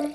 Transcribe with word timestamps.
This 0.00 0.08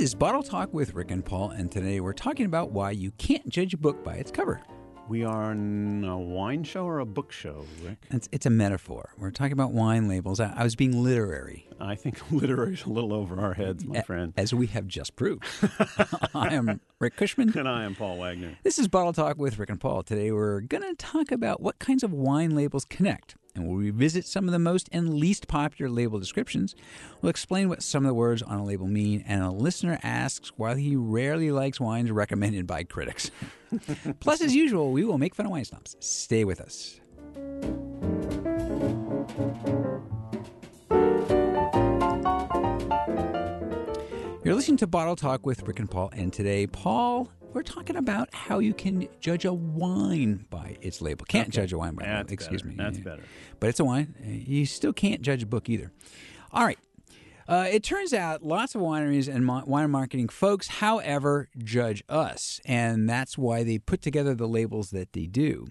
is 0.00 0.14
Bottle 0.14 0.42
Talk 0.42 0.74
with 0.74 0.92
Rick 0.92 1.10
and 1.10 1.24
Paul, 1.24 1.48
and 1.48 1.72
today 1.72 2.00
we're 2.00 2.12
talking 2.12 2.44
about 2.44 2.72
why 2.72 2.90
you 2.90 3.10
can't 3.12 3.48
judge 3.48 3.72
a 3.72 3.78
book 3.78 4.04
by 4.04 4.16
its 4.16 4.30
cover. 4.30 4.60
We 5.08 5.22
are 5.24 5.52
in 5.52 6.02
a 6.04 6.18
wine 6.18 6.64
show 6.64 6.84
or 6.84 6.98
a 6.98 7.06
book 7.06 7.30
show, 7.30 7.64
Rick? 7.84 7.98
It's, 8.10 8.28
it's 8.32 8.44
a 8.44 8.50
metaphor. 8.50 9.10
We're 9.16 9.30
talking 9.30 9.52
about 9.52 9.70
wine 9.70 10.08
labels. 10.08 10.40
I, 10.40 10.52
I 10.56 10.64
was 10.64 10.74
being 10.74 11.00
literary, 11.04 11.68
I 11.78 11.94
think 11.94 12.20
literary's 12.32 12.84
a 12.84 12.88
little 12.88 13.12
over 13.12 13.38
our 13.40 13.54
heads, 13.54 13.84
my 13.84 13.98
a- 13.98 14.02
friend. 14.02 14.32
as 14.36 14.52
we 14.52 14.66
have 14.68 14.88
just 14.88 15.14
proved. 15.14 15.44
I 16.34 16.52
am 16.54 16.80
Rick 16.98 17.16
Kushman. 17.16 17.54
And 17.54 17.68
I 17.68 17.84
am 17.84 17.94
Paul 17.94 18.18
Wagner. 18.18 18.58
This 18.64 18.80
is 18.80 18.88
Bottle 18.88 19.12
Talk 19.12 19.38
with 19.38 19.58
Rick 19.58 19.70
and 19.70 19.80
Paul. 19.80 20.02
Today 20.02 20.32
we're 20.32 20.60
going 20.60 20.82
to 20.82 20.94
talk 20.96 21.30
about 21.30 21.60
what 21.60 21.78
kinds 21.78 22.02
of 22.02 22.12
wine 22.12 22.56
labels 22.56 22.84
connect. 22.84 23.36
And 23.56 23.66
we'll 23.66 23.78
revisit 23.78 24.26
some 24.26 24.46
of 24.46 24.52
the 24.52 24.58
most 24.58 24.88
and 24.92 25.14
least 25.14 25.48
popular 25.48 25.90
label 25.90 26.18
descriptions. 26.18 26.76
We'll 27.20 27.30
explain 27.30 27.68
what 27.68 27.82
some 27.82 28.04
of 28.04 28.08
the 28.08 28.14
words 28.14 28.42
on 28.42 28.58
a 28.58 28.64
label 28.64 28.86
mean. 28.86 29.24
And 29.26 29.42
a 29.42 29.50
listener 29.50 29.98
asks 30.02 30.52
why 30.56 30.76
he 30.76 30.94
rarely 30.94 31.50
likes 31.50 31.80
wines 31.80 32.10
recommended 32.10 32.66
by 32.66 32.84
critics. 32.84 33.30
Plus, 34.20 34.42
as 34.42 34.54
usual, 34.54 34.92
we 34.92 35.04
will 35.04 35.18
make 35.18 35.34
fun 35.34 35.46
of 35.46 35.52
wine 35.52 35.64
snobs. 35.64 35.96
Stay 36.00 36.44
with 36.44 36.60
us. 36.60 37.00
You're 44.44 44.54
listening 44.54 44.76
to 44.76 44.86
Bottle 44.86 45.16
Talk 45.16 45.44
with 45.44 45.66
Rick 45.66 45.80
and 45.80 45.90
Paul, 45.90 46.10
and 46.12 46.32
today, 46.32 46.68
Paul, 46.68 47.28
we're 47.56 47.62
talking 47.62 47.96
about 47.96 48.28
how 48.34 48.58
you 48.58 48.74
can 48.74 49.08
judge 49.18 49.46
a 49.46 49.52
wine 49.52 50.44
by 50.50 50.76
its 50.82 51.00
label. 51.00 51.24
Can't 51.24 51.48
Okay. 51.48 51.62
judge 51.62 51.72
a 51.72 51.78
wine 51.78 51.94
by 51.94 52.04
That's 52.04 52.16
label. 52.30 52.32
Excuse 52.34 52.60
better. 52.62 52.70
me. 52.76 52.76
That's 52.76 52.98
Yeah. 52.98 53.04
better. 53.04 53.22
But 53.58 53.70
it's 53.70 53.80
a 53.80 53.84
wine. 53.84 54.14
You 54.46 54.66
still 54.66 54.92
can't 54.92 55.22
judge 55.22 55.42
a 55.42 55.46
book 55.46 55.70
either. 55.70 55.90
All 56.52 56.64
right. 56.66 56.78
Uh, 57.48 57.66
it 57.70 57.82
turns 57.82 58.12
out 58.12 58.42
lots 58.42 58.74
of 58.74 58.80
wineries 58.80 59.32
and 59.32 59.44
mo- 59.46 59.62
wine 59.66 59.90
marketing 59.90 60.28
folks, 60.28 60.68
however, 60.68 61.48
judge 61.58 62.02
us. 62.08 62.60
And 62.64 63.08
that's 63.08 63.38
why 63.38 63.62
they 63.62 63.78
put 63.78 64.02
together 64.02 64.34
the 64.34 64.48
labels 64.48 64.90
that 64.90 65.12
they 65.12 65.26
do. 65.26 65.66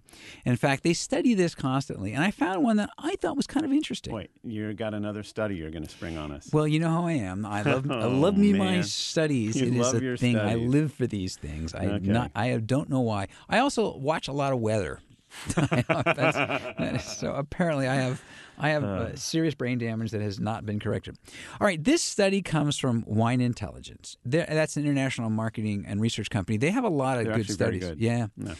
In 0.46 0.56
fact, 0.56 0.84
they 0.84 0.94
study 0.94 1.34
this 1.34 1.56
constantly. 1.56 2.14
And 2.14 2.24
I 2.24 2.32
found 2.32 2.64
one 2.64 2.78
that 2.78 2.90
I 2.98 3.16
thought 3.16 3.36
was 3.36 3.48
kind 3.48 3.66
of 3.66 3.72
interesting. 3.72 4.14
Wait, 4.14 4.32
you 4.44 4.74
got 4.74 4.94
another 4.94 5.24
study 5.24 5.56
you're 5.56 5.72
going 5.72 5.84
to 5.86 5.90
spring 5.90 6.18
on 6.18 6.32
us. 6.32 6.50
Well, 6.54 6.68
you 6.68 6.80
know 6.80 6.90
how 6.90 7.06
I 7.08 7.14
am. 7.14 7.46
I 7.46 7.62
love 7.62 7.90
I 7.92 8.04
Oh, 8.04 8.10
love 8.10 8.38
me 8.38 8.54
my 8.54 8.82
studies. 8.82 9.60
You 9.60 9.68
it 9.68 9.76
is 9.76 9.94
a 9.94 10.18
thing. 10.18 10.38
I 10.38 10.56
live 10.56 10.94
for 10.94 11.08
these 11.08 11.36
things. 11.36 11.74
I 11.74 11.86
Okay. 11.86 12.08
not 12.08 12.32
I 12.36 12.58
don't 12.58 12.90
know 12.90 13.02
why. 13.02 13.28
I 13.50 13.60
also 13.60 13.96
watch 13.98 14.28
a 14.28 14.34
lot 14.34 14.54
of 14.54 14.60
weather. 14.60 15.00
That's- 15.56 17.18
so 17.18 17.34
apparently, 17.34 17.88
I 17.88 17.96
have 17.96 18.22
I 18.58 18.70
have 18.70 18.84
uh, 18.84 19.16
serious 19.16 19.54
brain 19.54 19.78
damage 19.78 20.12
that 20.12 20.22
has 20.22 20.40
not 20.40 20.66
been 20.66 20.80
corrected. 20.80 21.18
All 21.60 21.66
right, 21.68 21.84
this 21.84 22.02
study 22.02 22.42
comes 22.42 22.78
from 22.78 23.04
Wine 23.06 23.42
Intelligence. 23.42 24.18
They're, 24.24 24.46
that's 24.48 24.78
an 24.78 24.84
international 24.84 25.30
marketing 25.30 25.84
and 25.88 26.00
research 26.00 26.30
company. 26.30 26.58
They 26.58 26.72
have 26.72 26.84
a 26.86 26.90
lot 26.90 27.18
of 27.20 27.26
good 27.34 27.50
studies. 27.50 27.84
good. 27.84 28.00
Yeah, 28.00 28.28
No. 28.38 28.54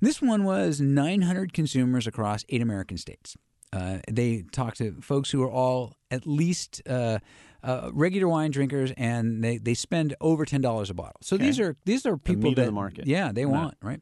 this 0.00 0.22
one 0.22 0.44
was 0.44 0.80
900 0.80 1.52
consumers 1.52 2.06
across 2.06 2.44
eight 2.48 2.62
American 2.62 2.96
states. 2.96 3.36
Uh, 3.74 3.98
they 4.10 4.44
talked 4.52 4.78
to 4.78 5.00
folks 5.00 5.30
who 5.30 5.42
are 5.42 5.50
all 5.50 5.94
at 6.10 6.26
least 6.26 6.82
uh, 6.88 7.18
uh, 7.62 7.90
regular 7.92 8.28
wine 8.28 8.50
drinkers, 8.50 8.92
and 8.96 9.42
they, 9.44 9.56
they 9.58 9.72
spend 9.74 10.14
over 10.20 10.44
ten 10.44 10.60
dollars 10.60 10.90
a 10.90 10.94
bottle. 10.94 11.16
So 11.22 11.36
Okay. 11.36 11.44
these 11.46 11.60
are 11.60 11.76
these 11.84 12.04
are 12.06 12.16
people 12.18 12.50
of 12.50 12.56
that 12.56 12.66
the 12.66 12.72
market. 12.72 13.06
yeah 13.06 13.32
they 13.32 13.42
Yeah. 13.42 13.46
want 13.48 13.76
right. 13.82 14.00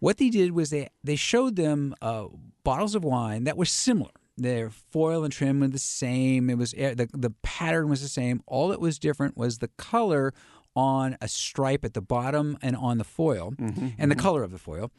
What 0.00 0.18
they 0.18 0.28
did 0.30 0.52
was 0.52 0.70
they 0.70 0.88
they 1.04 1.16
showed 1.16 1.56
them 1.56 1.94
uh, 2.02 2.26
bottles 2.64 2.94
of 2.94 3.04
wine 3.04 3.44
that 3.44 3.56
were 3.56 3.64
similar. 3.64 4.10
Their 4.38 4.68
foil 4.70 5.24
and 5.24 5.32
trim 5.32 5.60
were 5.60 5.68
the 5.68 5.78
same. 5.78 6.50
It 6.50 6.58
was 6.58 6.74
eh, 6.76 6.94
the 6.94 7.08
the 7.12 7.30
pattern 7.42 7.88
was 7.88 8.02
the 8.02 8.08
same. 8.08 8.42
All 8.46 8.68
that 8.68 8.80
was 8.80 8.98
different 8.98 9.36
was 9.36 9.58
the 9.58 9.68
color 9.78 10.34
on 10.74 11.16
a 11.22 11.28
stripe 11.28 11.84
at 11.86 11.94
the 11.94 12.02
bottom 12.02 12.58
and 12.60 12.76
on 12.76 12.98
the 12.98 13.04
foil, 13.04 13.54
and 13.98 14.10
the 14.10 14.14
color 14.14 14.42
of 14.42 14.50
the 14.52 14.58
foil. 14.58 14.90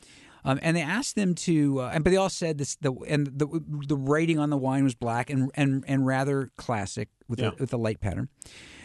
Um, 0.44 0.59
and 0.63 0.75
they 0.77 0.81
asked 0.81 1.16
them 1.16 1.35
to, 1.35 1.81
uh, 1.81 1.91
and 1.94 2.03
but 2.03 2.09
they 2.11 2.16
all 2.17 2.29
said 2.29 2.57
this. 2.57 2.77
The 2.77 2.91
and 3.07 3.27
the 3.27 3.47
the 3.88 3.95
rating 3.97 4.39
on 4.39 4.50
the 4.50 4.57
wine 4.57 4.83
was 4.83 4.95
black 4.95 5.29
and 5.29 5.51
and 5.53 5.83
and 5.88 6.05
rather 6.07 6.50
classic 6.57 7.09
with 7.27 7.39
Yeah. 7.39 7.50
a, 7.50 7.55
with 7.59 7.73
a 7.73 7.77
light 7.77 8.00
pattern. 8.00 8.29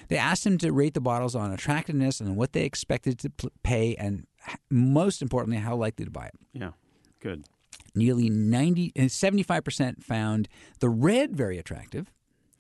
They 0.08 0.18
asked 0.18 0.44
them 0.44 0.58
to 0.58 0.70
rate 0.72 0.92
the 0.92 1.00
bottles 1.00 1.34
on 1.34 1.50
attractiveness 1.52 2.20
and 2.20 2.36
what 2.36 2.52
they 2.52 2.64
expected 2.64 3.18
to 3.20 3.30
pay, 3.62 3.94
and 3.94 4.26
most 4.70 5.22
importantly, 5.22 5.58
how 5.58 5.76
likely 5.76 6.04
to 6.04 6.10
buy 6.10 6.26
it. 6.26 6.34
Yeah, 6.52 6.70
good. 7.20 7.44
Nearly 7.94 8.30
90, 8.30 8.92
uh, 8.96 9.02
75% 9.02 10.02
found 10.02 10.48
the 10.80 10.88
red 10.88 11.36
very 11.36 11.58
attractive. 11.58 12.10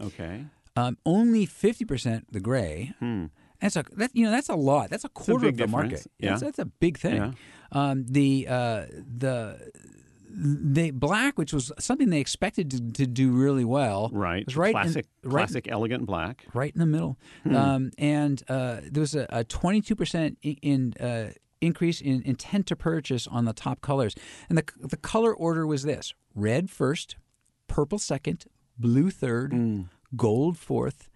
Okay. 0.00 0.44
Um, 0.76 0.98
only 1.06 1.46
50% 1.46 2.24
the 2.30 2.40
gray. 2.40 2.92
Hmm. 2.98 3.26
That's 3.60 3.76
a 3.76 3.84
that 3.92 4.10
you 4.14 4.24
know 4.24 4.32
that's 4.32 4.48
a 4.48 4.56
lot. 4.56 4.90
That's 4.90 5.04
a 5.04 5.08
quarter 5.08 5.46
big 5.46 5.60
of 5.60 5.66
the 5.66 5.66
market. 5.68 5.88
difference. 5.90 6.08
That's, 6.18 6.42
Yeah. 6.42 6.46
that's 6.46 6.58
a 6.58 6.64
big 6.64 6.98
thing. 6.98 7.14
Yeah. 7.16 7.32
Um, 7.70 8.04
the 8.08 8.48
uh, 8.48 8.86
the 9.18 9.70
the 10.28 10.90
black, 10.90 11.38
which 11.38 11.52
was 11.52 11.70
something 11.78 12.08
they 12.10 12.18
expected 12.20 12.70
to, 12.72 12.80
to 13.04 13.06
do 13.06 13.30
really 13.30 13.64
well, 13.64 14.08
Right. 14.12 14.44
was 14.46 14.56
right 14.56 14.72
classic, 14.72 15.06
in, 15.22 15.30
right, 15.30 15.42
classic 15.46 15.68
elegant 15.70 16.06
black. 16.06 16.46
right 16.54 16.72
in 16.74 16.80
the 16.80 16.86
middle. 16.86 17.18
Hmm. 17.44 17.54
Um, 17.54 17.90
and 17.98 18.42
uh, 18.48 18.80
there 18.90 19.00
was 19.02 19.14
a, 19.14 19.26
a 19.28 19.44
22% 19.44 20.36
in, 20.42 20.56
in 20.62 20.94
uh, 21.04 21.32
increase 21.62 22.00
in 22.00 22.22
intent 22.22 22.66
to 22.66 22.76
purchase 22.76 23.26
on 23.26 23.44
the 23.44 23.52
top 23.52 23.80
colors. 23.80 24.14
And 24.48 24.58
the, 24.58 24.64
the 24.80 24.96
color 24.96 25.32
order 25.34 25.66
was 25.66 25.82
this 25.84 26.12
red 26.34 26.68
first, 26.70 27.16
purple 27.68 27.98
second, 27.98 28.44
blue 28.78 29.10
third, 29.10 29.52
Hmm. 29.52 29.82
gold 30.16 30.58
fourth, 30.58 31.08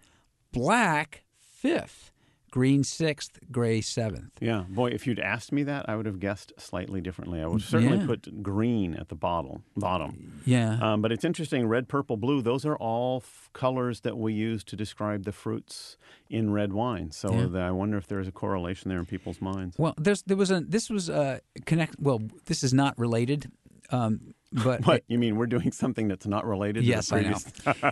black 0.51 1.23
fifth, 1.37 2.11
green 2.57 2.83
sixth, 2.83 3.37
gray 3.51 3.79
seventh. 3.81 4.31
Yeah, 4.41 4.63
boy, 4.67 4.87
if 4.87 5.05
you'd 5.05 5.19
asked 5.19 5.51
me 5.51 5.61
that, 5.63 5.87
I 5.87 5.95
would 5.95 6.07
have 6.07 6.19
guessed 6.19 6.53
slightly 6.57 7.01
differently. 7.01 7.39
I 7.39 7.45
would 7.45 7.61
certainly 7.61 7.99
Yeah. 7.99 8.07
put 8.07 8.41
green 8.41 8.95
at 8.95 9.09
the 9.09 9.15
bottom. 9.15 9.63
Bottom. 9.75 10.41
Yeah. 10.43 10.79
Um, 10.81 11.03
but 11.03 11.11
it's 11.11 11.23
interesting. 11.23 11.67
Red, 11.67 11.87
purple, 11.87 12.17
blue. 12.17 12.41
Those 12.41 12.65
are 12.65 12.75
all 12.75 13.17
f- 13.23 13.49
colors 13.53 13.99
that 14.01 14.17
we 14.17 14.33
use 14.33 14.63
to 14.63 14.75
describe 14.75 15.23
the 15.25 15.31
fruits 15.31 15.97
in 16.31 16.49
red 16.51 16.73
wine. 16.73 17.11
So 17.11 17.31
Yeah. 17.31 17.45
the, 17.45 17.59
I 17.59 17.71
wonder 17.71 17.95
if 17.97 18.07
there's 18.07 18.27
a 18.27 18.31
correlation 18.31 18.89
there 18.89 18.97
in 18.99 19.05
people's 19.05 19.39
minds. 19.39 19.77
well, 19.77 19.93
there's 19.97 20.23
there 20.23 20.37
was 20.37 20.49
a 20.49 20.61
this 20.61 20.89
was 20.89 21.09
a 21.09 21.41
connect. 21.65 21.99
Well, 21.99 22.21
this 22.45 22.63
is 22.63 22.73
not 22.73 22.97
related, 22.97 23.51
um, 23.91 24.33
but 24.51 24.85
What 24.85 25.03
you 25.07 25.17
mean? 25.17 25.35
We're 25.35 25.47
doing 25.47 25.71
something 25.71 26.07
that's 26.07 26.25
not 26.25 26.45
related. 26.45 26.83
Yes, 26.83 27.07
to 27.09 27.15
I 27.15 27.23
the 27.23 27.29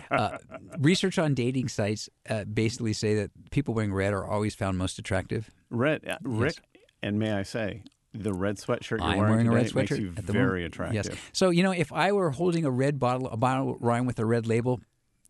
uh, 0.16 0.38
research 0.78 1.18
on 1.18 1.34
dating 1.34 1.68
sites 1.68 2.08
uh, 2.28 2.44
basically 2.44 2.92
say 2.92 3.14
that 3.16 3.30
people 3.50 3.74
wearing 3.74 3.92
red 3.92 4.12
are 4.14 4.26
always 4.26 4.54
found 4.54 4.78
most 4.78 4.98
attractive. 4.98 5.50
Red, 5.70 6.08
uh, 6.08 6.16
Rick, 6.22 6.56
and 7.02 7.18
may 7.18 7.32
I 7.32 7.42
say, 7.42 7.82
the 8.14 8.32
red 8.32 8.56
sweatshirt 8.56 8.98
you're 8.98 9.02
I'm 9.02 9.18
wearing, 9.18 9.32
wearing 9.32 9.48
a 9.48 9.52
red 9.52 9.66
today 9.68 9.80
makes 9.80 9.92
sweatshirt 9.92 10.00
you 10.00 10.14
at 10.16 10.26
the 10.26 10.32
very 10.32 10.60
moment. 10.60 10.74
attractive. 10.74 11.06
Yes. 11.10 11.18
So 11.32 11.50
you 11.50 11.62
know, 11.62 11.72
if 11.72 11.92
I 11.92 12.12
were 12.12 12.30
holding 12.30 12.64
a 12.64 12.70
red 12.70 12.98
bottle, 12.98 13.28
a 13.28 13.36
bottle 13.36 13.74
of 13.74 13.82
wine 13.82 14.06
with 14.06 14.18
a 14.18 14.24
red 14.24 14.46
label, 14.46 14.80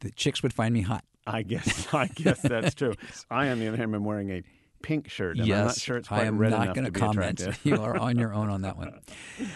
the 0.00 0.10
chicks 0.12 0.42
would 0.42 0.52
find 0.52 0.72
me 0.72 0.82
hot. 0.82 1.04
I 1.26 1.42
guess 1.42 1.88
I 1.92 2.06
guess 2.06 2.40
that's 2.40 2.74
true. 2.74 2.94
I, 3.30 3.48
on 3.48 3.58
the 3.58 3.68
other 3.68 3.76
hand, 3.76 3.94
am 3.94 4.04
wearing 4.04 4.30
a 4.30 4.42
pink 4.82 5.10
shirt, 5.10 5.38
and 5.38 5.46
yes, 5.46 5.58
I'm 5.58 5.66
not 5.66 5.76
sure 5.76 5.96
it's 5.96 6.08
quite 6.08 6.22
I 6.22 6.26
am 6.26 6.38
red 6.38 6.52
not 6.52 6.74
gonna 6.74 6.92
comment. 6.92 7.42
you 7.64 7.82
are 7.82 7.96
on 7.96 8.16
your 8.16 8.32
own 8.32 8.48
on 8.48 8.62
that 8.62 8.76
one. 8.76 9.00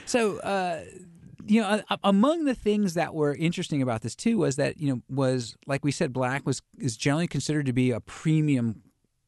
So. 0.06 0.38
Uh, 0.38 0.82
you 1.46 1.60
know, 1.60 1.82
a- 1.90 1.98
among 2.04 2.44
the 2.44 2.54
things 2.54 2.94
that 2.94 3.14
were 3.14 3.34
interesting 3.34 3.82
about 3.82 4.02
this 4.02 4.14
too 4.14 4.38
was 4.38 4.56
that 4.56 4.78
you 4.78 4.88
know 4.94 5.02
was 5.08 5.56
like 5.66 5.84
we 5.84 5.92
said, 5.92 6.12
black 6.12 6.46
was 6.46 6.62
is 6.78 6.96
generally 6.96 7.26
considered 7.28 7.66
to 7.66 7.72
be 7.72 7.90
a 7.90 8.00
premium 8.00 8.82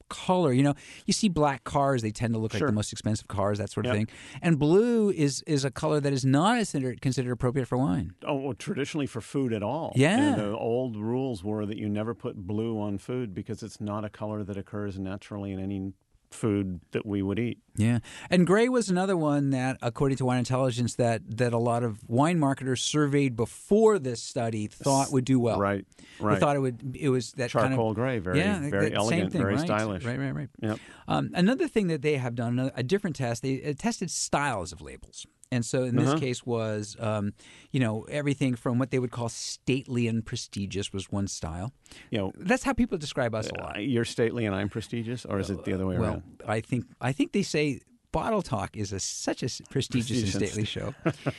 color. 0.09 0.53
You 0.53 0.63
know, 0.63 0.75
you 1.07 1.13
see 1.15 1.29
black 1.31 1.65
cars; 1.65 2.03
they 2.03 2.11
tend 2.11 2.35
to 2.35 2.39
look 2.39 2.53
like 2.53 2.63
the 2.65 2.71
most 2.73 2.93
expensive 2.93 3.29
cars, 3.29 3.57
that 3.59 3.71
sort 3.71 3.87
of 3.87 3.95
Yep. 3.95 3.97
thing. 4.09 4.17
And 4.43 4.59
blue 4.59 5.11
is 5.11 5.43
is 5.47 5.65
a 5.65 5.71
color 5.71 6.01
that 6.01 6.13
is 6.13 6.25
not 6.25 6.57
considered 6.57 7.01
considered 7.01 7.33
appropriate 7.33 7.67
for 7.67 7.79
wine. 7.79 8.13
Oh, 8.27 8.35
well, 8.37 8.55
traditionally 8.55 9.07
for 9.07 9.21
food 9.23 9.53
at 9.55 9.63
all. 9.63 9.93
Yeah. 9.97 10.19
And 10.33 10.39
the 10.39 10.57
old 10.57 10.97
rules 10.97 11.43
were 11.43 11.65
that 11.65 11.79
you 11.79 11.89
never 11.89 12.15
put 12.15 12.37
blue 12.37 12.79
on 12.79 12.99
food 12.99 13.33
because 13.35 13.63
it's 13.63 13.81
not 13.81 14.05
a 14.05 14.11
color 14.11 14.45
that 14.45 14.57
occurs 14.59 14.99
naturally 14.99 15.51
in 15.53 15.59
any 15.59 15.93
food 16.35 16.81
that 16.93 17.05
we 17.07 17.23
would 17.23 17.39
eat. 17.39 17.59
Yeah, 17.77 18.01
and 18.31 18.47
gray 18.47 18.69
was 18.69 18.91
another 18.91 19.17
one 19.17 19.51
that, 19.51 19.79
according 19.81 20.19
to 20.19 20.25
Wine 20.27 20.39
Intelligence, 20.39 20.95
that 20.97 21.23
that 21.39 21.53
a 21.53 21.59
lot 21.59 21.83
of 21.83 22.01
wine 22.09 22.39
marketers 22.39 22.83
surveyed 22.83 23.35
before 23.35 23.99
this 23.99 24.23
study 24.23 24.67
thought 24.67 25.11
would 25.11 25.25
do 25.25 25.41
well. 25.41 25.59
Right. 25.59 25.87
They 25.99 26.25
Right. 26.25 26.39
thought 26.39 26.57
it 26.57 26.61
would. 26.61 26.97
It 26.99 27.09
was 27.09 27.33
that 27.33 27.51
kind 27.51 27.69
Charcoal 27.71 27.91
of 27.91 27.95
gray, 27.97 28.19
very, 28.19 28.39
yeah, 28.39 28.61
very 28.69 28.91
that 28.91 28.97
elegant, 28.97 29.33
thing, 29.33 29.41
very 29.41 29.55
right. 29.55 29.65
stylish. 29.65 30.05
Right, 30.05 30.19
right, 30.19 30.35
right. 30.35 30.49
Yep. 30.61 30.79
Um, 31.09 31.31
another 31.35 31.67
thing 31.69 31.87
that 31.89 32.03
they 32.03 32.17
have 32.17 32.35
done, 32.35 32.59
a, 32.59 32.73
a 32.77 32.83
different 32.83 33.17
test, 33.17 33.43
they 33.43 33.59
tested 33.75 34.11
styles 34.11 34.73
of 34.73 34.81
labels. 34.83 35.27
And 35.53 35.65
so 35.65 35.85
in 35.85 35.95
this 35.97 36.09
Uh-huh. 36.09 36.19
case 36.19 36.41
was, 36.47 36.97
um, 36.99 37.35
you 37.71 37.81
know, 37.81 38.03
everything 38.11 38.57
from 38.57 38.79
what 38.81 38.91
they 38.91 38.99
would 38.99 39.11
call 39.13 39.29
stately 39.29 40.09
and 40.09 40.25
prestigious 40.25 40.93
was 40.93 41.13
one 41.13 41.29
style. 41.29 41.73
You 42.11 42.19
know, 42.19 42.33
That's 42.39 42.65
how 42.65 42.73
people 42.73 42.99
describe 42.99 43.35
us 43.35 43.49
a 43.51 43.55
lot. 43.55 43.77
uh, 43.77 43.81
you're 43.81 44.05
stately 44.07 44.47
and 44.47 44.55
I'm 44.55 44.69
prestigious, 44.69 45.25
or 45.25 45.39
is 45.39 45.51
it 45.51 45.65
the 45.65 45.73
other 45.75 45.87
way 45.87 45.97
well, 45.99 46.11
around? 46.13 46.43
I 46.57 46.61
think 46.61 46.87
I 47.01 47.13
think 47.13 47.33
they 47.33 47.43
say 47.43 47.81
Bottle 48.13 48.43
Talk 48.43 48.77
is 48.77 48.93
a, 48.93 49.01
such 49.01 49.43
a 49.43 49.49
prestigious 49.71 50.21
and 50.23 50.29
stately 50.33 50.65
show, 50.65 50.95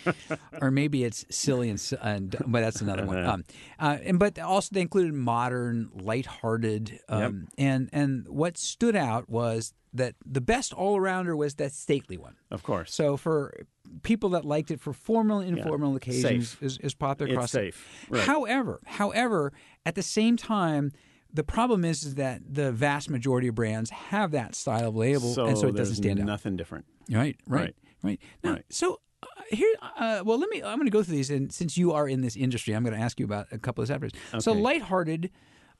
or 0.62 0.72
maybe 0.72 1.04
it's 1.04 1.24
silly 1.30 1.70
and, 1.70 1.80
and 2.02 2.36
but 2.48 2.62
that's 2.62 2.82
another 2.82 3.06
one. 3.06 3.24
Um, 3.26 3.44
uh, 3.80 3.98
and 4.04 4.18
but 4.20 4.40
also 4.40 4.70
they 4.74 4.82
included 4.82 5.14
modern, 5.14 5.90
lighthearted, 5.94 7.00
um, 7.10 7.48
and 7.58 7.90
and 7.94 8.28
what 8.28 8.58
stood 8.58 8.96
out 8.96 9.30
was 9.30 9.74
that 9.94 10.16
the 10.26 10.42
best 10.42 10.74
all 10.74 10.98
arounder 11.00 11.38
was 11.38 11.56
that 11.56 11.72
stately 11.72 12.18
one. 12.18 12.36
Of 12.52 12.64
course. 12.64 12.94
So 12.94 13.16
for 13.18 13.54
people 14.02 14.30
that 14.32 14.44
liked 14.46 14.72
it 14.72 14.80
for 14.80 14.92
formal 14.94 15.40
and 15.40 15.58
informal 15.58 15.96
occasions, 15.96 16.50
Safe. 16.50 16.64
is, 16.64 16.78
is 16.80 16.94
popular 16.96 17.28
It's 17.32 17.36
across. 17.36 17.52
the- 17.52 17.58
safe. 17.60 18.08
Right. 18.10 18.24
However, 18.24 18.80
however, 18.86 19.54
at 19.86 19.96
the 19.96 20.02
same 20.02 20.36
time, 20.38 20.92
the 21.32 21.44
problem 21.44 21.84
is, 21.86 22.04
is 22.04 22.16
that 22.16 22.42
the 22.48 22.72
vast 22.72 23.10
majority 23.10 23.48
of 23.48 23.56
brands 23.56 23.90
have 23.90 24.32
that 24.32 24.56
style 24.56 24.90
of 24.90 24.96
label, 24.96 25.34
so 25.34 25.46
and 25.48 25.58
so 25.58 25.68
it 25.68 25.76
doesn't 25.76 25.96
stand 25.96 26.20
out. 26.20 26.26
nothing 26.28 26.56
different. 26.56 26.86
Right, 27.10 27.38
right, 27.48 27.60
Right. 27.62 27.76
right. 28.04 28.20
Now, 28.44 28.52
Right. 28.54 28.66
so 28.70 29.00
uh, 29.24 29.26
here, 29.50 29.74
uh, 29.98 30.22
well, 30.26 30.38
let 30.38 30.50
me. 30.50 30.62
I'm 30.62 30.76
going 30.78 30.86
to 30.86 30.92
go 30.92 31.02
through 31.02 31.16
these, 31.16 31.30
and 31.32 31.52
since 31.52 31.78
you 31.78 31.92
are 31.92 32.08
in 32.08 32.22
this 32.22 32.36
industry, 32.36 32.76
I'm 32.76 32.84
going 32.84 32.96
to 32.96 33.02
ask 33.02 33.20
you 33.20 33.26
about 33.26 33.48
a 33.52 33.58
couple 33.58 33.82
of. 33.84 33.88
So, 33.88 34.52
Okay. 34.52 34.62
lighthearted, 34.62 35.32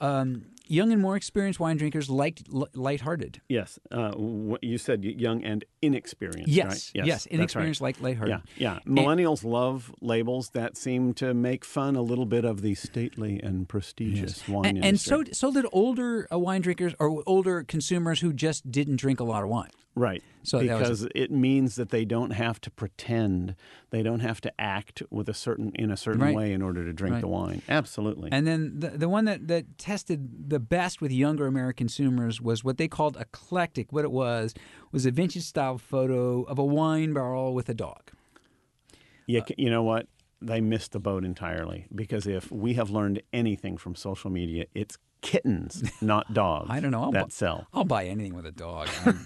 um, 0.04 0.46
young 0.68 0.92
and 0.92 1.02
more 1.02 1.16
experienced 1.16 1.60
wine 1.60 1.78
drinkers 1.78 2.10
liked 2.10 2.44
l- 2.54 2.68
lighthearted. 2.74 3.42
Yes. 3.48 3.80
Uh, 3.92 4.12
what 4.12 4.64
you 4.64 4.78
said 4.78 5.04
young 5.04 5.44
and 5.44 5.66
inexperienced. 5.82 6.48
Yes, 6.48 6.92
right? 6.96 7.06
yes, 7.06 7.26
right. 7.26 7.34
inexperienced 7.34 7.82
like 7.82 8.02
lighthearted. 8.02 8.42
Yeah, 8.58 8.76
yeah. 8.76 8.80
Millennials 8.86 9.44
love 9.44 9.94
labels 10.02 10.50
that 10.50 10.78
seem 10.78 11.14
to 11.16 11.34
make 11.34 11.66
fun 11.66 11.96
a 11.96 12.02
little 12.02 12.26
bit 12.26 12.46
of 12.46 12.62
the 12.62 12.76
stately 12.76 13.40
and 13.42 13.68
prestigious 13.68 14.48
wine 14.48 14.66
And, 14.66 14.86
and 14.86 15.00
so, 15.00 15.24
so 15.32 15.52
did 15.52 15.66
older 15.72 16.28
uh, 16.32 16.40
wine 16.40 16.62
drinkers 16.62 16.94
or 17.00 17.24
older 17.26 17.64
consumers 17.64 18.20
who 18.20 18.34
just 18.34 18.72
didn't 18.72 18.98
drink 18.98 19.20
a 19.20 19.24
lot 19.24 19.44
of 19.44 19.50
wine. 19.50 19.72
Right. 19.96 20.24
So 20.46 20.60
because 20.60 21.08
it 21.16 21.32
means 21.32 21.76
that 21.76 21.90
they 21.90 22.04
don't 22.04 22.32
have 22.32 22.60
to 22.62 22.72
pretend, 22.72 23.56
they 23.92 24.04
don't 24.04 24.20
have 24.20 24.42
to 24.42 24.52
act 24.60 25.02
with 25.10 25.30
a 25.30 25.34
certain 25.34 25.72
in 25.76 25.90
a 25.90 25.96
certain 25.96 26.22
Right. 26.22 26.36
way 26.36 26.52
in 26.52 26.62
order 26.62 26.84
to 26.84 26.92
drink 26.92 27.14
Right. 27.14 27.22
the 27.22 27.28
wine. 27.28 27.62
Absolutely. 27.70 28.30
And 28.32 28.46
then 28.46 28.80
the, 28.80 28.90
the 28.90 29.08
one 29.08 29.24
that, 29.26 29.48
that 29.48 29.78
tested 29.78 30.50
the 30.50 30.60
best 30.60 31.00
with 31.02 31.12
younger 31.12 31.48
American 31.48 31.88
consumers 31.88 32.42
was 32.42 32.64
what 32.64 32.78
they 32.78 32.88
called 32.90 33.16
eclectic. 33.18 33.94
What 33.94 34.04
it 34.04 34.12
was 34.12 34.54
was 34.92 35.06
a 35.06 35.12
vintage 35.12 35.44
style 35.44 35.78
photo 35.78 36.44
of 36.44 36.60
a 36.60 36.66
wine 36.66 37.14
barrel 37.14 37.54
with 37.54 37.70
a 37.70 37.74
dog. 37.74 38.12
you, 39.28 39.42
ca- 39.42 39.56
you 39.58 39.70
know 39.70 39.84
what? 39.84 40.08
They 40.42 40.60
missed 40.60 40.92
the 40.92 41.00
boat 41.00 41.24
entirely 41.24 41.86
because 41.96 42.28
if 42.28 42.52
we 42.52 42.74
have 42.74 42.90
learned 42.90 43.22
anything 43.32 43.78
from 43.78 43.96
social 43.96 44.30
media, 44.30 44.66
it's 44.76 44.98
kittens, 45.24 45.84
not 46.02 46.32
dogs. 46.34 46.68
I 46.70 46.80
don't 46.80 46.92
know. 46.92 47.02
I'll 47.02 47.12
that 47.14 47.26
bu- 47.26 47.32
sell. 47.32 47.66
I'll 47.74 47.86
buy 47.86 48.06
anything 48.06 48.36
with 48.36 48.46
a 48.46 48.52
dog. 48.52 48.90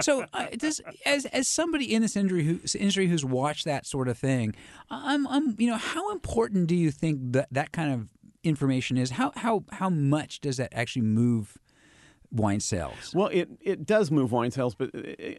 So, 0.00 0.26
uh, 0.34 0.46
does, 0.56 0.80
as 1.06 1.24
as 1.26 1.48
somebody 1.48 1.94
in 1.94 2.02
this 2.02 2.16
industry, 2.16 2.44
who, 2.44 2.60
industry 2.78 3.06
who's 3.08 3.24
watched 3.24 3.64
that 3.64 3.86
sort 3.86 4.08
of 4.08 4.18
thing, 4.18 4.54
I'm, 4.90 5.26
I'm, 5.26 5.56
you 5.58 5.68
know, 5.68 5.76
how 5.76 6.12
important 6.12 6.66
do 6.66 6.76
you 6.76 6.90
think 6.90 7.32
that 7.32 7.48
that 7.52 7.72
kind 7.72 7.92
of 7.92 8.08
information 8.44 8.96
is? 8.96 9.10
How 9.12 9.32
how 9.36 9.64
how 9.72 9.88
much 9.88 10.40
does 10.40 10.56
that 10.58 10.72
actually 10.72 11.02
move 11.02 11.56
wine 12.30 12.60
sales? 12.60 13.12
Well, 13.14 13.28
it, 13.28 13.48
it 13.60 13.86
does 13.86 14.10
move 14.10 14.32
wine 14.32 14.50
sales, 14.50 14.74
but 14.74 14.90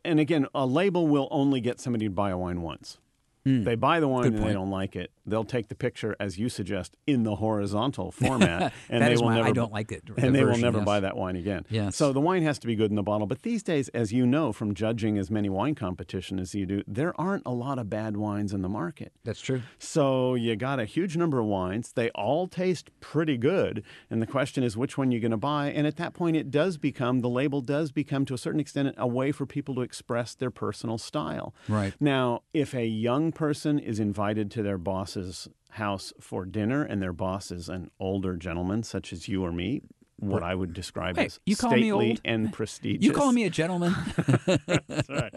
and 0.03 0.19
again, 0.19 0.47
a 0.55 0.65
label 0.65 1.07
will 1.07 1.27
only 1.31 1.61
get 1.61 1.79
somebody 1.79 2.05
to 2.05 2.11
buy 2.11 2.31
a 2.31 2.37
wine 2.37 2.61
once. 2.61 2.97
Hmm. 3.43 3.63
They 3.63 3.75
buy 3.75 3.99
the 3.99 4.07
wine. 4.07 4.27
And 4.27 4.43
they 4.43 4.53
don't 4.53 4.69
like 4.69 4.95
it. 4.95 5.11
They'll 5.25 5.43
take 5.43 5.67
the 5.67 5.75
picture, 5.75 6.15
as 6.19 6.37
you 6.37 6.49
suggest, 6.49 6.95
in 7.07 7.23
the 7.23 7.35
horizontal 7.35 8.11
format, 8.11 8.73
and 8.89 9.03
they 9.03 9.15
will 9.15 9.25
why 9.25 9.33
I 9.33 9.41
never. 9.41 9.53
don't 9.53 9.71
like 9.71 9.91
it, 9.91 10.05
the 10.05 10.25
and 10.25 10.35
they 10.35 10.43
will 10.43 10.57
never 10.57 10.79
yes. 10.79 10.85
buy 10.85 10.99
that 10.99 11.15
wine 11.15 11.35
again. 11.35 11.65
Yes. 11.69 11.95
So 11.95 12.11
the 12.11 12.19
wine 12.19 12.43
has 12.43 12.59
to 12.59 12.67
be 12.67 12.75
good 12.75 12.89
in 12.89 12.95
the 12.95 13.03
bottle. 13.03 13.27
But 13.27 13.43
these 13.43 13.63
days, 13.63 13.89
as 13.89 14.11
you 14.11 14.25
know 14.25 14.51
from 14.51 14.73
judging 14.73 15.17
as 15.17 15.29
many 15.31 15.49
wine 15.49 15.75
competition 15.75 16.39
as 16.39 16.53
you 16.53 16.65
do, 16.65 16.83
there 16.87 17.19
aren't 17.19 17.43
a 17.45 17.51
lot 17.51 17.79
of 17.79 17.89
bad 17.89 18.17
wines 18.17 18.53
in 18.53 18.61
the 18.61 18.69
market. 18.69 19.13
That's 19.23 19.41
true. 19.41 19.61
So 19.79 20.35
you 20.35 20.55
got 20.55 20.79
a 20.79 20.85
huge 20.85 21.17
number 21.17 21.39
of 21.39 21.45
wines. 21.45 21.93
They 21.93 22.09
all 22.11 22.47
taste 22.47 22.89
pretty 22.99 23.37
good. 23.37 23.83
And 24.09 24.21
the 24.21 24.27
question 24.27 24.63
is 24.63 24.75
which 24.75 24.97
one 24.97 25.11
you're 25.11 25.21
going 25.21 25.31
to 25.31 25.37
buy. 25.37 25.71
And 25.71 25.85
at 25.87 25.97
that 25.97 26.13
point, 26.13 26.35
it 26.35 26.51
does 26.51 26.77
become, 26.77 27.21
the 27.21 27.29
label 27.29 27.61
does 27.61 27.91
become 27.91 28.25
to 28.25 28.33
a 28.33 28.37
certain 28.37 28.59
extent 28.59 28.95
a 28.97 29.07
way 29.07 29.31
for 29.31 29.45
people 29.45 29.75
to 29.75 29.81
express 29.81 30.35
their 30.35 30.51
personal 30.51 30.97
style. 30.97 31.53
Right. 31.67 31.93
Now, 31.99 32.43
if 32.53 32.73
a 32.73 32.85
young 32.85 33.30
person 33.31 33.79
is 33.79 33.99
invited 33.99 34.51
to 34.51 34.63
their 34.63 34.77
boss's 34.77 35.47
house 35.71 36.11
for 36.19 36.45
dinner 36.45 36.83
and 36.83 37.01
their 37.01 37.13
boss 37.13 37.51
is 37.51 37.69
an 37.69 37.89
older 37.99 38.35
gentleman, 38.35 38.83
such 38.83 39.13
as 39.13 39.27
you 39.27 39.43
or 39.43 39.51
me, 39.51 39.81
what 40.17 40.43
I 40.43 40.53
would 40.53 40.73
describe 40.73 41.17
Hey, 41.17 41.25
as 41.25 41.39
you 41.45 41.55
call 41.55 41.71
me 41.71 41.77
stately 41.89 42.09
old? 42.11 42.21
and 42.25 42.53
prestigious. 42.53 43.03
You 43.05 43.11
call 43.13 43.31
me 43.31 43.45
a 43.45 43.49
gentleman? 43.49 43.95
That's 44.87 45.09
right. 45.09 45.33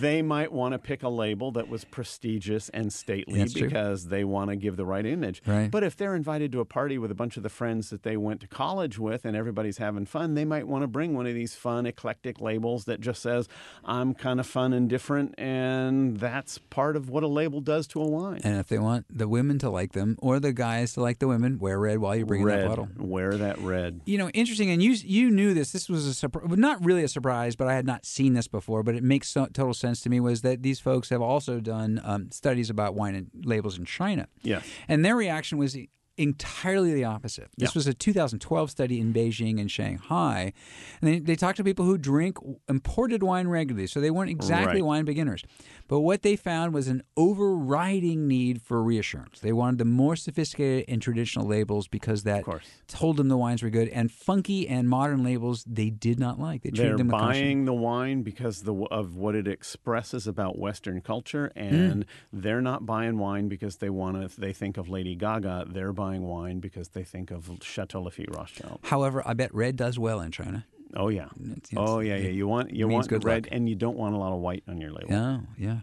They 0.00 0.22
might 0.22 0.52
want 0.52 0.72
to 0.72 0.78
pick 0.78 1.02
a 1.02 1.08
label 1.08 1.52
that 1.52 1.68
was 1.68 1.84
prestigious 1.84 2.68
and 2.70 2.92
stately 2.92 3.38
That's 3.40 3.52
true. 3.52 3.68
because 3.68 4.06
they 4.08 4.24
want 4.24 4.50
to 4.50 4.56
give 4.56 4.76
the 4.76 4.84
right 4.84 5.04
image. 5.04 5.42
Right. 5.46 5.70
But 5.70 5.84
if 5.84 5.96
they're 5.96 6.14
invited 6.14 6.52
to 6.52 6.60
a 6.60 6.64
party 6.64 6.98
with 6.98 7.10
a 7.10 7.14
bunch 7.14 7.36
of 7.36 7.42
the 7.42 7.48
friends 7.48 7.90
that 7.90 8.02
they 8.02 8.16
went 8.16 8.40
to 8.40 8.46
college 8.46 8.98
with 8.98 9.24
and 9.24 9.36
everybody's 9.36 9.78
having 9.78 10.06
fun, 10.06 10.34
they 10.34 10.44
might 10.44 10.66
want 10.66 10.82
to 10.82 10.86
bring 10.86 11.14
one 11.14 11.26
of 11.26 11.34
these 11.34 11.54
fun, 11.54 11.86
eclectic 11.86 12.40
labels 12.40 12.84
that 12.84 13.00
just 13.00 13.22
says, 13.22 13.48
I'm 13.84 14.14
kind 14.14 14.40
of 14.40 14.46
fun 14.46 14.72
and 14.72 14.88
different. 14.88 15.34
And 15.38 16.18
that's 16.18 16.58
part 16.58 16.96
of 16.96 17.08
what 17.10 17.22
a 17.22 17.28
label 17.28 17.60
does 17.60 17.86
to 17.88 18.00
a 18.00 18.08
wine. 18.08 18.40
and 18.44 18.58
if 18.58 18.68
they 18.68 18.78
want 18.78 19.06
the 19.10 19.28
women 19.28 19.58
to 19.60 19.70
like 19.70 19.92
them 19.92 20.16
or 20.20 20.40
the 20.40 20.52
guys 20.52 20.94
to 20.94 21.00
like 21.02 21.18
the 21.18 21.28
women, 21.28 21.58
wear 21.58 21.78
red 21.78 21.98
while 21.98 22.16
you're 22.16 22.26
bringing 22.26 22.46
that 22.46 22.68
bottle. 22.68 22.88
Wear 22.96 23.34
that 23.36 23.58
red. 23.58 24.00
You 24.04 24.18
know, 24.18 24.28
interesting, 24.30 24.70
and 24.70 24.82
you 24.82 24.92
you 24.92 25.30
knew 25.30 25.54
this. 25.54 25.72
This 25.72 25.88
was 25.88 26.06
a 26.06 26.14
surprise, 26.14 26.46
not 26.56 26.84
really 26.84 27.04
a 27.04 27.08
surprise, 27.08 27.56
but 27.56 27.68
I 27.68 27.74
had 27.74 27.86
not 27.86 28.04
seen 28.06 28.34
this 28.34 28.48
before. 28.48 28.82
But 28.82 28.94
it 28.94 29.02
makes 29.02 29.28
so, 29.28 29.46
total 29.46 29.74
sense 29.82 30.00
to 30.02 30.08
me. 30.08 30.18
Was 30.20 30.40
that 30.40 30.62
these 30.62 30.80
folks 30.80 31.10
have 31.10 31.20
also 31.20 31.60
done 31.60 32.00
um, 32.02 32.30
studies 32.30 32.70
about 32.70 32.94
wine 32.94 33.14
and 33.14 33.30
labels 33.44 33.78
in 33.78 33.84
China? 33.84 34.28
Yes. 34.42 34.64
and 34.88 35.04
their 35.04 35.16
reaction 35.16 35.58
was 35.58 35.76
entirely 36.18 36.92
the 36.92 37.04
opposite. 37.04 37.48
This 37.56 37.70
Yeah. 37.70 37.72
was 37.74 37.86
a 37.86 37.94
2012 37.94 38.70
study 38.70 39.00
in 39.00 39.12
Beijing 39.12 39.60
and 39.60 39.70
Shanghai, 39.70 40.52
and 41.00 41.08
they, 41.10 41.18
they 41.18 41.36
talked 41.36 41.56
to 41.56 41.64
people 41.64 41.84
who 41.84 41.96
drink 41.98 42.36
imported 42.68 43.22
wine 43.22 43.48
regularly, 43.48 43.86
so 43.86 44.00
they 44.00 44.10
weren't 44.10 44.30
exactly 44.30 44.80
Right. 44.82 44.84
wine 44.86 45.04
beginners. 45.04 45.42
But 45.88 46.00
what 46.00 46.22
they 46.22 46.36
found 46.36 46.72
was 46.74 46.88
an 46.88 47.02
overriding 47.16 48.26
need 48.28 48.62
for 48.62 48.82
reassurance. 48.82 49.40
They 49.40 49.52
wanted 49.52 49.78
the 49.78 49.84
more 49.84 50.16
sophisticated 50.16 50.84
and 50.88 51.00
traditional 51.02 51.46
labels 51.46 51.88
because 51.88 52.22
that 52.24 52.44
told 52.88 53.16
them 53.16 53.28
the 53.28 53.36
wines 53.36 53.62
were 53.62 53.70
good, 53.70 53.88
and 53.88 54.10
funky 54.10 54.68
and 54.68 54.88
modern 54.88 55.22
labels 55.24 55.64
they 55.64 55.90
did 55.90 56.18
not 56.18 56.38
like. 56.38 56.62
They 56.62 56.70
treated 56.70 56.90
They're 56.90 56.96
them 56.98 57.08
with 57.08 57.16
caution. 57.16 57.42
buying 57.42 57.64
the 57.64 57.74
wine 57.74 58.22
because 58.22 58.62
the, 58.62 58.74
of 58.74 59.16
what 59.16 59.34
it 59.34 59.46
expresses 59.48 60.26
about 60.26 60.58
Western 60.58 61.00
culture, 61.00 61.50
Hmm. 61.54 61.60
and 61.62 62.04
they're 62.32 62.62
not 62.62 62.86
buying 62.86 63.18
wine 63.18 63.48
because 63.48 63.76
they 63.76 63.90
want 63.90 64.30
to. 64.30 64.40
They 64.40 64.52
think 64.52 64.76
of 64.76 64.88
Lady 64.88 65.14
Gaga. 65.14 65.66
They're 65.68 65.92
buying 66.02 66.22
wine 66.26 66.58
because 66.60 66.88
they 66.90 67.04
think 67.04 67.30
of 67.30 67.50
Chateau 67.62 68.02
Lafite 68.02 68.34
Rothschild. 68.36 68.80
However, 68.82 69.22
I 69.24 69.34
bet 69.34 69.54
red 69.54 69.76
does 69.76 69.98
well 69.98 70.20
in 70.20 70.32
China. 70.32 70.64
Oh 70.94 71.08
yeah. 71.08 71.28
It's- 71.56 71.70
Oh 71.76 72.00
yeah, 72.00 72.16
yeah. 72.16 72.28
You 72.30 72.46
want 72.48 72.66
you 72.74 72.88
want 72.88 73.10
red, 73.10 73.44
luck. 73.44 73.48
and 73.54 73.68
you 73.68 73.76
don't 73.76 73.96
want 73.96 74.14
a 74.14 74.18
lot 74.18 74.32
of 74.32 74.40
white 74.40 74.64
on 74.68 74.80
your 74.80 74.90
label. 74.90 75.14
Oh, 75.14 75.16
yeah, 75.16 75.38
yeah. 75.68 75.78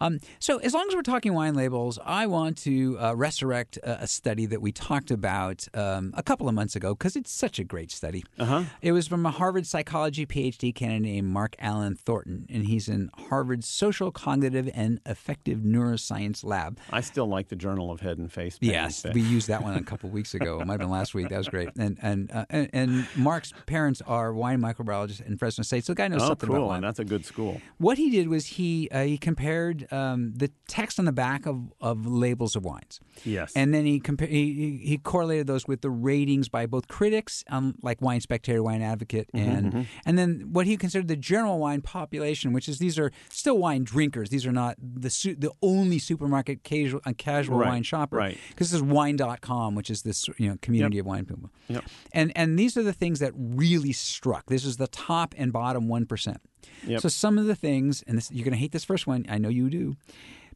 Um, 0.00 0.20
so, 0.38 0.58
as 0.58 0.74
long 0.74 0.86
as 0.88 0.94
we're 0.94 1.02
talking 1.02 1.34
wine 1.34 1.54
labels, 1.54 1.98
I 2.04 2.26
want 2.26 2.56
to 2.58 2.98
uh, 3.00 3.14
resurrect 3.16 3.76
a, 3.78 4.02
a 4.02 4.06
study 4.06 4.46
that 4.46 4.60
we 4.62 4.72
talked 4.72 5.10
about 5.10 5.66
um, 5.74 6.12
a 6.16 6.22
couple 6.22 6.48
of 6.48 6.54
months 6.54 6.76
ago 6.76 6.94
because 6.94 7.16
it's 7.16 7.30
such 7.32 7.58
a 7.58 7.64
great 7.64 7.90
study. 7.90 8.24
Uh-huh. 8.38 8.64
It 8.82 8.92
was 8.92 9.08
from 9.08 9.26
a 9.26 9.30
Harvard 9.30 9.66
psychology 9.66 10.26
PhD 10.26 10.74
candidate 10.74 11.02
named 11.02 11.28
Mark 11.28 11.56
Allen 11.58 11.94
Thornton, 11.96 12.46
and 12.50 12.66
he's 12.66 12.88
in 12.88 13.10
Harvard's 13.28 13.66
Social 13.66 14.10
Cognitive 14.10 14.70
and 14.74 15.00
Affective 15.06 15.58
Neuroscience 15.60 16.44
Lab. 16.44 16.78
I 16.90 17.00
still 17.00 17.26
like 17.26 17.48
the 17.48 17.56
Journal 17.56 17.90
of 17.90 18.00
Head 18.00 18.18
and 18.18 18.30
Face. 18.32 18.58
pain, 18.58 18.70
Yes, 18.70 19.02
but- 19.02 19.14
we 19.14 19.20
used 19.22 19.48
that 19.48 19.62
one 19.68 19.74
a 19.74 19.82
couple 19.82 20.08
weeks 20.10 20.34
ago. 20.34 20.60
It 20.60 20.66
might 20.66 20.74
have 20.74 20.80
been 20.80 20.90
last 20.90 21.14
week. 21.14 21.28
That 21.28 21.38
was 21.38 21.48
great. 21.48 21.70
And 21.78 21.98
and 22.02 22.30
uh, 22.30 22.44
and, 22.50 22.70
and 22.72 23.08
Mark's 23.16 23.52
parents 23.66 24.00
are 24.06 24.32
wine 24.32 24.60
microbiologists 24.60 25.26
in 25.26 25.36
Fresno 25.36 25.62
State, 25.64 25.84
so 25.84 25.92
the 25.92 25.96
guy 25.96 26.08
knows 26.08 26.22
Oh, 26.22 26.28
something 26.28 26.48
about 26.48 26.58
cool! 26.58 26.68
wine. 26.68 26.76
And 26.76 26.84
that's 26.84 26.98
a 26.98 27.04
good 27.04 27.24
school. 27.24 27.60
What 27.78 27.98
he 27.98 28.10
did 28.10 28.28
was 28.28 28.46
he 28.46 28.88
uh, 28.90 29.02
he 29.04 29.18
compared 29.18 29.86
um, 29.92 30.32
the 30.36 30.50
text 30.68 30.98
on 30.98 31.04
the 31.04 31.12
back 31.12 31.46
of, 31.46 31.72
of 31.80 32.06
labels 32.06 32.56
of 32.56 32.64
wines. 32.64 33.00
Yes. 33.24 33.52
And 33.56 33.72
then 33.74 33.84
he, 33.86 34.00
compa- 34.00 34.28
he 34.28 34.80
he- 34.84 34.98
correlated 34.98 35.46
those 35.46 35.66
with 35.66 35.80
the 35.80 35.90
ratings 35.90 36.48
by 36.48 36.66
both 36.66 36.88
critics, 36.88 37.44
um, 37.48 37.74
like 37.82 38.00
Wine 38.02 38.20
Spectator, 38.20 38.62
Wine 38.62 38.82
Advocate, 38.82 39.28
Mm-hmm, 39.34 39.48
and 39.76 39.86
and 40.06 40.18
then 40.18 40.48
what 40.52 40.66
he 40.66 40.76
considered 40.76 41.08
the 41.08 41.16
general 41.16 41.58
wine 41.58 41.80
population, 41.82 42.52
which 42.52 42.68
is 42.68 42.78
these 42.78 42.98
are 42.98 43.10
still 43.30 43.58
wine 43.58 43.84
drinkers. 43.84 44.30
These 44.30 44.46
are 44.46 44.52
not 44.52 44.76
the 44.80 45.10
su- 45.10 45.34
the 45.36 45.50
only 45.62 45.98
supermarket 45.98 46.62
casual 46.62 47.00
uh, 47.04 47.12
casual 47.16 47.58
Right, 47.58 47.68
wine 47.68 47.82
shopper. 47.82 48.16
right. 48.16 48.38
Because 48.50 48.70
this 48.70 48.76
is 48.76 48.82
wine.com, 48.82 49.74
which 49.74 49.90
is 49.90 50.02
this 50.02 50.28
you 50.38 50.48
know 50.48 50.56
community 50.62 50.98
of 50.98 51.06
wine 51.06 51.24
people. 51.24 51.50
Yep. 51.68 51.84
And 52.12 52.32
and 52.36 52.58
these 52.58 52.76
are 52.76 52.82
the 52.82 52.92
things 52.92 53.18
that 53.20 53.32
really 53.36 53.92
struck. 53.92 54.46
This 54.46 54.64
is 54.64 54.76
the 54.76 54.88
top 54.88 55.34
and 55.38 55.52
bottom 55.52 55.88
one 55.88 56.06
percent. 56.06 56.40
Yep. 56.86 57.00
So 57.00 57.08
some 57.08 57.38
of 57.38 57.46
the 57.46 57.54
things, 57.54 58.02
and 58.06 58.18
this, 58.18 58.30
you're 58.30 58.44
going 58.44 58.52
to 58.52 58.58
hate 58.58 58.72
this 58.72 58.84
first 58.84 59.06
one. 59.06 59.24
I 59.28 59.38
know 59.38 59.48
you 59.48 59.68
do. 59.70 59.96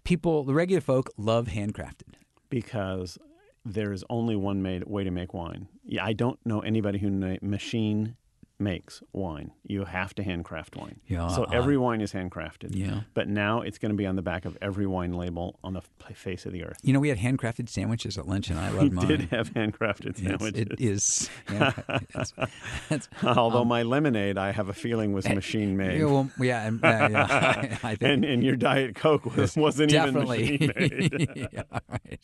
people, 0.05 0.45
the 0.45 0.55
regular 0.55 0.81
folk, 0.81 1.11
love 1.17 1.47
handcrafted. 1.49 2.15
because 2.51 3.19
there 3.65 3.93
is 3.93 4.05
only 4.11 4.35
one 4.35 4.61
made, 4.63 4.85
way 4.85 5.05
to 5.05 5.11
make 5.11 5.33
wine. 5.33 5.69
Yeah, 5.85 6.05
I 6.05 6.13
don't 6.13 6.39
know 6.45 6.61
anybody 6.61 6.99
who 6.99 7.09
na- 7.11 7.37
machine 7.41 8.17
makes 8.63 9.03
wine. 9.13 9.53
You 9.67 9.85
have 9.85 10.15
to 10.17 10.23
handcraft 10.23 10.77
wine. 10.77 11.01
Yeah, 11.07 11.29
So 11.29 11.45
uh, 11.45 11.51
every 11.53 11.77
wine 11.77 12.01
is 12.01 12.13
handcrafted. 12.13 12.75
Yeah. 12.75 13.01
But 13.15 13.29
now 13.29 13.61
it's 13.63 13.79
going 13.79 13.91
to 13.91 13.97
be 13.97 14.07
on 14.07 14.17
the 14.17 14.23
back 14.23 14.45
of 14.45 14.57
every 14.63 14.87
wine 14.87 15.13
label 15.13 15.59
on 15.65 15.75
the 15.75 15.83
face 16.15 16.47
of 16.47 16.53
the 16.53 16.65
earth. 16.65 16.79
You 16.83 16.93
know, 16.93 17.01
we 17.01 17.09
had 17.09 17.19
handcrafted 17.19 17.69
sandwiches 17.69 18.17
at 18.19 18.27
lunch, 18.29 18.51
and 18.51 18.59
I 18.59 18.71
We 18.73 18.79
loved 18.79 18.93
mine. 18.93 19.07
did 19.07 19.21
have 19.31 19.51
handcrafted 19.55 20.19
Yes, 20.19 20.29
sandwiches. 20.31 20.61
it 20.61 20.81
is. 20.81 21.31
handcrafted. 21.47 22.03
It's- 22.11 22.33
it's- 22.91 23.09
Although 23.37 23.65
my 23.65 23.83
lemonade, 23.83 24.39
I 24.39 24.53
have 24.53 24.69
a 24.69 24.73
feeling 24.75 25.13
was 25.13 25.29
machine 25.29 25.77
made. 25.77 25.99
yeah, 25.99 26.05
well, 26.07 26.31
yeah, 26.41 26.67
and, 26.67 26.85
uh, 26.85 27.09
yeah, 27.11 27.79
I 27.83 27.95
think 27.97 28.03
and, 28.03 28.25
and 28.25 28.43
your 28.45 28.57
Diet 28.57 28.95
Coke 28.95 29.25
was, 29.37 29.57
wasn't 29.57 29.91
definitely. 29.91 30.55
even 30.55 30.73
machine 30.77 31.13
made. 31.29 31.49
yeah, 31.53 31.63
all 31.73 31.81
right. 31.91 32.21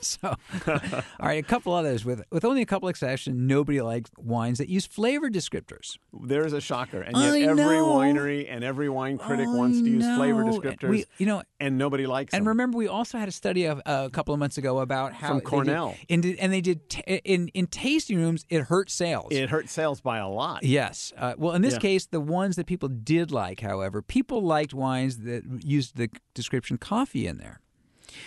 so, 0.00 0.34
all 0.66 1.00
right, 1.20 1.38
a 1.44 1.46
couple 1.46 1.72
others 1.72 2.04
with 2.04 2.22
with 2.30 2.44
only 2.44 2.62
a 2.62 2.66
couple 2.66 2.88
exceptions. 2.88 3.36
Nobody 3.38 3.80
likes 3.80 4.10
wines 4.18 4.58
that 4.58 4.68
use 4.68 4.86
flavor 4.86 5.30
descriptors. 5.66 5.98
There's 6.12 6.52
a 6.52 6.60
shocker. 6.60 7.00
And 7.02 7.16
yet 7.16 7.32
I 7.34 7.40
every 7.42 7.76
know. 7.76 7.86
winery 7.96 8.46
and 8.48 8.62
every 8.64 8.88
wine 8.88 9.18
critic 9.18 9.46
I 9.48 9.54
wants 9.54 9.80
to 9.80 9.88
use 9.88 10.04
flavor 10.16 10.44
descriptors. 10.44 10.88
We, 10.88 11.04
you 11.18 11.26
know, 11.26 11.42
and 11.60 11.78
nobody 11.78 12.06
likes 12.06 12.32
and 12.34 12.42
them. 12.42 12.48
remember, 12.48 12.76
we 12.78 12.88
also 12.88 13.18
had 13.18 13.28
a 13.28 13.32
study 13.32 13.64
of, 13.64 13.78
uh, 13.86 14.04
a 14.06 14.10
couple 14.10 14.34
of 14.34 14.40
months 14.40 14.58
ago 14.58 14.78
about 14.78 15.12
how 15.14 15.28
From 15.28 15.36
they 15.38 15.40
did- 15.40 15.48
Cornell. 15.48 15.96
and, 16.08 16.24
and 16.24 16.52
they 16.52 16.60
did 16.60 16.88
t- 16.90 17.02
in 17.24 17.48
in 17.48 17.66
tasting 17.66 18.18
rooms. 18.18 18.44
It 18.48 18.62
hurt 18.62 18.90
sales. 18.90 19.28
it 19.30 19.50
hurt 19.50 19.68
sales 19.68 20.00
by 20.00 20.18
a 20.18 20.28
lot. 20.28 20.62
Yes. 20.64 21.12
Uh, 21.16 21.34
well, 21.36 21.54
in 21.54 21.62
this 21.62 21.74
Yeah. 21.74 21.80
case, 21.80 22.06
the 22.06 22.20
ones 22.20 22.56
that 22.56 22.66
people 22.66 22.88
did 22.88 23.30
like, 23.30 23.60
however, 23.60 24.02
people 24.02 24.42
liked 24.42 24.74
wines 24.74 25.18
that 25.18 25.44
used 25.64 25.96
the 25.96 26.08
description 26.34 26.78
coffee 26.78 27.26
in 27.26 27.38
there. 27.38 27.60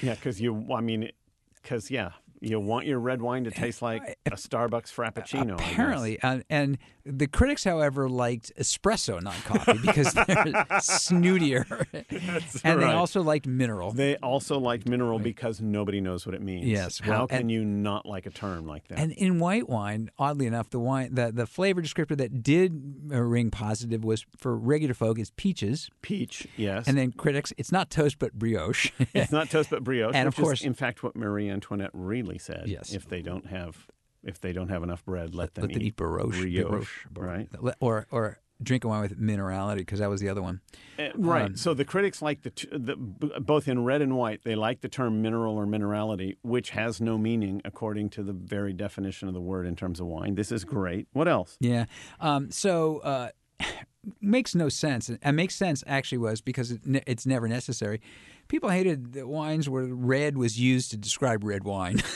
Yeah, 0.02 0.16
because 0.16 0.42
you, 0.42 0.68
I 0.74 0.82
mean, 0.82 1.12
because, 1.62 1.90
yeah, 1.90 2.12
you 2.40 2.60
want 2.60 2.86
your 2.86 3.00
red 3.00 3.22
wine 3.22 3.44
to 3.46 3.52
taste 3.52 3.82
like 3.82 4.18
a 4.26 4.32
Starbucks 4.32 4.94
Frappuccino. 4.94 5.54
Apparently, 5.56 6.22
uh, 6.22 6.40
and 6.50 6.78
the 7.06 7.28
critics, 7.28 7.64
however, 7.64 8.10
liked 8.10 8.52
espresso, 8.60 9.22
not 9.22 9.36
coffee, 9.46 9.80
because 9.86 10.14
they're 10.14 10.26
snootier, 10.82 11.86
and 12.64 12.82
they 12.82 12.86
also 12.86 13.22
liked 13.22 13.48
mineral. 13.48 13.92
They 13.92 14.16
also 14.18 14.60
liked 14.60 14.88
mineral 14.88 15.20
because 15.20 15.62
nobody 15.62 16.02
knows 16.02 16.26
what 16.26 16.36
it 16.36 16.42
means. 16.42 16.66
Yes, 16.66 17.00
How 17.00 17.28
can 17.28 17.42
and- 17.42 17.52
you 17.52 17.64
not 17.64 18.06
like 18.06 18.26
a 18.26 18.30
term 18.30 18.66
like 18.68 18.88
that? 18.90 19.00
and 19.00 19.12
in 19.14 19.40
white 19.40 19.70
wine, 19.70 20.10
oddly 20.20 20.46
enough, 20.48 20.70
the 20.70 20.80
wine, 20.80 21.14
the, 21.14 21.32
the 21.32 21.46
flavor 21.46 21.82
descriptor 21.82 22.18
that 22.18 22.44
did 22.44 23.10
uh, 23.12 23.22
ring 23.22 23.52
positive 23.52 24.04
was 24.04 24.26
for 24.38 24.56
regular 24.58 24.94
folk 24.94 25.20
is 25.20 25.32
peaches, 25.32 25.90
Peach, 26.02 26.48
yes. 26.58 26.88
and 26.88 26.98
then 26.98 27.12
critics, 27.12 27.54
it's 27.58 27.72
not 27.72 27.90
toast 27.90 28.20
but 28.20 28.34
brioche. 28.34 28.92
it's 29.14 29.32
not 29.32 29.50
toast 29.50 29.70
but 29.70 29.84
brioche. 29.84 30.14
And 30.18 30.28
of 30.28 30.34
which 30.38 30.40
is, 30.44 30.44
course- 30.44 30.62
in 30.64 30.74
fact, 30.74 31.04
what 31.04 31.16
Marie 31.16 31.50
Antoinette 31.50 31.92
really 31.94 32.27
said. 32.38 32.64
Yes. 32.68 32.94
If 32.94 33.08
they 33.08 33.22
don't 33.22 33.48
have, 33.48 33.88
if 34.24 34.42
they 34.42 34.52
don't 34.52 34.70
have 34.70 34.84
enough 34.84 35.06
bread, 35.06 35.34
let 35.34 35.54
them 35.54 35.64
Let 35.64 35.74
them 35.74 35.82
eat 35.82 35.96
brioche, 35.96 36.42
brioche, 36.42 37.06
right? 37.16 37.48
Or 37.80 38.08
or 38.12 38.40
drink 38.62 38.84
wine 38.84 39.02
with 39.02 39.20
minerality, 39.20 39.78
because 39.78 40.00
that 40.00 40.10
was 40.10 40.20
the 40.20 40.30
other 40.30 40.42
one. 40.42 40.62
Uh, 40.98 41.10
right. 41.16 41.46
Um, 41.46 41.56
so 41.56 41.74
the 41.76 41.86
critics 41.86 42.22
like 42.24 42.42
the, 42.42 42.50
t- 42.50 42.68
the 42.72 42.96
b- 42.96 43.32
both 43.40 43.68
in 43.68 43.84
red 43.84 44.02
and 44.02 44.18
white. 44.18 44.44
They 44.44 44.56
like 44.56 44.82
the 44.82 44.90
term 44.90 45.22
mineral 45.22 45.56
or 45.56 45.66
minerality, 45.68 46.38
which 46.42 46.72
has 46.72 47.00
no 47.00 47.18
meaning 47.18 47.62
according 47.64 48.10
to 48.12 48.24
the 48.24 48.34
very 48.34 48.74
definition 48.74 49.28
of 49.28 49.34
the 49.36 49.42
word 49.42 49.68
in 49.68 49.76
terms 49.76 50.00
of 50.00 50.08
wine. 50.08 50.34
This 50.36 50.52
is 50.52 50.66
great. 50.66 51.08
What 51.14 51.28
else? 51.28 51.56
Yeah. 51.60 51.86
Um, 52.20 52.50
so 52.50 52.98
uh, 53.00 53.30
makes 54.22 54.56
no 54.56 54.70
sense. 54.70 55.12
And 55.22 55.36
makes 55.36 55.56
sense 55.56 55.84
actually 55.86 56.18
was 56.18 56.42
because 56.42 56.72
it, 56.72 56.86
ne- 56.86 57.04
it's 57.06 57.26
never 57.28 57.48
necessary. 57.48 58.02
People 58.48 58.70
hated 58.70 59.14
the 59.14 59.28
wines 59.28 59.70
where 59.70 59.84
red 59.86 60.38
was 60.38 60.60
used 60.60 60.92
to 60.92 60.98
describe 60.98 61.44
red 61.44 61.64
wine. 61.64 62.02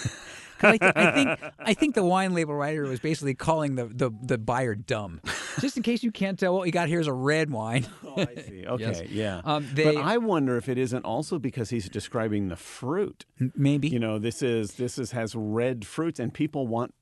I, 0.63 0.77
th- 0.77 0.93
I 0.95 1.11
think 1.11 1.53
I 1.59 1.73
think 1.73 1.95
the 1.95 2.03
wine 2.03 2.33
label 2.35 2.53
writer 2.53 2.83
was 2.83 2.99
basically 2.99 3.33
calling 3.33 3.75
the, 3.75 3.85
the, 3.85 4.11
the 4.21 4.37
buyer 4.37 4.75
dumb, 4.75 5.19
just 5.59 5.75
in 5.75 5.81
case 5.81 6.03
you 6.03 6.11
can't 6.11 6.37
tell 6.37 6.53
what 6.55 6.65
you 6.67 6.71
got 6.71 6.87
here 6.87 6.99
is 6.99 7.07
a 7.07 7.13
red 7.13 7.49
wine. 7.49 7.87
Oh, 8.13 8.25
I 8.27 8.41
see. 8.41 8.65
Okay, 8.67 8.83
Yes. 8.83 9.01
yeah. 9.09 9.41
Um, 9.45 9.65
but 9.73 9.95
I 9.95 10.17
wonder 10.17 10.57
if 10.57 10.67
it 10.67 10.77
isn't 10.77 11.05
also 11.05 11.39
because 11.39 11.69
he's 11.69 11.87
describing 11.87 12.49
the 12.49 12.57
fruit. 12.57 13.25
Maybe. 13.55 13.87
You 13.87 13.99
know, 13.99 14.19
this 14.19 14.41
is 14.41 14.73
this 14.73 14.97
is 14.97 15.11
has 15.11 15.33
red 15.33 15.87
fruits, 15.87 16.19
and 16.19 16.33
people 16.33 16.67
want 16.67 16.93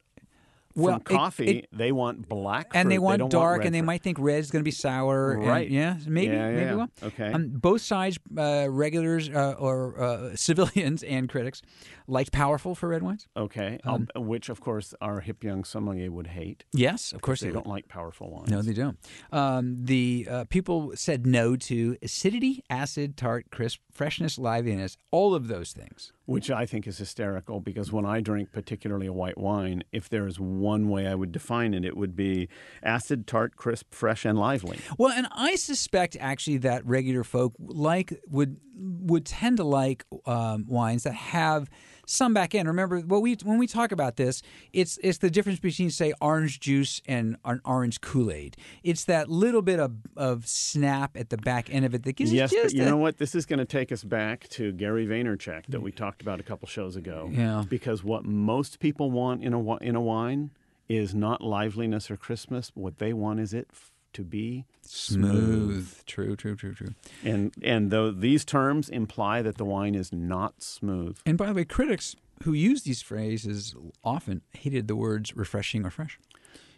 Well, 0.79 0.97
it- 0.97 1.03
coffee. 1.05 1.57
it- 1.59 1.67
they 1.71 1.91
want 1.91 2.27
black, 2.29 2.67
and 2.73 2.85
fruit. 2.85 2.89
they 2.93 2.99
want 2.99 3.19
don't 3.19 3.29
dark, 3.29 3.59
red 3.59 3.65
and 3.67 3.75
they 3.75 3.79
fruit. 3.79 3.85
might 3.85 4.01
think 4.01 4.17
red 4.19 4.39
is 4.39 4.51
going 4.51 4.61
to 4.61 4.65
be 4.65 4.71
sour. 4.71 5.33
and- 5.33 5.45
Right. 5.45 5.69
yeah. 5.69 5.97
Maybe. 6.07 6.33
Yeah, 6.33 6.51
maybe. 6.51 6.75
Well. 6.75 6.89
Okay. 7.03 7.31
Um, 7.31 7.49
both 7.49 7.81
sides, 7.81 8.17
uh, 8.37 8.67
regulars 8.69 9.29
uh, 9.29 9.55
or 9.59 9.99
uh, 10.01 10.35
civilians 10.35 11.03
and 11.03 11.29
critics, 11.29 11.61
liked 12.07 12.31
powerful 12.31 12.73
for 12.75 12.89
red 12.89 13.03
wines. 13.03 13.27
Okay, 13.37 13.79
Um, 13.83 14.07
which 14.15 14.49
of 14.49 14.59
course 14.61 14.93
our 15.01 15.19
hip 15.21 15.43
young 15.43 15.63
sommelier 15.63 16.11
would 16.11 16.27
hate. 16.27 16.63
Yes, 16.73 17.13
of 17.13 17.21
course 17.21 17.41
They 17.41 17.47
they 17.47 17.53
don't 17.53 17.67
like 17.67 17.87
powerful 17.87 18.31
wines. 18.31 18.49
No, 18.49 18.61
they 18.63 18.73
don't. 18.73 18.97
Um, 19.31 19.85
the 19.85 20.27
uh, 20.29 20.43
people 20.45 20.93
said 20.95 21.27
no 21.27 21.55
to 21.55 21.97
acidity, 22.01 22.63
acid, 22.69 23.15
tart, 23.17 23.45
crisp, 23.51 23.79
freshness, 23.91 24.37
liveliness, 24.39 24.97
all 25.11 25.35
of 25.35 25.47
those 25.47 25.71
things. 25.71 26.11
Which 26.29 26.51
I 26.51 26.67
think 26.67 26.85
is 26.85 26.99
hysterical 26.99 27.59
because 27.59 27.91
when 27.91 28.05
I 28.05 28.21
drink 28.21 28.51
particularly 28.51 29.07
a 29.07 29.13
white 29.13 29.37
wine, 29.37 29.83
if 29.91 30.09
there 30.09 30.27
is 30.27 30.39
one 30.39 30.87
way 30.87 31.07
I 31.07 31.15
would 31.15 31.31
define 31.31 31.73
it, 31.73 31.83
it 31.83 31.97
would 31.97 32.15
be 32.15 32.49
acid, 32.83 33.25
tart, 33.25 33.55
crisp, 33.55 33.93
fresh, 33.93 34.25
and 34.25 34.37
lively. 34.37 34.79
Well, 34.99 35.11
and 35.11 35.27
I 35.31 35.55
suspect 35.55 36.15
actually 36.19 36.57
that 36.59 36.85
regular 36.85 37.23
folk 37.23 37.53
like 37.59 38.13
would 38.27 38.59
would 38.75 39.25
tend 39.25 39.57
to 39.57 39.63
like 39.63 40.05
um, 40.27 40.65
wines 40.67 41.03
that 41.03 41.15
have 41.15 41.67
some 42.09 42.33
back 42.33 42.55
end. 42.55 42.67
Remember, 42.67 42.99
what 42.99 43.21
we 43.21 43.37
when 43.43 43.57
we 43.57 43.67
talk 43.67 43.91
about 43.91 44.17
this, 44.17 44.41
it's 44.73 44.97
it's 45.03 45.19
the 45.19 45.29
difference 45.29 45.59
between 45.59 45.91
say 45.91 46.13
orange 46.19 46.59
juice 46.59 47.01
and 47.07 47.37
an 47.45 47.61
orange 47.63 48.01
Kool 48.01 48.31
Aid. 48.31 48.57
It's 48.83 49.05
that 49.05 49.29
little 49.29 49.61
bit 49.61 49.79
of, 49.79 49.93
of 50.17 50.47
snap 50.47 51.15
at 51.15 51.29
the 51.29 51.37
back 51.37 51.73
end 51.73 51.85
of 51.85 51.93
it 51.93 52.03
that 52.03 52.13
gives 52.13 52.33
yes, 52.33 52.51
it 52.51 52.63
but 52.63 52.73
you 52.73 52.83
a- 52.83 52.85
know 52.85 52.97
what? 52.97 53.17
This 53.17 53.35
is 53.35 53.45
going 53.45 53.59
to 53.59 53.65
take 53.65 53.91
us 53.91 54.03
back 54.03 54.47
to 54.49 54.71
Gary 54.71 55.05
Vaynerchuk 55.05 55.67
that 55.67 55.81
we 55.81 55.91
talked 55.91 56.21
about 56.21 56.39
a 56.39 56.43
couple 56.43 56.67
shows 56.67 56.95
ago. 56.95 57.29
Yeah. 57.31 57.63
Because 57.69 58.03
what 58.03 58.25
most 58.25 58.79
people 58.79 59.11
want 59.11 59.43
in 59.43 59.53
a 59.53 59.77
in 59.77 59.95
a 59.95 60.01
wine 60.01 60.51
is 60.87 61.13
not 61.13 61.41
liveliness 61.41 62.09
or 62.09 62.17
crispness. 62.17 62.71
What 62.73 62.97
they 62.97 63.13
want 63.13 63.39
is 63.39 63.53
it 63.53 63.69
to 64.13 64.23
be 64.23 64.65
smooth. 64.81 66.03
True, 66.05 66.35
true, 66.35 66.55
true, 66.55 66.73
true. 66.73 66.93
And 67.23 67.53
and 67.61 67.91
though 67.91 68.11
these 68.11 68.45
terms 68.45 68.89
imply 68.89 69.41
that 69.41 69.57
the 69.57 69.65
wine 69.65 69.95
is 69.95 70.11
not 70.13 70.61
smooth. 70.61 71.17
And 71.25 71.37
by 71.37 71.47
the 71.47 71.53
way, 71.53 71.65
critics 71.65 72.15
who 72.43 72.53
use 72.53 72.83
these 72.83 73.01
phrases 73.01 73.75
often 74.03 74.41
hated 74.53 74.87
the 74.87 74.95
words 74.95 75.35
refreshing 75.35 75.85
or 75.85 75.89
fresh. 75.89 76.19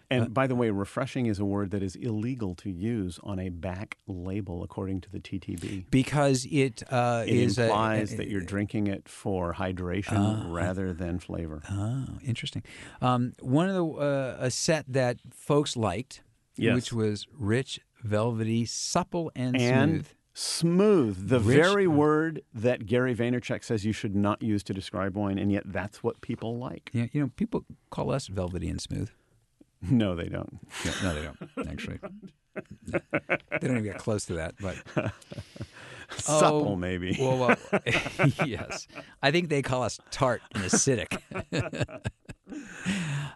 And 0.09 0.23
Uh, 0.25 0.27
by 0.27 0.45
the 0.45 0.55
way, 0.55 0.69
refreshing 0.71 1.27
is 1.27 1.39
a 1.39 1.45
word 1.45 1.71
that 1.71 1.81
is 1.81 1.95
illegal 1.95 2.53
to 2.55 2.69
use 2.69 3.17
on 3.23 3.39
a 3.39 3.47
back 3.47 3.97
label, 4.07 4.61
according 4.61 5.00
to 5.01 5.09
the 5.09 5.21
TTB. 5.21 5.85
Because 5.89 6.45
it 6.51 6.83
uh, 6.91 7.23
It 7.25 7.33
is 7.38 7.57
a- 7.57 7.63
implies 7.65 8.11
a- 8.13 8.17
that 8.17 8.27
you're 8.27 8.41
drinking 8.41 8.88
it 8.88 9.07
for 9.07 9.53
hydration 9.53 10.51
rather 10.51 10.91
than 10.93 11.19
flavor. 11.19 11.61
Oh, 11.71 12.17
interesting. 12.25 12.63
Um, 13.01 13.33
one 13.39 13.69
of 13.69 13.75
the 13.75 13.85
uh, 13.85 14.35
a 14.47 14.51
set 14.51 14.83
that 14.89 15.19
folks 15.33 15.77
liked, 15.77 16.23
Yes. 16.58 16.75
which 16.75 16.93
was 16.93 17.27
rich, 17.38 17.79
velvety, 18.03 18.65
supple, 18.65 19.31
and, 19.36 19.55
and 19.60 20.05
smooth. 20.34 21.15
smooth, 21.17 21.29
the 21.29 21.39
Rich- 21.39 21.58
very 21.58 21.86
uh, 21.88 21.91
word 21.91 22.41
that 22.53 22.86
Gary 22.86 23.15
Vaynerchuk 23.15 23.63
says 23.63 23.86
you 23.86 23.93
should 23.93 24.15
not 24.15 24.41
use 24.41 24.63
to 24.63 24.74
describe 24.74 25.15
wine, 25.15 25.38
and 25.39 25.51
yet 25.51 25.63
that's 25.65 26.03
what 26.03 26.22
people 26.22 26.58
like. 26.58 26.89
Yeah, 26.93 27.05
you 27.13 27.22
know, 27.22 27.31
people 27.36 27.65
call 27.89 28.12
us 28.12 28.27
velvety 28.27 28.67
and 28.70 28.81
smooth. 28.81 29.10
No, 29.81 30.15
they 30.15 30.27
don't. 30.29 30.60
No, 30.86 30.91
no 31.03 31.15
they 31.15 31.22
don't. 31.24 31.70
Actually, 31.70 32.00
No. 32.03 33.00
they 33.22 33.67
don't 33.67 33.72
even 33.77 33.84
get 33.84 33.98
close 33.98 34.25
to 34.25 34.34
that. 34.36 34.53
But 34.60 34.75
Supple, 36.18 36.70
Oh, 36.70 36.75
maybe. 36.75 37.18
well, 37.20 37.38
well 37.38 37.58
yes, 38.46 38.88
I 39.22 39.32
think 39.32 39.50
they 39.50 39.62
call 39.62 39.84
us 39.84 40.00
tart 40.12 40.41
and 40.53 40.63
acidic. 40.63 41.18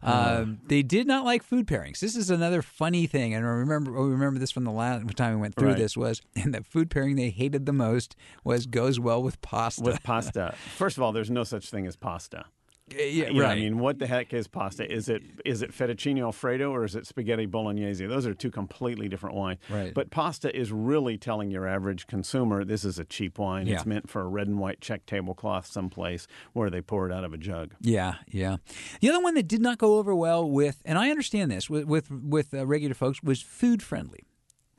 um, 0.04 0.60
they 0.68 0.82
did 0.84 1.08
not 1.08 1.26
like 1.26 1.44
food 1.44 1.68
pairings. 1.68 2.00
This 2.00 2.16
is 2.16 2.30
another 2.30 2.62
funny 2.62 3.08
thing, 3.08 3.34
and 3.34 3.46
I 3.46 3.50
remember 3.50 3.92
we 3.92 4.10
remember 4.10 4.40
this 4.40 4.52
from 4.52 4.64
the 4.66 4.72
last 4.72 5.06
time 5.16 5.36
we 5.36 5.42
went 5.42 5.56
through 5.56 5.70
Right. 5.70 5.78
this 5.78 5.96
was, 5.98 6.22
and 6.36 6.54
the 6.54 6.64
food 6.64 6.90
pairing 6.90 7.16
they 7.16 7.30
hated 7.30 7.66
the 7.66 7.74
most 7.74 8.16
was 8.44 8.66
goes 8.66 9.00
well 9.00 9.22
with 9.24 9.42
pasta. 9.42 9.84
With 9.84 10.04
pasta. 10.04 10.54
First 10.76 10.98
of 10.98 11.04
all, 11.04 11.12
there's 11.12 11.32
no 11.32 11.44
such 11.44 11.70
thing 11.70 11.88
as 11.88 11.96
pasta. 11.96 12.46
Yeah, 12.90 13.30
You 13.30 13.42
right. 13.42 13.52
I 13.52 13.56
mean, 13.56 13.80
what 13.80 13.98
the 13.98 14.06
heck 14.06 14.32
is 14.32 14.48
pasta? 14.48 14.92
Is 14.92 15.10
it 15.10 15.24
is 15.44 15.64
it 15.64 15.72
fettuccine 15.72 16.22
alfredo 16.22 16.72
or 16.72 16.84
is 16.84 16.96
it 16.96 17.08
spaghetti 17.08 17.48
bolognese? 17.48 18.06
Those 18.06 18.28
are 18.28 18.36
two 18.36 18.52
completely 18.52 19.10
different 19.10 19.36
wines. 19.36 19.60
Right. 19.70 19.92
But 19.92 20.12
pasta 20.12 20.56
is 20.56 20.72
really 20.72 21.18
telling 21.18 21.50
your 21.50 21.68
average 21.68 22.06
consumer 22.06 22.64
this 22.64 22.86
is 22.86 23.00
a 23.00 23.06
cheap 23.06 23.40
wine. 23.40 23.66
Yeah. 23.66 23.76
It's 23.76 23.88
meant 23.88 24.08
for 24.08 24.22
a 24.22 24.28
red 24.28 24.48
and 24.48 24.60
white 24.60 24.82
check 24.82 25.08
tablecloth 25.08 25.66
someplace 25.66 26.28
where 26.54 26.70
they 26.70 26.82
pour 26.82 27.10
it 27.10 27.14
out 27.14 27.24
of 27.24 27.34
a 27.34 27.38
jug. 27.38 27.74
Yeah, 27.82 28.16
yeah. 28.28 28.58
The 29.02 29.10
other 29.10 29.22
one 29.22 29.34
that 29.34 29.48
did 29.48 29.62
not 29.62 29.80
go 29.80 29.98
over 29.98 30.14
well 30.14 30.48
with, 30.48 30.84
and 30.86 31.00
I 31.00 31.10
understand 31.10 31.50
this 31.50 31.68
with 31.68 31.86
with, 31.86 32.12
with 32.12 32.54
uh, 32.54 32.68
regular 32.68 32.94
folks, 32.94 33.24
was 33.24 33.42
food 33.42 33.82
friendly. 33.82 34.26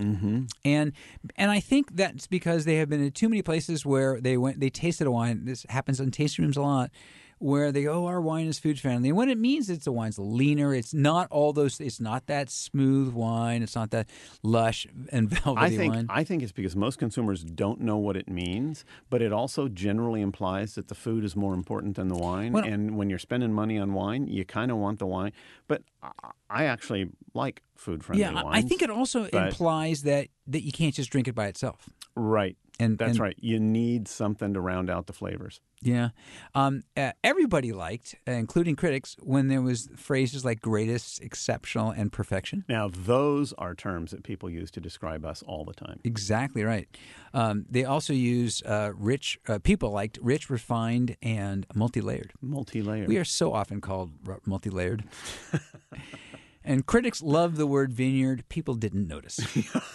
Mm-hmm. 0.00 0.44
And 0.64 0.92
and 1.34 1.50
I 1.50 1.58
think 1.58 1.96
that's 1.96 2.28
because 2.28 2.66
they 2.66 2.76
have 2.76 2.88
been 2.88 3.02
in 3.02 3.10
too 3.10 3.28
many 3.28 3.42
places 3.42 3.84
where 3.84 4.20
they 4.20 4.36
went 4.36 4.60
they 4.60 4.70
tasted 4.70 5.08
a 5.08 5.10
wine. 5.10 5.44
This 5.44 5.66
happens 5.68 5.98
in 5.98 6.12
tasting 6.12 6.44
rooms 6.44 6.56
a 6.56 6.62
lot 6.62 6.90
where 7.38 7.71
they 7.71 7.83
go, 7.83 8.05
oh, 8.05 8.07
our 8.07 8.21
wine 8.21 8.47
is 8.47 8.59
food 8.59 8.81
friendly. 8.81 9.11
And 9.11 9.16
what 9.16 9.28
it 9.28 9.37
means 9.38 9.69
is 9.69 9.81
the 9.81 9.93
wine's 9.93 10.19
leaner. 10.19 10.75
It's 10.75 10.95
not 10.95 11.28
all 11.31 11.52
those. 11.52 11.81
It's 11.81 12.00
not 12.00 12.26
that 12.28 12.49
smooth 12.50 13.12
wine. 13.12 13.62
It's 13.62 13.75
not 13.75 13.90
that 13.90 14.09
lush 14.43 14.87
and 15.12 15.28
velvety 15.43 15.75
I 15.75 15.76
think 15.76 15.95
wine. 15.95 16.07
I 16.09 16.25
think 16.25 16.43
it's 16.43 16.52
because 16.52 16.75
most 16.75 16.99
consumers 16.99 17.45
don't 17.45 17.81
know 17.81 17.99
what 17.99 18.16
it 18.16 18.28
means, 18.28 18.85
but 19.11 19.21
it 19.21 19.33
also 19.33 19.69
generally 19.69 20.23
implies 20.23 20.75
that 20.76 20.88
the 20.88 20.95
food 20.95 21.25
is 21.25 21.37
more 21.37 21.52
important 21.55 21.97
than 21.97 22.09
the 22.09 22.16
wine. 22.16 22.52
Well- 22.52 22.64
and 22.64 22.97
when 22.97 23.11
you're 23.11 23.19
spending 23.19 23.52
money 23.52 23.78
on 23.78 23.93
wine, 23.93 24.26
you 24.26 24.45
kind 24.45 24.71
of 24.71 24.78
want 24.78 24.99
the 24.99 25.07
wine. 25.07 25.33
But 25.69 25.83
I- 26.02 26.11
I 26.49 26.64
actually 26.64 27.11
like 27.35 27.62
food 27.76 28.04
friendly 28.04 28.23
yeah, 28.25 28.33
I- 28.38 28.42
wines. 28.45 28.64
I 28.64 28.68
think 28.68 28.83
it 28.83 28.90
also 28.90 29.28
but- 29.30 29.49
implies 29.49 30.02
that 30.02 30.28
that 30.49 30.62
you 30.62 30.73
can't 30.73 30.95
just 30.95 31.11
drink 31.11 31.28
it 31.28 31.35
by 31.35 31.47
itself. 31.47 31.88
right. 32.14 32.56
And 32.78 32.99
That's 32.99 33.12
and- 33.12 33.21
right. 33.21 33.37
You 33.40 33.59
need 33.59 34.06
something 34.06 34.52
to 34.52 34.61
round 34.61 34.90
out 34.90 35.06
the 35.06 35.14
flavors. 35.14 35.62
Yeah. 35.80 36.11
Um, 36.54 36.83
uh, 36.95 37.12
everybody 37.25 37.73
liked, 37.73 38.14
uh, 38.28 38.33
including 38.33 38.76
critics, 38.76 39.16
when 39.23 39.49
there 39.49 39.62
was 39.62 39.88
phrases 39.97 40.45
like 40.45 40.61
greatest, 40.61 41.23
exceptional, 41.23 41.90
and 41.90 42.12
perfection. 42.12 42.64
Now, 42.68 42.88
those 42.92 43.54
are 43.54 43.75
terms 43.75 44.11
that 44.11 44.25
people 44.25 44.50
use 44.50 44.71
to 44.73 44.80
describe 44.80 45.25
us 45.25 45.42
all 45.42 45.64
the 45.64 45.73
time. 45.73 46.00
Exactly 46.04 46.64
right. 46.64 46.87
Um, 47.33 47.64
they 47.71 47.85
also 47.85 48.12
use 48.12 48.62
uh, 48.66 48.92
rich. 48.95 49.38
Uh, 49.49 49.59
people 49.59 49.90
liked 49.90 50.18
rich, 50.21 50.50
refined, 50.50 51.16
and 51.23 51.66
multi-layered. 51.75 52.33
Multi-layered. 52.42 53.09
We 53.09 53.16
are 53.16 53.25
so 53.25 53.54
often 53.54 53.80
called 53.80 54.11
multi-layered. 54.45 55.04
and 56.66 56.85
critics 56.85 57.23
love 57.23 57.56
the 57.56 57.66
word 57.66 57.92
vineyard. 57.94 58.44
People 58.50 58.75
didn't 58.75 59.08
notice. 59.08 59.40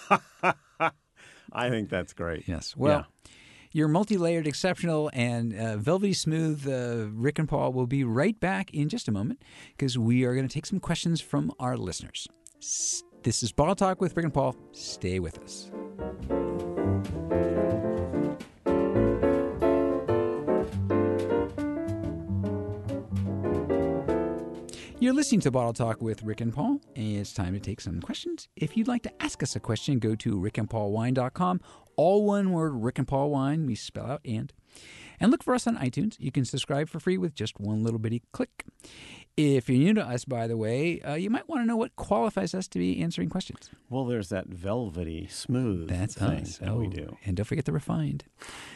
I 1.53 1.69
think 1.69 1.89
that's 1.89 2.13
great. 2.13 2.47
Yes. 2.47 2.75
Well, 2.75 3.05
Yeah. 3.25 3.31
your 3.73 3.87
multi-layered, 3.89 4.47
exceptional, 4.47 5.11
and 5.13 5.53
uh, 5.53 5.77
velvety 5.77 6.13
smooth 6.13 6.65
uh, 6.67 7.09
Rick 7.13 7.37
and 7.39 7.47
Paul 7.49 7.73
will 7.73 7.87
be 7.87 8.03
right 8.03 8.39
back 8.39 8.73
in 8.73 8.89
just 8.89 9.07
a 9.07 9.11
moment 9.11 9.43
because 9.77 9.97
we 9.97 10.23
are 10.23 10.33
going 10.33 10.47
to 10.47 10.53
take 10.53 10.65
some 10.65 10.79
questions 10.79 11.21
from 11.21 11.51
our 11.59 11.77
listeners. 11.77 12.27
S- 12.61 13.03
This 13.23 13.43
is 13.43 13.51
Bottle 13.51 13.75
Talk 13.75 13.99
with 14.01 14.15
Rick 14.15 14.23
and 14.25 14.33
Paul. 14.33 14.55
Stay 14.71 15.19
with 15.19 15.37
us. 15.39 15.69
You're 25.11 25.17
listening 25.17 25.41
to 25.41 25.51
Bottle 25.51 25.73
Talk 25.73 26.01
with 26.01 26.23
Rick 26.23 26.39
and 26.39 26.53
Paul, 26.53 26.79
and 26.95 27.17
it's 27.17 27.33
time 27.33 27.53
to 27.53 27.59
take 27.59 27.81
some 27.81 27.99
questions. 27.99 28.47
If 28.55 28.77
you'd 28.77 28.87
like 28.87 29.03
to 29.03 29.11
ask 29.21 29.43
us 29.43 29.57
a 29.57 29.59
question, 29.59 29.99
go 29.99 30.15
to 30.15 30.39
rickandpaulwine.com. 30.39 31.59
All 31.97 32.25
one 32.25 32.53
word, 32.53 32.75
Rick 32.75 32.97
and 32.97 33.05
Paul 33.05 33.29
Wine, 33.29 33.65
we 33.65 33.75
spell 33.75 34.05
out 34.05 34.21
and. 34.23 34.53
And 35.19 35.29
look 35.29 35.43
for 35.43 35.53
us 35.53 35.67
on 35.67 35.75
iTunes. 35.75 36.15
You 36.17 36.31
can 36.31 36.45
subscribe 36.45 36.87
for 36.87 37.01
free 37.01 37.17
with 37.17 37.35
just 37.35 37.59
one 37.59 37.83
little 37.83 37.99
bitty 37.99 38.21
click. 38.31 38.63
If 39.37 39.69
you're 39.69 39.79
new 39.79 39.93
to 39.93 40.03
us, 40.05 40.25
by 40.25 40.45
the 40.47 40.57
way, 40.57 40.99
uh, 41.01 41.13
you 41.15 41.29
might 41.29 41.47
want 41.47 41.61
to 41.63 41.65
know 41.65 41.77
what 41.77 41.95
qualifies 41.95 42.53
us 42.53 42.67
to 42.67 42.77
be 42.79 43.01
answering 43.01 43.29
questions. 43.29 43.69
Well, 43.89 44.05
there's 44.05 44.27
that 44.29 44.47
velvety, 44.47 45.27
smooth 45.31 45.87
That's 45.89 46.15
thing 46.15 46.41
us. 46.41 46.57
that 46.57 46.75
we 46.75 46.87
Oh, 46.87 46.89
do. 46.89 47.17
And 47.25 47.37
don't 47.37 47.45
forget 47.45 47.63
the 47.65 47.71
refined. 47.71 48.25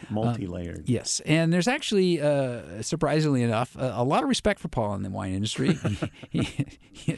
Multi-layered. 0.10 0.88
Yes, 0.88 1.20
and 1.26 1.52
there's 1.52 1.68
actually, 1.68 2.22
uh, 2.22 2.82
surprisingly 2.82 3.44
enough, 3.44 3.76
a, 3.76 3.94
a 3.98 4.04
lot 4.04 4.24
of 4.24 4.30
respect 4.30 4.60
for 4.60 4.68
Paul 4.70 4.96
in 4.96 5.04
the 5.04 5.10
wine 5.10 5.34
industry. 5.34 5.78
He- 6.30 6.42
he- 6.42 6.66
he- 6.92 7.18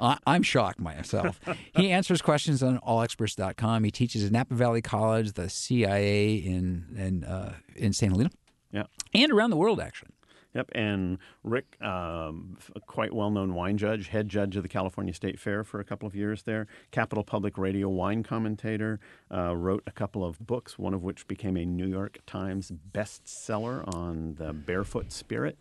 I, 0.00 0.18
I'm 0.26 0.42
shocked 0.42 0.80
myself. 0.80 1.40
He 1.76 1.90
answers 1.90 2.20
questions 2.22 2.62
on 2.62 2.78
allexperts.com. 2.80 3.84
He 3.84 3.90
teaches 3.90 4.24
at 4.24 4.32
Napa 4.32 4.54
Valley 4.54 4.82
College, 4.82 5.32
the 5.32 5.48
CIA 5.48 6.36
in 6.36 6.86
in 6.96 7.24
uh, 7.24 7.54
in 7.76 7.92
St. 7.92 8.12
Helena, 8.12 8.30
yeah. 8.72 8.84
and 9.14 9.30
around 9.32 9.50
the 9.50 9.56
world 9.56 9.78
actually. 9.80 10.10
Yep, 10.54 10.70
and 10.72 11.18
Rick, 11.44 11.76
um, 11.82 12.56
quite 12.86 13.12
well-known 13.12 13.54
wine 13.54 13.76
judge, 13.76 14.08
head 14.08 14.28
judge 14.28 14.56
of 14.56 14.62
the 14.62 14.68
California 14.68 15.12
State 15.12 15.38
Fair 15.38 15.62
for 15.62 15.78
a 15.78 15.84
couple 15.84 16.06
of 16.06 16.14
years 16.14 16.42
there. 16.44 16.66
Capital 16.90 17.22
Public 17.22 17.58
Radio 17.58 17.88
wine 17.88 18.22
commentator, 18.22 18.98
uh, 19.30 19.54
wrote 19.54 19.82
a 19.86 19.90
couple 19.92 20.24
of 20.24 20.38
books, 20.46 20.78
one 20.78 20.94
of 20.94 21.02
which 21.02 21.28
became 21.28 21.56
a 21.56 21.66
New 21.66 21.86
York 21.86 22.18
Times 22.26 22.72
bestseller 22.92 23.86
on 23.94 24.36
the 24.36 24.52
barefoot 24.52 25.12
spirit. 25.12 25.58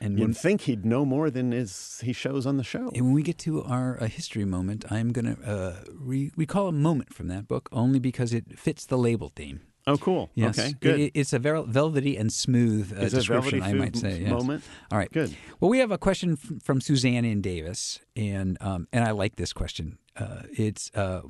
And 0.00 0.18
You'd 0.18 0.36
think 0.36 0.62
he'd 0.62 0.84
know 0.84 1.06
more 1.06 1.30
than 1.30 1.52
is 1.52 2.02
he 2.04 2.12
shows 2.12 2.44
on 2.46 2.58
the 2.58 2.64
show. 2.64 2.90
and 2.94 3.06
when 3.06 3.12
we 3.14 3.22
get 3.22 3.38
to 3.38 3.62
our 3.62 3.96
uh, 4.02 4.08
history 4.08 4.44
moment, 4.44 4.84
I'm 4.90 5.10
going 5.12 5.36
to 5.36 5.42
uh, 5.42 5.76
re- 5.94 6.32
recall 6.36 6.68
a 6.68 6.72
moment 6.72 7.14
from 7.14 7.28
that 7.28 7.48
book 7.48 7.68
only 7.72 7.98
because 7.98 8.34
it 8.34 8.58
fits 8.58 8.84
the 8.84 8.98
label 8.98 9.30
theme. 9.34 9.60
Oh, 9.88 9.96
cool. 9.96 10.30
Yes. 10.34 10.58
Okay, 10.58 10.74
good. 10.80 10.98
It- 11.00 11.12
it's 11.14 11.32
a 11.32 11.38
vel- 11.38 11.64
velvety 11.64 12.16
and 12.16 12.32
smooth 12.32 12.92
uh, 12.92 13.02
Is 13.02 13.14
it 13.14 13.16
a 13.18 13.20
description, 13.20 13.62
I 13.62 13.72
might 13.72 13.96
say. 13.96 14.20
yes. 14.20 14.30
moment? 14.30 14.64
All 14.90 14.98
right. 14.98 15.10
Good. 15.12 15.36
Well, 15.60 15.70
we 15.70 15.78
have 15.78 15.92
a 15.92 15.98
question 15.98 16.32
f- 16.32 16.62
from 16.62 16.80
Suzanne 16.80 17.24
in 17.24 17.40
Davis, 17.40 18.00
and 18.16 18.58
um, 18.60 18.88
and 18.92 19.04
I 19.04 19.12
like 19.12 19.36
this 19.36 19.52
question. 19.52 19.98
Uh, 20.16 20.42
it's 20.50 20.90
uh, 20.94 21.20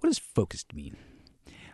what 0.00 0.08
does 0.10 0.18
focused 0.18 0.74
mean? 0.74 0.96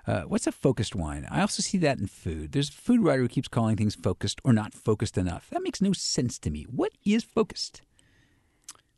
Uh, 0.07 0.23
what's 0.23 0.47
a 0.47 0.53
focused 0.53 0.95
wine? 0.97 1.27
I 1.31 1.41
also 1.41 1.61
see 1.63 1.79
that 1.79 1.99
in 1.99 2.07
food. 2.09 2.53
There's 2.53 2.69
a 2.69 2.73
food 2.73 3.03
writer 3.03 3.23
who 3.23 3.29
keeps 3.29 3.49
calling 3.49 3.77
things 3.77 3.95
focused 3.95 4.41
or 4.45 4.53
not 4.53 4.75
focused 4.75 5.17
enough. 5.19 5.49
That 5.51 5.63
makes 5.63 5.81
no 5.81 5.93
sense 5.93 6.39
to 6.41 6.51
me. 6.51 6.65
What 6.71 6.93
is 7.05 7.23
focused? 7.25 7.83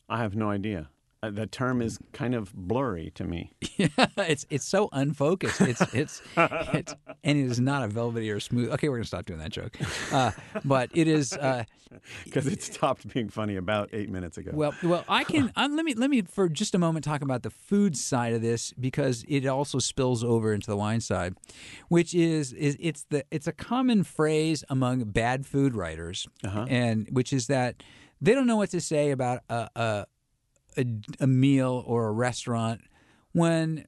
I 0.08 0.18
have 0.22 0.34
no 0.34 0.50
idea. 0.50 0.88
Uh, 1.24 1.30
the 1.30 1.46
term 1.46 1.80
is 1.80 1.98
kind 2.12 2.34
of 2.34 2.52
blurry 2.54 3.10
to 3.14 3.24
me. 3.24 3.52
Yeah, 3.76 3.88
it's 4.18 4.46
it's 4.50 4.64
so 4.64 4.88
unfocused. 4.92 5.60
It's 5.60 5.80
it's 5.92 6.22
it's 6.36 6.94
and 7.24 7.36
it 7.38 7.44
is 7.46 7.58
not 7.58 7.82
a 7.82 7.88
velvety 7.88 8.30
or 8.30 8.38
smooth. 8.38 8.70
Okay, 8.70 8.88
we're 8.88 8.98
gonna 8.98 9.04
stop 9.04 9.26
doing 9.26 9.40
that 9.40 9.50
joke. 9.50 9.76
Uh, 10.12 10.30
but 10.64 10.90
it 10.94 11.08
is. 11.08 11.32
Uh, 11.32 11.64
Because 12.24 12.46
it 12.46 12.62
stopped 12.62 13.08
being 13.12 13.28
funny 13.28 13.56
about 13.56 13.88
eight 13.92 14.10
minutes 14.10 14.38
ago. 14.38 14.50
Well, 14.54 14.74
well, 14.82 15.04
I 15.08 15.24
can 15.24 15.52
uh, 15.56 15.68
let 15.70 15.84
me 15.84 15.94
let 15.94 16.08
me 16.10 16.22
for 16.22 16.48
just 16.48 16.74
a 16.74 16.78
moment 16.78 17.04
talk 17.04 17.20
about 17.22 17.42
the 17.42 17.50
food 17.50 17.96
side 17.96 18.32
of 18.32 18.42
this 18.42 18.72
because 18.78 19.24
it 19.28 19.44
also 19.46 19.78
spills 19.80 20.22
over 20.22 20.52
into 20.52 20.68
the 20.68 20.76
wine 20.76 21.00
side, 21.00 21.34
which 21.88 22.14
is 22.14 22.52
is 22.52 22.76
it's 22.78 23.06
the 23.10 23.24
it's 23.32 23.48
a 23.48 23.52
common 23.52 24.04
phrase 24.04 24.62
among 24.68 25.04
bad 25.04 25.46
food 25.46 25.74
writers, 25.74 26.28
and 26.68 27.08
which 27.10 27.32
is 27.32 27.48
that 27.48 27.82
they 28.20 28.34
don't 28.34 28.46
know 28.46 28.56
what 28.56 28.70
to 28.70 28.80
say 28.80 29.10
about 29.10 29.40
a 29.48 29.68
a, 29.74 30.06
a, 30.76 30.84
a 31.20 31.26
meal 31.26 31.82
or 31.86 32.06
a 32.08 32.12
restaurant 32.12 32.80
when 33.32 33.86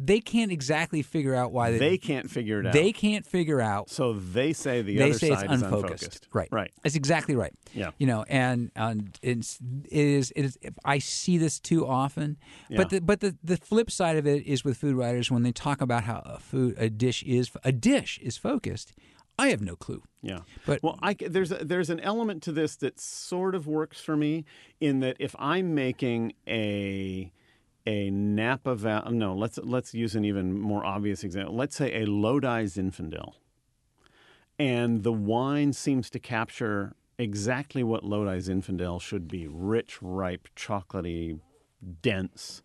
they 0.00 0.20
can't 0.20 0.52
exactly 0.52 1.02
figure 1.02 1.34
out 1.34 1.50
why 1.50 1.72
they 1.72 1.78
they 1.78 1.98
can't 1.98 2.30
figure 2.30 2.60
it 2.60 2.66
out. 2.68 2.72
they 2.72 2.92
can't 2.92 3.26
figure 3.26 3.60
out 3.60 3.90
so 3.90 4.12
they 4.12 4.52
say 4.52 4.80
the 4.80 4.96
they 4.96 5.10
other 5.10 5.18
say 5.18 5.30
it's 5.32 5.40
side 5.40 5.50
is 5.52 5.60
unfocused. 5.62 6.02
unfocused. 6.04 6.28
Right. 6.32 6.48
Right. 6.52 6.70
That's 6.84 6.94
exactly 6.94 7.34
right. 7.34 7.52
Yeah. 7.74 7.90
You 7.98 8.06
know, 8.06 8.24
and 8.28 8.70
and 8.76 9.18
it's 9.22 9.58
it 9.90 10.06
is 10.06 10.30
it 10.36 10.44
is 10.44 10.58
I 10.84 10.98
see 11.00 11.36
this 11.36 11.58
too 11.58 11.84
often. 11.84 12.36
But 12.70 12.92
Yeah. 12.92 12.98
the 12.98 13.00
but 13.00 13.18
the, 13.20 13.36
the 13.42 13.56
flip 13.56 13.90
side 13.90 14.16
of 14.16 14.24
it 14.26 14.46
is 14.46 14.64
with 14.64 14.76
food 14.76 14.94
writers 14.94 15.32
when 15.32 15.42
they 15.42 15.50
talk 15.52 15.80
about 15.80 16.04
how 16.04 16.22
a 16.24 16.38
food 16.38 16.76
a 16.78 16.88
dish 16.88 17.24
is 17.24 17.50
a 17.64 17.72
dish 17.72 18.20
is 18.22 18.36
focused. 18.36 18.92
I 19.38 19.48
have 19.48 19.62
no 19.62 19.76
clue. 19.76 20.02
Yeah. 20.20 20.40
But- 20.66 20.82
well, 20.82 20.98
I, 21.02 21.14
there's 21.14 21.52
a, 21.52 21.64
there's 21.64 21.90
an 21.90 22.00
element 22.00 22.42
to 22.44 22.52
this 22.52 22.76
that 22.76 22.98
sort 22.98 23.54
of 23.54 23.66
works 23.66 24.00
for 24.00 24.16
me 24.16 24.44
in 24.80 25.00
that 25.00 25.16
if 25.20 25.34
I'm 25.38 25.74
making 25.74 26.32
a 26.46 27.32
a 27.86 28.10
Napa 28.10 28.74
Valley, 28.74 29.14
no, 29.16 29.34
let's 29.34 29.58
let's 29.62 29.94
use 29.94 30.14
an 30.14 30.24
even 30.24 30.58
more 30.58 30.84
obvious 30.84 31.24
example. 31.24 31.54
Let's 31.54 31.76
say 31.76 32.02
a 32.02 32.06
Lodi 32.06 32.64
Zinfandel, 32.64 33.34
and 34.58 35.02
the 35.04 35.12
wine 35.12 35.72
seems 35.72 36.10
to 36.10 36.18
capture 36.18 36.94
exactly 37.16 37.82
what 37.82 38.04
Lodi 38.04 38.38
Zinfandel 38.40 39.00
should 39.00 39.26
be: 39.28 39.46
rich, 39.46 40.02
ripe, 40.02 40.48
chocolatey, 40.54 41.40
dense. 42.02 42.62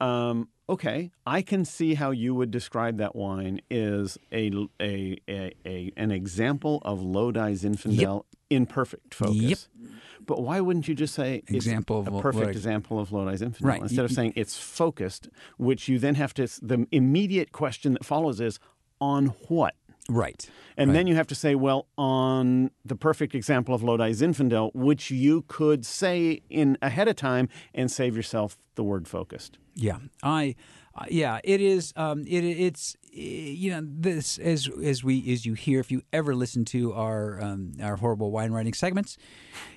Um, 0.00 0.48
okay, 0.68 1.10
I 1.26 1.42
can 1.42 1.64
see 1.64 1.94
how 1.94 2.10
you 2.10 2.34
would 2.34 2.50
describe 2.50 2.96
that 2.98 3.14
wine 3.14 3.60
as 3.70 4.16
a, 4.32 4.50
a, 4.80 5.18
a, 5.28 5.52
a 5.66 5.92
an 5.96 6.10
example 6.10 6.80
of 6.82 7.02
Lodi 7.02 7.52
Zinfandel 7.54 8.24
in 8.48 8.66
perfect 8.66 9.14
focus. 9.14 9.68
Yep. 9.78 9.90
But 10.26 10.42
why 10.42 10.60
wouldn't 10.60 10.88
you 10.88 10.94
just 10.94 11.14
say 11.14 11.42
Example 11.48 12.00
of 12.00 12.08
a 12.08 12.20
perfect 12.20 12.46
what- 12.46 12.50
example 12.56 12.98
of 12.98 13.12
Lodi 13.12 13.36
Zinfandel 13.36 13.64
Right. 13.64 13.82
instead 13.82 14.04
of 14.04 14.12
saying 14.12 14.32
it's 14.36 14.56
focused, 14.58 15.28
which 15.58 15.88
you 15.88 15.98
then 15.98 16.14
have 16.16 16.32
to 16.34 16.46
the 16.62 16.86
immediate 16.92 17.52
question 17.52 17.92
that 17.94 18.04
follows 18.04 18.40
is 18.40 18.58
on 19.00 19.26
what? 19.48 19.74
Right. 20.10 20.50
And 20.76 20.94
then 20.94 21.06
you 21.06 21.14
have 21.14 21.26
to 21.28 21.34
say, 21.34 21.54
well, 21.54 21.86
on 21.98 22.70
the 22.84 22.96
perfect 22.96 23.34
example 23.34 23.74
of 23.74 23.82
Lodi 23.82 24.12
Zinfandel, 24.12 24.74
which 24.74 25.10
you 25.10 25.42
could 25.46 25.84
say 25.84 26.42
in 26.48 26.78
ahead 26.80 27.06
of 27.06 27.16
time 27.16 27.48
and 27.74 27.90
save 27.90 28.16
yourself 28.16 28.56
the 28.74 28.82
word 28.82 29.06
focused. 29.06 29.58
Yeah, 29.74 29.98
I, 30.22 30.56
uh, 30.94 31.04
yeah, 31.10 31.38
it 31.44 31.60
is. 31.60 31.92
Um, 31.96 32.24
it 32.26 32.44
it's 32.44 32.96
you 33.12 33.70
know 33.70 33.82
this 33.84 34.38
as 34.38 34.68
as 34.82 35.02
we 35.02 35.32
as 35.32 35.44
you 35.44 35.54
hear 35.54 35.80
if 35.80 35.90
you 35.90 36.02
ever 36.12 36.34
listen 36.34 36.64
to 36.66 36.92
our 36.92 37.42
um, 37.42 37.72
our 37.82 37.96
horrible 37.96 38.30
wine 38.30 38.52
writing 38.52 38.72
segments, 38.72 39.16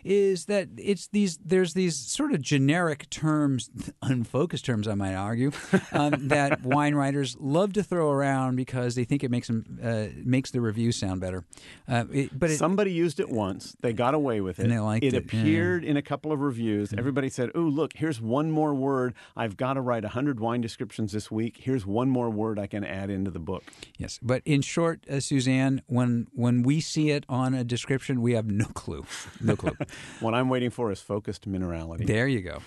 is 0.04 0.46
that 0.46 0.70
it's 0.78 1.08
these 1.08 1.38
there's 1.38 1.74
these 1.74 1.96
sort 1.96 2.32
of 2.32 2.42
generic 2.42 3.10
terms, 3.10 3.70
unfocused 4.02 4.66
terms, 4.66 4.88
I 4.88 4.96
might 4.96 5.16
argue, 5.16 5.52
um, 5.92 6.28
that 6.28 6.64
wine 6.64 6.96
writers 6.96 7.36
love 7.40 7.74
to 7.74 7.84
throw 7.84 8.12
around 8.12 8.56
because 8.56 8.96
they 8.96 9.04
think 9.04 9.24
it 9.24 9.32
makes 9.32 9.48
them 9.48 9.80
uh, 9.84 10.06
makes 10.24 10.52
the 10.52 10.62
review 10.62 10.92
sound 10.92 11.22
better. 11.22 11.44
Uh, 11.88 12.06
it, 12.12 12.38
but 12.38 12.52
it, 12.52 12.58
somebody 12.58 12.92
used 12.92 13.20
it 13.20 13.30
once, 13.30 13.76
they 13.82 13.94
got 13.94 14.14
away 14.14 14.42
with 14.42 14.60
it. 14.60 14.64
And 14.64 14.72
they 14.72 14.80
liked 14.80 15.06
it. 15.06 15.14
it, 15.14 15.18
appeared 15.18 15.84
in 15.84 15.98
a 15.98 16.02
couple 16.02 16.32
of 16.32 16.40
reviews. 16.40 16.94
Everybody 16.94 17.30
said, 17.30 17.50
"Oh, 17.56 17.62
look, 17.62 17.94
here's 17.96 18.22
one 18.22 18.52
more 18.52 18.74
word. 18.76 19.14
I've 19.36 19.58
got 19.58 19.74
to 19.74 19.82
write 19.82 20.04
hundred 20.04 20.40
wine 20.40 20.62
descriptions 20.62 21.14
this 21.14 21.32
week. 21.32 21.58
Here's 21.62 21.86
one 21.86 22.10
more 22.10 22.30
word 22.30 22.60
I 22.60 22.68
can 22.68 22.84
add 22.84 23.10
into 23.24 23.32
the 23.32 23.40
book." 23.40 23.64
Yes, 23.98 24.20
but 24.22 24.42
in 24.46 24.62
short, 24.62 25.06
uh, 25.10 25.20
Suzanne, 25.20 25.82
when 25.88 26.28
when 26.34 26.64
we 26.64 26.82
see 26.82 27.10
it 27.10 27.26
on 27.30 27.54
a 27.54 27.64
description, 27.64 28.22
we 28.22 28.34
have 28.34 28.46
no 28.46 28.66
clue, 28.66 29.06
no 29.42 29.56
clue. 29.56 29.78
what 30.20 30.34
I'm 30.34 30.50
waiting 30.50 30.70
for 30.70 30.92
is 30.92 31.00
focused 31.02 31.50
minerality. 31.50 32.06
There 32.06 32.28
you 32.28 32.42
go. 32.42 32.60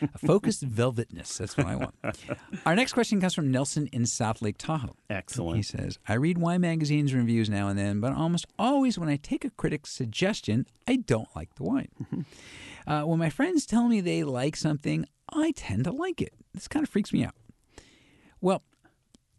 A 0.00 0.18
focused 0.18 0.66
velvetness. 0.68 1.36
That's 1.36 1.56
what 1.56 1.66
I 1.66 1.76
want. 1.76 1.94
Our 2.64 2.74
next 2.74 2.94
question 2.94 3.20
comes 3.20 3.34
from 3.34 3.50
Nelson 3.50 3.86
in 3.92 4.06
South 4.06 4.40
Lake 4.40 4.56
Tahoe. 4.56 4.96
Excellent. 5.10 5.56
He 5.56 5.62
says, 5.62 5.98
I 6.08 6.14
read 6.14 6.38
wine 6.38 6.62
magazines 6.62 7.12
and 7.12 7.20
reviews 7.20 7.50
now 7.50 7.68
and 7.68 7.78
then, 7.78 8.00
but 8.00 8.14
almost 8.14 8.46
always 8.58 8.98
when 8.98 9.10
I 9.10 9.16
take 9.16 9.44
a 9.44 9.50
critic's 9.50 9.90
suggestion, 9.90 10.66
I 10.88 10.96
don't 10.96 11.28
like 11.36 11.54
the 11.56 11.64
wine. 11.64 11.88
uh, 12.86 13.02
when 13.02 13.18
my 13.18 13.28
friends 13.28 13.66
tell 13.66 13.88
me 13.88 14.00
they 14.00 14.24
like 14.24 14.56
something, 14.56 15.06
I 15.30 15.52
tend 15.54 15.84
to 15.84 15.92
like 15.92 16.22
it. 16.22 16.32
This 16.54 16.66
kind 16.66 16.82
of 16.82 16.88
freaks 16.88 17.12
me 17.12 17.24
out. 17.24 17.34
Well, 18.40 18.62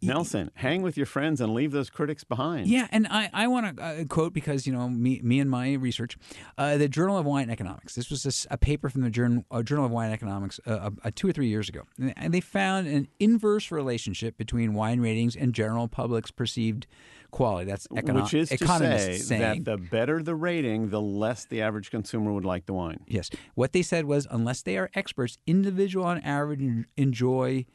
Nelson, 0.02 0.50
hang 0.54 0.82
with 0.82 0.96
your 0.96 1.06
friends 1.06 1.40
and 1.40 1.54
leave 1.54 1.72
those 1.72 1.90
critics 1.90 2.24
behind. 2.24 2.66
Yeah, 2.68 2.86
and 2.90 3.06
I, 3.08 3.30
I 3.32 3.48
want 3.48 3.76
to 3.76 3.82
uh, 3.82 4.04
quote 4.04 4.32
because 4.32 4.66
you 4.66 4.72
know 4.72 4.88
me 4.88 5.20
me 5.22 5.40
and 5.40 5.50
my 5.50 5.74
research, 5.74 6.16
uh, 6.58 6.76
the 6.76 6.88
Journal 6.88 7.18
of 7.18 7.24
Wine 7.24 7.50
Economics. 7.50 7.94
This 7.94 8.10
was 8.10 8.46
a, 8.50 8.54
a 8.54 8.58
paper 8.58 8.88
from 8.88 9.02
the 9.02 9.10
Journal, 9.10 9.44
uh, 9.50 9.62
Journal 9.62 9.86
of 9.86 9.90
Wine 9.90 10.12
Economics 10.12 10.60
uh, 10.66 10.90
uh, 11.02 11.10
two 11.14 11.28
or 11.28 11.32
three 11.32 11.48
years 11.48 11.68
ago, 11.68 11.82
and 11.98 12.32
they 12.32 12.40
found 12.40 12.86
an 12.86 13.08
inverse 13.18 13.70
relationship 13.70 14.36
between 14.36 14.74
wine 14.74 15.00
ratings 15.00 15.36
and 15.36 15.54
general 15.54 15.88
public's 15.88 16.30
perceived 16.30 16.86
quality. 17.30 17.70
That's 17.70 17.86
econo- 17.88 18.22
which 18.22 18.34
is 18.34 18.48
to 18.50 18.66
say 18.66 19.18
saying. 19.18 19.64
that 19.64 19.64
the 19.64 19.76
better 19.76 20.22
the 20.22 20.34
rating, 20.34 20.90
the 20.90 21.00
less 21.00 21.44
the 21.44 21.62
average 21.62 21.90
consumer 21.90 22.32
would 22.32 22.44
like 22.44 22.66
the 22.66 22.74
wine. 22.74 23.00
Yes, 23.06 23.30
what 23.54 23.72
they 23.72 23.82
said 23.82 24.04
was 24.04 24.26
unless 24.30 24.62
they 24.62 24.76
are 24.76 24.90
experts, 24.94 25.38
individual 25.46 26.04
on 26.04 26.18
average 26.20 26.86
enjoy 26.96 27.66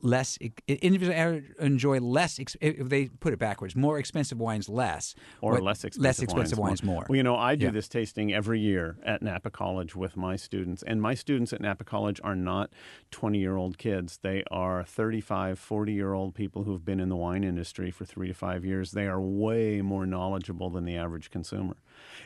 less 0.00 0.38
individuals 0.66 1.42
enjoy 1.60 1.98
less 2.00 2.38
if 2.38 2.88
they 2.88 3.06
put 3.06 3.32
it 3.32 3.38
backwards 3.38 3.76
more 3.76 3.98
expensive 3.98 4.38
wines 4.38 4.68
less 4.68 5.14
or 5.40 5.52
what, 5.52 5.62
less 5.62 5.84
expensive, 5.84 6.02
less 6.02 6.18
expensive 6.20 6.58
wines, 6.58 6.70
wines 6.70 6.82
more. 6.82 6.94
more. 6.94 7.06
Well, 7.08 7.16
you 7.16 7.22
know, 7.22 7.36
I 7.36 7.54
do 7.54 7.66
yeah. 7.66 7.72
this 7.72 7.88
tasting 7.88 8.32
every 8.32 8.60
year 8.60 8.96
at 9.04 9.22
Napa 9.22 9.50
College 9.50 9.94
with 9.94 10.16
my 10.16 10.36
students, 10.36 10.82
and 10.82 11.00
my 11.02 11.14
students 11.14 11.52
at 11.52 11.60
Napa 11.60 11.84
College 11.84 12.20
are 12.24 12.36
not 12.36 12.70
20 13.10 13.38
year 13.38 13.56
old 13.56 13.78
kids. 13.78 14.18
They 14.22 14.42
are 14.50 14.84
35, 14.84 15.58
40 15.58 15.92
year 15.92 16.12
old 16.12 16.34
people 16.34 16.64
who've 16.64 16.84
been 16.84 17.00
in 17.00 17.08
the 17.08 17.16
wine 17.16 17.44
industry 17.44 17.90
for 17.90 18.04
three 18.04 18.28
to 18.28 18.34
five 18.34 18.64
years. 18.64 18.92
They 18.92 19.06
are 19.06 19.20
way 19.20 19.82
more 19.82 20.06
knowledgeable 20.06 20.70
than 20.70 20.84
the 20.84 20.96
average 20.96 21.30
consumer. 21.30 21.76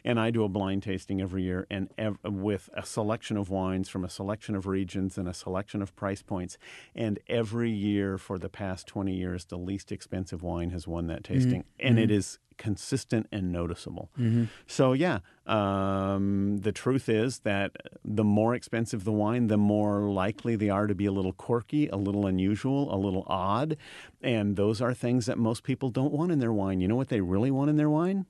And 0.04 0.18
I 0.18 0.30
do 0.30 0.44
a 0.44 0.48
blind 0.48 0.82
tasting 0.82 1.20
every 1.20 1.42
year, 1.42 1.66
and 1.70 1.88
ev- 1.98 2.18
with 2.24 2.70
a 2.74 2.84
selection 2.84 3.36
of 3.36 3.50
wines 3.50 3.88
from 3.88 4.04
a 4.04 4.08
selection 4.08 4.54
of 4.54 4.66
regions 4.66 5.18
and 5.18 5.28
a 5.28 5.34
selection 5.34 5.82
of 5.82 5.94
price 5.96 6.22
points. 6.22 6.58
And 6.94 7.18
every 7.28 7.70
year 7.70 8.18
for 8.18 8.38
the 8.38 8.48
past 8.48 8.86
20 8.86 9.14
years, 9.14 9.44
the 9.46 9.58
least 9.58 9.92
expensive 9.92 10.42
wine 10.42 10.70
has 10.70 10.86
won 10.86 11.06
that 11.08 11.24
tasting. 11.24 11.62
Mm-hmm. 11.62 11.86
And 11.86 11.98
it 11.98 12.10
is 12.10 12.38
consistent 12.58 13.26
and 13.32 13.50
noticeable. 13.50 14.10
Mm-hmm. 14.18 14.44
So, 14.66 14.92
yeah, 14.92 15.20
um, 15.46 16.58
the 16.58 16.72
truth 16.72 17.08
is 17.08 17.38
that 17.40 17.72
the 18.04 18.24
more 18.24 18.54
expensive 18.54 19.04
the 19.04 19.12
wine, 19.12 19.46
the 19.46 19.56
more 19.56 20.10
likely 20.10 20.56
they 20.56 20.68
are 20.68 20.86
to 20.86 20.94
be 20.94 21.06
a 21.06 21.12
little 21.12 21.32
quirky, 21.32 21.88
a 21.88 21.96
little 21.96 22.26
unusual, 22.26 22.94
a 22.94 22.98
little 22.98 23.24
odd. 23.26 23.76
And 24.20 24.56
those 24.56 24.82
are 24.82 24.92
things 24.92 25.26
that 25.26 25.38
most 25.38 25.62
people 25.62 25.88
don't 25.88 26.12
want 26.12 26.32
in 26.32 26.40
their 26.40 26.52
wine. 26.52 26.80
You 26.80 26.88
know 26.88 26.96
what 26.96 27.08
they 27.08 27.22
really 27.22 27.50
want 27.50 27.70
in 27.70 27.76
their 27.76 27.90
wine? 27.90 28.26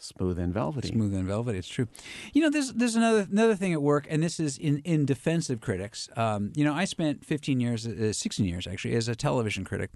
Smooth 0.00 0.38
and 0.38 0.54
velvety. 0.54 0.88
Smooth 0.88 1.12
and 1.12 1.26
velvety. 1.26 1.58
It's 1.58 1.66
true. 1.68 1.88
You 2.32 2.42
know, 2.42 2.50
there's 2.50 2.72
there's 2.72 2.94
another 2.94 3.26
another 3.30 3.56
thing 3.56 3.72
at 3.72 3.82
work, 3.82 4.06
and 4.08 4.22
this 4.22 4.38
is 4.38 4.56
in 4.56 4.78
in 4.84 5.04
defense 5.06 5.50
of 5.50 5.60
critics. 5.60 6.08
Um, 6.16 6.52
you 6.54 6.64
know, 6.64 6.72
I 6.72 6.84
spent 6.84 7.24
15 7.24 7.58
years, 7.58 7.84
uh, 7.84 8.12
16 8.12 8.46
years 8.46 8.68
actually, 8.68 8.94
as 8.94 9.08
a 9.08 9.16
television 9.16 9.64
critic, 9.64 9.90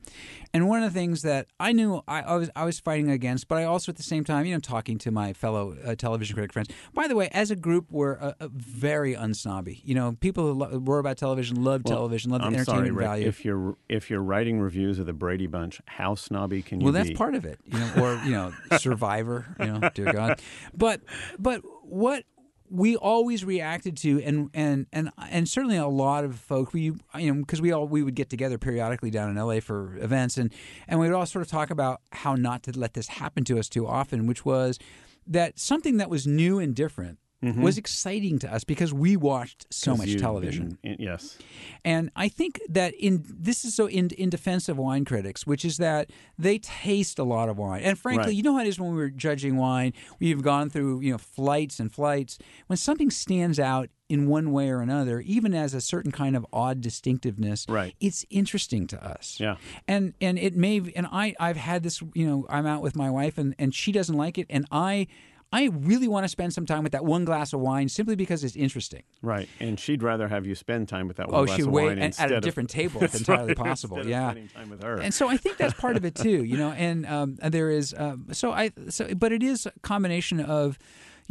and 0.52 0.68
one 0.68 0.82
of 0.82 0.92
the 0.92 0.98
things 0.98 1.22
that 1.22 1.46
I 1.60 1.70
knew 1.70 2.02
I, 2.08 2.22
I 2.22 2.34
was 2.36 2.50
I 2.56 2.64
was 2.64 2.80
fighting 2.80 3.10
against, 3.10 3.46
but 3.46 3.58
I 3.58 3.64
also 3.64 3.92
at 3.92 3.96
the 3.96 4.02
same 4.02 4.24
time, 4.24 4.44
you 4.44 4.54
know, 4.54 4.60
talking 4.60 4.98
to 4.98 5.12
my 5.12 5.32
fellow 5.32 5.76
uh, 5.84 5.94
television 5.94 6.34
critic 6.34 6.52
friends. 6.52 6.68
By 6.92 7.06
the 7.06 7.14
way, 7.14 7.28
as 7.32 7.52
a 7.52 7.56
group, 7.56 7.86
we're 7.90 8.16
uh, 8.16 8.32
very 8.50 9.14
unsnobby. 9.14 9.82
You 9.84 9.94
know, 9.94 10.16
people 10.20 10.44
who 10.48 10.52
lo- 10.54 10.78
were 10.78 10.98
about 10.98 11.16
television 11.16 11.62
love 11.62 11.82
Well, 11.84 11.94
television, 11.96 12.32
love 12.32 12.40
the 12.40 12.48
I'm 12.48 12.54
entertainment 12.54 12.86
sorry, 12.86 12.90
Rick, 12.90 13.06
value. 13.06 13.28
If 13.28 13.44
you're 13.44 13.76
if 13.88 14.10
you're 14.10 14.22
writing 14.22 14.58
reviews 14.58 14.98
of 14.98 15.06
the 15.06 15.12
Brady 15.12 15.46
Bunch, 15.46 15.80
how 15.86 16.16
snobby 16.16 16.60
can 16.62 16.80
you 16.80 16.86
be? 16.86 16.92
well, 16.92 16.92
be? 17.04 17.08
that's 17.08 17.16
part 17.16 17.36
of 17.36 17.44
it, 17.44 17.60
you 17.64 17.78
know, 17.78 17.92
or 18.02 18.16
you 18.24 18.32
know, 18.32 18.52
Survivor, 18.78 19.46
you 19.60 19.66
know, 19.66 19.71
dear 19.94 20.12
God. 20.12 20.40
But 20.74 21.00
but 21.38 21.62
what 21.82 22.24
we 22.72 22.96
always 22.96 23.44
reacted 23.44 23.98
to, 23.98 24.22
and 24.22 24.50
and 24.54 24.86
and 24.92 25.10
and 25.30 25.48
certainly 25.48 25.76
a 25.76 25.86
lot 25.86 26.24
of 26.24 26.36
folk, 26.36 26.72
we 26.72 26.92
you 27.18 27.32
know, 27.34 27.34
because 27.34 27.60
we 27.60 27.70
all 27.70 27.86
we 27.86 28.02
would 28.02 28.14
get 28.14 28.30
together 28.30 28.56
periodically 28.56 29.10
down 29.10 29.30
in 29.30 29.36
L.A. 29.36 29.60
for 29.60 29.98
events, 29.98 30.38
and 30.38 30.52
and 30.88 30.98
we 30.98 31.06
would 31.06 31.14
all 31.14 31.26
sort 31.26 31.42
of 31.42 31.50
talk 31.50 31.70
about 31.70 32.00
how 32.12 32.34
not 32.34 32.62
to 32.62 32.78
let 32.78 32.94
this 32.94 33.08
happen 33.08 33.44
to 33.44 33.58
us 33.58 33.68
too 33.68 33.86
often, 33.86 34.26
which 34.26 34.44
was 34.44 34.78
that 35.26 35.58
something 35.58 35.98
that 35.98 36.08
was 36.08 36.26
new 36.26 36.58
and 36.58 36.74
different. 36.74 37.18
Was 37.42 37.76
exciting 37.76 38.38
to 38.40 38.54
us 38.54 38.62
because 38.62 38.94
we 38.94 39.16
watched 39.16 39.66
so 39.70 39.96
much 39.96 40.06
you've 40.08 40.20
television. 40.20 40.78
been- 40.82 40.96
yes. 41.00 41.38
And 41.84 42.10
I 42.14 42.28
think 42.28 42.60
that 42.68 42.94
in 42.94 43.24
this 43.28 43.64
is 43.64 43.74
so 43.74 43.86
in 43.88 44.10
in 44.10 44.30
defense 44.30 44.68
of 44.68 44.78
wine 44.78 45.04
critics, 45.04 45.44
which 45.44 45.64
is 45.64 45.78
that 45.78 46.10
they 46.38 46.58
taste 46.58 47.18
a 47.18 47.24
lot 47.24 47.48
of 47.48 47.58
wine. 47.58 47.82
And 47.82 47.98
frankly, 47.98 48.26
Right. 48.26 48.36
you 48.36 48.44
know 48.44 48.54
how 48.54 48.60
it 48.62 48.68
is 48.68 48.78
when 48.78 48.94
we're 48.94 49.10
judging 49.10 49.56
wine. 49.56 49.92
We've 50.20 50.40
gone 50.42 50.70
through 50.70 51.00
you 51.00 51.10
know 51.10 51.18
flights 51.18 51.80
and 51.80 51.92
flights. 51.92 52.38
When 52.68 52.76
something 52.76 53.10
stands 53.10 53.58
out 53.58 53.88
in 54.08 54.28
one 54.28 54.52
way 54.52 54.68
or 54.68 54.80
another, 54.80 55.20
even 55.20 55.54
as 55.54 55.74
a 55.74 55.80
certain 55.80 56.12
kind 56.12 56.36
of 56.36 56.46
odd 56.52 56.80
distinctiveness, 56.80 57.66
Right. 57.68 57.94
it's 57.98 58.24
interesting 58.30 58.86
to 58.88 59.04
us. 59.04 59.38
Yeah. 59.40 59.56
And 59.88 60.14
and 60.20 60.38
it 60.38 60.54
may 60.54 60.80
and 60.94 61.06
I 61.10 61.34
I've 61.40 61.56
had 61.56 61.82
this 61.82 62.00
you 62.14 62.24
know 62.26 62.46
I'm 62.48 62.66
out 62.66 62.82
with 62.82 62.94
my 62.94 63.10
wife 63.10 63.36
and 63.36 63.54
and 63.58 63.74
she 63.74 63.90
doesn't 63.90 64.16
like 64.16 64.38
it 64.38 64.46
and 64.48 64.64
I. 64.70 65.08
I 65.52 65.66
really 65.66 66.08
want 66.08 66.24
to 66.24 66.28
spend 66.28 66.54
some 66.54 66.64
time 66.64 66.82
with 66.82 66.92
that 66.92 67.04
one 67.04 67.24
glass 67.26 67.52
of 67.52 67.60
wine 67.60 67.88
simply 67.88 68.16
because 68.16 68.42
it's 68.42 68.56
interesting. 68.56 69.02
Right, 69.20 69.48
and 69.60 69.78
she'd 69.78 70.02
rather 70.02 70.28
have 70.28 70.46
you 70.46 70.54
spend 70.54 70.88
time 70.88 71.08
with 71.08 71.18
that 71.18 71.28
one 71.28 71.40
Oh, 71.42 71.44
glass 71.44 71.56
she'd 71.58 71.66
of 71.66 71.72
wait 71.72 71.86
wine 71.86 71.98
at- 71.98 72.30
a 72.30 72.36
of- 72.38 72.42
different 72.42 72.70
table 72.80 73.02
if 73.04 73.12
That's 73.12 73.20
entirely 73.28 73.48
right, 73.48 73.56
possible. 73.56 74.06
Yeah. 74.06 74.30
spending 74.30 74.48
time 74.48 74.70
with 74.70 74.82
her. 74.82 74.96
and 75.00 75.12
so 75.12 75.28
I 75.28 75.36
think 75.36 75.58
that's 75.58 75.74
part 75.78 75.96
of 75.96 76.04
it 76.04 76.14
too, 76.14 76.42
you 76.44 76.56
know. 76.56 76.72
And 76.72 77.04
um, 77.06 77.36
there 77.42 77.70
is 77.70 77.94
um, 77.96 78.26
so 78.32 78.52
I 78.52 78.70
so, 78.88 79.14
but 79.14 79.30
it 79.32 79.42
is 79.42 79.66
a 79.66 79.72
combination 79.82 80.40
of, 80.40 80.78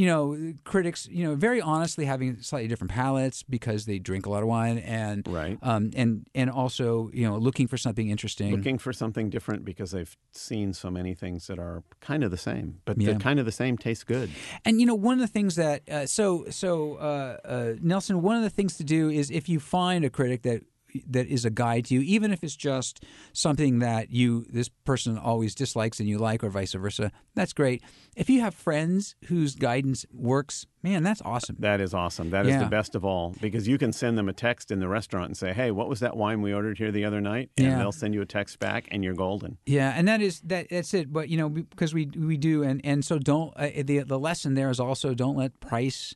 you 0.01 0.07
know, 0.07 0.53
critics, 0.63 1.07
you 1.11 1.23
know, 1.23 1.35
very 1.35 1.61
honestly 1.61 2.05
having 2.05 2.41
slightly 2.41 2.67
different 2.67 2.89
palates 2.91 3.43
because 3.43 3.85
they 3.85 3.99
drink 3.99 4.25
a 4.25 4.29
lot 4.31 4.41
of 4.41 4.49
wine, 4.49 4.79
and 4.79 5.27
Right. 5.27 5.59
um, 5.61 5.91
and 5.95 6.25
and 6.33 6.49
also 6.49 7.11
you 7.13 7.25
know 7.27 7.37
looking 7.37 7.67
for 7.67 7.77
something 7.77 8.09
interesting. 8.09 8.51
looking 8.57 8.79
for 8.79 8.93
something 8.93 9.29
different 9.29 9.63
because 9.63 9.91
they've 9.91 10.17
seen 10.31 10.73
so 10.73 10.89
many 10.89 11.13
things 11.13 11.45
that 11.47 11.59
are 11.59 11.83
kind 11.99 12.23
of 12.23 12.31
the 12.31 12.37
same, 12.49 12.67
but 12.85 12.99
Yeah. 12.99 13.13
the 13.13 13.19
kind 13.19 13.39
of 13.39 13.45
the 13.45 13.51
same 13.51 13.77
tastes 13.77 14.03
good. 14.03 14.31
And 14.65 14.79
you 14.79 14.87
know, 14.87 14.95
one 15.09 15.13
of 15.13 15.21
the 15.27 15.33
things 15.37 15.53
that 15.55 15.87
uh, 15.87 16.07
so 16.07 16.45
so 16.49 16.95
uh, 16.95 17.37
uh, 17.45 17.73
Nelson, 17.79 18.23
one 18.23 18.37
of 18.37 18.43
the 18.43 18.49
things 18.57 18.77
to 18.77 18.83
do 18.83 19.09
is 19.11 19.29
if 19.29 19.47
you 19.47 19.59
find 19.59 20.03
a 20.03 20.09
critic 20.09 20.41
that 20.49 20.63
that 21.07 21.27
is 21.27 21.45
a 21.45 21.49
guide 21.49 21.85
to 21.85 21.95
you, 21.95 22.01
even 22.01 22.31
if 22.31 22.43
it's 22.43 22.55
just 22.55 23.03
something 23.33 23.79
that 23.79 24.11
you 24.11 24.45
this 24.49 24.69
person 24.69 25.17
always 25.17 25.55
dislikes 25.55 25.99
and 25.99 26.07
you 26.09 26.17
like, 26.17 26.43
or 26.43 26.49
vice 26.49 26.73
versa. 26.73 27.11
That's 27.35 27.53
great. 27.53 27.81
If 28.15 28.29
you 28.29 28.41
have 28.41 28.53
friends 28.53 29.15
whose 29.25 29.55
guidance 29.55 30.05
works, 30.11 30.65
man, 30.83 31.03
that's 31.03 31.21
awesome. 31.23 31.55
That 31.59 31.79
is 31.79 31.93
awesome. 31.93 32.29
That 32.31 32.45
is 32.45 32.51
Yeah. 32.53 32.63
the 32.63 32.69
best 32.69 32.95
of 32.95 33.05
all 33.05 33.35
because 33.41 33.67
you 33.67 33.77
can 33.77 33.93
send 33.93 34.17
them 34.17 34.27
a 34.27 34.33
text 34.33 34.71
in 34.71 34.79
the 34.79 34.87
restaurant 34.89 35.27
and 35.27 35.37
say, 35.37 35.53
"Hey, 35.53 35.71
what 35.71 35.87
was 35.87 35.99
that 36.01 36.17
wine 36.17 36.41
we 36.41 36.53
ordered 36.53 36.77
here 36.77 36.91
the 36.91 37.05
other 37.05 37.21
night?" 37.21 37.49
And 37.57 37.67
Yeah. 37.67 37.77
they'll 37.77 37.91
send 37.91 38.13
you 38.13 38.21
a 38.21 38.25
text 38.25 38.59
back, 38.59 38.87
and 38.91 39.03
you're 39.03 39.13
golden. 39.13 39.57
Yeah, 39.65 39.93
and 39.95 40.07
that 40.07 40.21
is 40.21 40.41
that. 40.41 40.67
That's 40.69 40.93
it. 40.93 41.11
But 41.13 41.29
you 41.29 41.37
know, 41.37 41.49
because 41.49 41.93
we 41.93 42.05
we 42.17 42.37
do, 42.37 42.63
and 42.63 42.81
and 42.83 43.05
so 43.05 43.17
don't. 43.17 43.53
Uh, 43.55 43.69
the 43.83 43.99
the 43.99 44.19
lesson 44.19 44.55
there 44.55 44.69
is 44.69 44.79
also 44.79 45.13
don't 45.13 45.37
let 45.37 45.59
price 45.59 46.13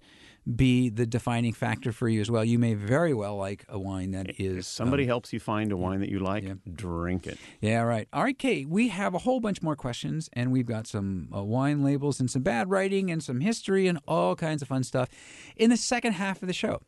be 0.53 0.89
the 0.89 1.05
defining 1.05 1.53
factor 1.53 1.91
for 1.91 2.08
you 2.08 2.21
as 2.21 2.29
well. 2.29 2.43
You 2.45 2.60
may 2.60 2.73
very 2.75 3.13
well 3.13 3.36
like 3.36 3.65
a 3.67 3.79
wine 3.79 4.12
that 4.12 4.39
is 4.39 4.58
If 4.60 4.65
somebody 4.65 5.03
um, 5.03 5.08
helps 5.08 5.34
you 5.34 5.39
find 5.39 5.71
a 5.71 5.77
wine 5.77 5.99
that 6.01 6.10
you 6.10 6.19
like, 6.19 6.43
Yeah. 6.43 6.53
drink 6.71 7.25
it. 7.27 7.38
Yeah, 7.62 7.81
right. 7.81 8.08
All 8.13 8.23
right, 8.23 8.38
Kate, 8.38 8.69
we 8.69 8.89
have 8.89 9.13
a 9.15 9.19
whole 9.19 9.39
bunch 9.39 9.62
more 9.62 9.75
questions, 9.75 10.29
and 10.34 10.51
we've 10.51 10.65
got 10.67 10.86
some 10.88 11.29
uh, 11.36 11.43
wine 11.43 11.84
labels 11.84 12.19
and 12.19 12.29
some 12.29 12.43
bad 12.43 12.69
writing 12.69 13.10
and 13.10 13.23
some 13.23 13.41
history 13.41 13.88
and 13.88 13.99
all 14.08 14.36
kinds 14.36 14.62
of 14.62 14.67
fun 14.67 14.84
stuff 14.84 15.10
in 15.55 15.69
the 15.69 15.77
second 15.77 16.13
half 16.13 16.41
of 16.41 16.47
the 16.47 16.53
show. 16.53 16.81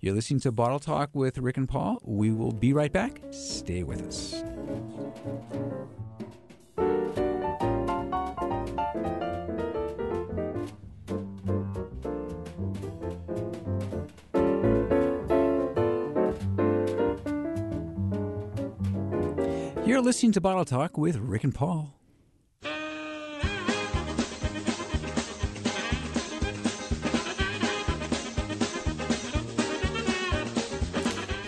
You're 0.00 0.14
listening 0.14 0.40
to 0.40 0.52
Bottle 0.52 0.78
Talk 0.80 1.10
with 1.14 1.38
Rick 1.38 1.56
and 1.56 1.68
Paul. 1.68 1.98
We 2.04 2.30
will 2.30 2.52
be 2.52 2.72
right 2.72 2.92
back. 2.92 3.20
Stay 3.30 3.82
with 3.82 4.02
us. 4.02 4.42
You're 19.86 20.00
listening 20.00 20.32
to 20.32 20.40
Bottle 20.40 20.64
Talk 20.64 20.96
with 20.96 21.16
Rick 21.16 21.44
and 21.44 21.54
Paul. 21.54 21.92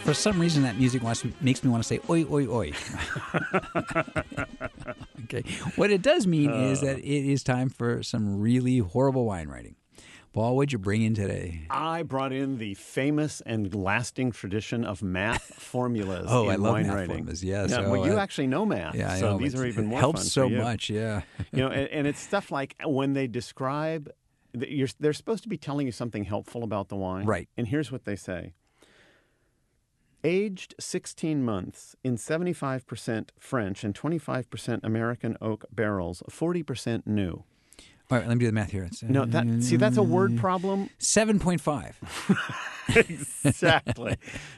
For 0.05 0.13
some 0.13 0.39
reason, 0.39 0.65
that 0.65 0.77
music 0.77 1.03
wants, 1.03 1.25
makes 1.41 1.65
me 1.65 1.71
want 1.71 1.83
to 1.83 1.87
say 1.89 1.99
"oi 2.11 2.25
oi 2.25 2.47
oi." 2.47 2.73
okay, 5.25 5.43
what 5.77 5.91
it 5.91 6.03
does 6.03 6.27
mean 6.27 6.51
is 6.51 6.83
that 6.83 6.97
uh. 6.97 6.99
it 6.99 7.05
is 7.05 7.43
time 7.43 7.71
for 7.71 8.03
some 8.03 8.39
really 8.39 8.79
horrible 8.79 9.25
wine 9.25 9.49
writing. 9.49 9.77
Paul, 10.37 10.55
what'd 10.57 10.71
you 10.71 10.79
bring 10.79 11.01
in 11.03 11.15
today? 11.15 11.63
I 11.71 12.03
brought 12.03 12.31
in 12.31 12.59
the 12.59 12.75
famous 12.75 13.41
and 13.47 13.75
lasting 13.75 14.33
tradition 14.33 14.85
of 14.85 15.03
math 15.03 15.41
formulas. 15.59 16.27
Oh, 16.29 16.49
I 16.49 16.57
love 16.57 16.75
wine 16.75 16.87
math 16.89 16.95
writing. 16.95 17.09
formulas, 17.17 17.43
yes. 17.43 17.71
Yeah, 17.71 17.79
Oh, 17.87 17.93
well, 17.93 18.07
you 18.07 18.17
I- 18.19 18.23
actually 18.23 18.49
know 18.49 18.67
math, 18.67 18.95
Yeah, 18.95 19.17
so 19.17 19.31
know. 19.31 19.39
these 19.39 19.55
are 19.55 19.65
even 19.65 19.85
it 19.85 19.89
more 19.89 19.99
helps 19.99 20.21
fun 20.21 20.27
so 20.27 20.51
much. 20.51 20.91
Yeah. 20.91 21.23
you 21.53 21.61
know, 21.61 21.69
and, 21.69 21.89
and 21.89 22.07
it's 22.07 22.21
stuff 22.21 22.51
like 22.51 22.77
when 22.85 23.15
they 23.15 23.27
describe, 23.27 24.11
you're, 24.53 24.89
they're 25.01 25.15
supposed 25.15 25.43
to 25.45 25.49
be 25.49 25.57
telling 25.57 25.87
you 25.87 25.93
something 25.93 26.25
helpful 26.25 26.63
about 26.65 26.91
the 26.91 26.97
wine, 26.97 27.25
Right. 27.25 27.49
And 27.57 27.69
here's 27.69 27.91
what 27.91 28.05
they 28.05 28.15
say: 28.17 28.53
aged 30.23 30.75
16 30.79 31.43
months 31.43 31.97
in 32.05 32.17
75% 32.17 33.31
French 33.39 33.85
and 33.85 33.95
25% 33.95 34.81
American 34.85 35.39
oak 35.41 35.65
barrels, 35.73 36.23
40% 36.31 37.07
new. 37.07 37.45
All 38.11 38.19
right, 38.19 38.27
let 38.29 38.37
me 38.37 38.41
do 38.41 38.47
the 38.47 38.53
math 38.53 38.71
here. 38.71 38.85
It's 38.85 39.03
uh, 39.03 39.07
No, 39.09 39.25
that 39.25 39.63
see 39.65 39.77
that's 39.77 39.97
a 39.97 40.03
word 40.03 40.37
problem. 40.39 40.91
seven 40.99 41.39
point 41.41 41.61
five. 41.61 41.99
exactly. 42.95 44.17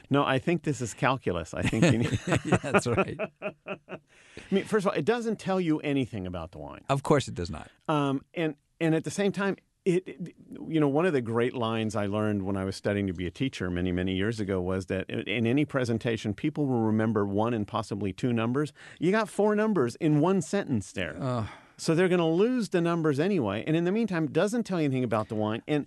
No, 0.09 0.23
I 0.23 0.39
think 0.39 0.63
this 0.63 0.81
is 0.81 0.93
calculus. 0.93 1.53
I 1.53 1.61
think 1.63 1.83
you 1.85 1.97
need, 1.99 2.19
yeah, 2.45 2.57
that's 2.57 2.87
right. 2.87 3.17
I 3.41 3.97
mean, 4.51 4.65
first 4.65 4.85
of 4.85 4.91
all, 4.91 4.97
it 4.97 5.05
doesn't 5.05 5.39
tell 5.39 5.59
you 5.59 5.79
anything 5.79 6.27
about 6.27 6.51
the 6.51 6.59
wine. 6.59 6.81
Of 6.89 7.03
course, 7.03 7.27
it 7.27 7.35
does 7.35 7.49
not. 7.49 7.69
Um, 7.87 8.23
and 8.33 8.55
and 8.79 8.95
at 8.95 9.03
the 9.03 9.11
same 9.11 9.31
time, 9.31 9.57
it, 9.85 10.07
it- 10.07 10.35
you 10.67 10.79
know 10.79 10.87
one 10.87 11.05
of 11.05 11.13
the 11.13 11.21
great 11.21 11.53
lines 11.55 11.95
I 11.95 12.05
learned 12.05 12.43
when 12.43 12.55
I 12.57 12.65
was 12.65 12.75
studying 12.75 13.07
to 13.07 13.13
be 13.13 13.25
a 13.25 13.31
teacher 13.31 13.69
many 13.69 13.91
many 13.91 14.13
years 14.13 14.39
ago 14.39 14.61
was 14.61 14.85
that 14.87 15.09
in- 15.09 15.21
in 15.27 15.47
any 15.47 15.65
presentation, 15.65 16.33
people 16.33 16.65
will 16.67 16.81
remember 16.81 17.25
one 17.25 17.53
and 17.53 17.67
possibly 17.67 18.13
two 18.13 18.31
numbers. 18.33 18.71
You 18.99 19.11
got 19.11 19.27
four 19.29 19.55
numbers 19.55 19.95
in 19.95 20.19
one 20.19 20.41
sentence 20.41 20.91
there, 20.91 21.15
so 21.79 21.95
they're 21.95 22.07
going 22.07 22.19
to 22.19 22.25
lose 22.25 22.69
the 22.69 22.81
numbers 22.81 23.19
anyway. 23.19 23.63
And 23.65 23.75
in 23.75 23.83
the 23.85 23.91
meantime, 23.91 24.25
it 24.25 24.33
doesn't 24.33 24.63
tell 24.65 24.79
you 24.79 24.85
anything 24.85 25.03
about 25.03 25.29
the 25.29 25.35
wine 25.35 25.61
and. 25.67 25.85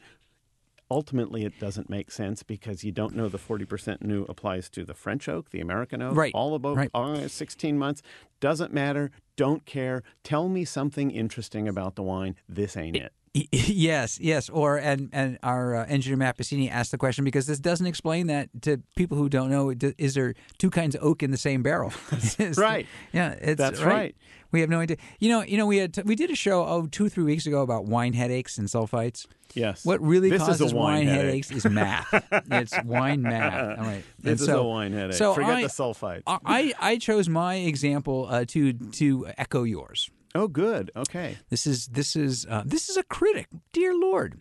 Ultimately, 0.90 1.46
it 1.46 1.58
doesn't 1.58 1.88
make 1.88 2.10
sense 2.10 2.42
because 2.42 2.84
you 2.84 2.92
don't 2.92 3.16
know 3.16 3.26
the 3.26 3.38
40% 3.38 4.02
new 4.02 4.24
applies 4.24 4.68
to 4.68 4.84
the 4.84 4.92
French 4.92 5.26
oak, 5.26 5.48
the 5.48 5.60
American 5.62 6.02
oak, 6.02 6.14
Right, 6.14 6.34
all 6.34 6.54
of 6.54 6.66
oak, 6.66 6.76
right. 6.76 6.90
all 6.92 7.16
16 7.16 7.78
months. 7.78 8.02
Doesn't 8.40 8.74
matter. 8.74 9.10
Don't 9.34 9.64
care. 9.64 10.02
Tell 10.22 10.50
me 10.50 10.66
something 10.66 11.10
interesting 11.10 11.66
about 11.66 11.94
the 11.96 12.02
wine. 12.02 12.34
This 12.46 12.76
ain't 12.76 12.96
it. 12.96 13.02
Y- 13.04 13.08
Yes, 13.52 14.18
yes. 14.20 14.48
Or 14.50 14.76
and 14.76 15.08
and 15.12 15.38
our 15.42 15.74
uh, 15.76 15.86
engineer 15.86 16.16
Matt 16.18 16.36
Bassini 16.36 16.70
asked 16.70 16.90
the 16.90 16.98
question 16.98 17.24
because 17.24 17.46
this 17.46 17.58
doesn't 17.58 17.86
explain 17.86 18.26
that 18.26 18.48
to 18.62 18.78
people 18.96 19.16
who 19.16 19.28
don't 19.28 19.50
know. 19.50 19.72
Is 19.98 20.14
there 20.14 20.34
two 20.58 20.68
kinds 20.70 20.94
of 20.94 21.02
oak 21.02 21.22
in 21.22 21.30
the 21.30 21.38
same 21.38 21.62
barrel? 21.62 21.92
Right. 22.56 22.86
Yeah, 23.12 23.32
it's 23.40 23.58
That's 23.58 23.80
right. 23.82 24.14
We 24.50 24.60
have 24.60 24.68
no 24.68 24.80
idea. 24.80 24.98
You 25.18 25.30
know, 25.30 25.42
you 25.42 25.56
know, 25.56 25.66
we 25.66 25.78
had 25.78 25.98
we 26.04 26.14
did 26.14 26.30
a 26.30 26.34
show 26.36 26.64
oh 26.66 26.86
two 26.86 27.08
three 27.08 27.24
weeks 27.24 27.46
ago 27.46 27.62
about 27.62 27.86
wine 27.86 28.12
headaches 28.12 28.58
and 28.58 28.68
sulfites. 28.68 29.26
Yes. 29.54 29.84
What 29.84 30.00
really 30.02 30.28
This 30.30 30.42
causes 30.42 30.72
wine 30.74 31.06
headache. 31.06 31.24
headaches 31.26 31.50
is 31.50 31.64
math. 31.66 32.08
it's 32.50 32.74
wine 32.84 33.22
math. 33.22 33.78
All 33.78 33.84
right. 33.84 34.02
This 34.18 34.32
And 34.32 34.40
is 34.40 34.46
so- 34.46 34.60
a 34.60 34.68
wine 34.68 34.92
headache. 34.92 35.14
So 35.16 35.34
Forget 35.34 35.50
I, 35.56 35.62
the 35.62 35.68
sulfites. 35.68 36.22
I 36.26 36.74
I 36.78 36.98
chose 36.98 37.28
my 37.30 37.54
example 37.56 38.26
uh, 38.28 38.44
to 38.48 38.72
to 38.74 39.26
echo 39.38 39.62
yours. 39.62 40.10
Oh, 40.34 40.48
good. 40.48 40.90
Okay. 40.96 41.38
This 41.50 41.66
is 41.66 41.86
this 41.88 42.16
is 42.16 42.46
uh, 42.48 42.62
this 42.64 42.88
is 42.88 42.96
a 42.96 43.02
critic, 43.02 43.48
dear 43.72 43.94
Lord. 43.94 44.40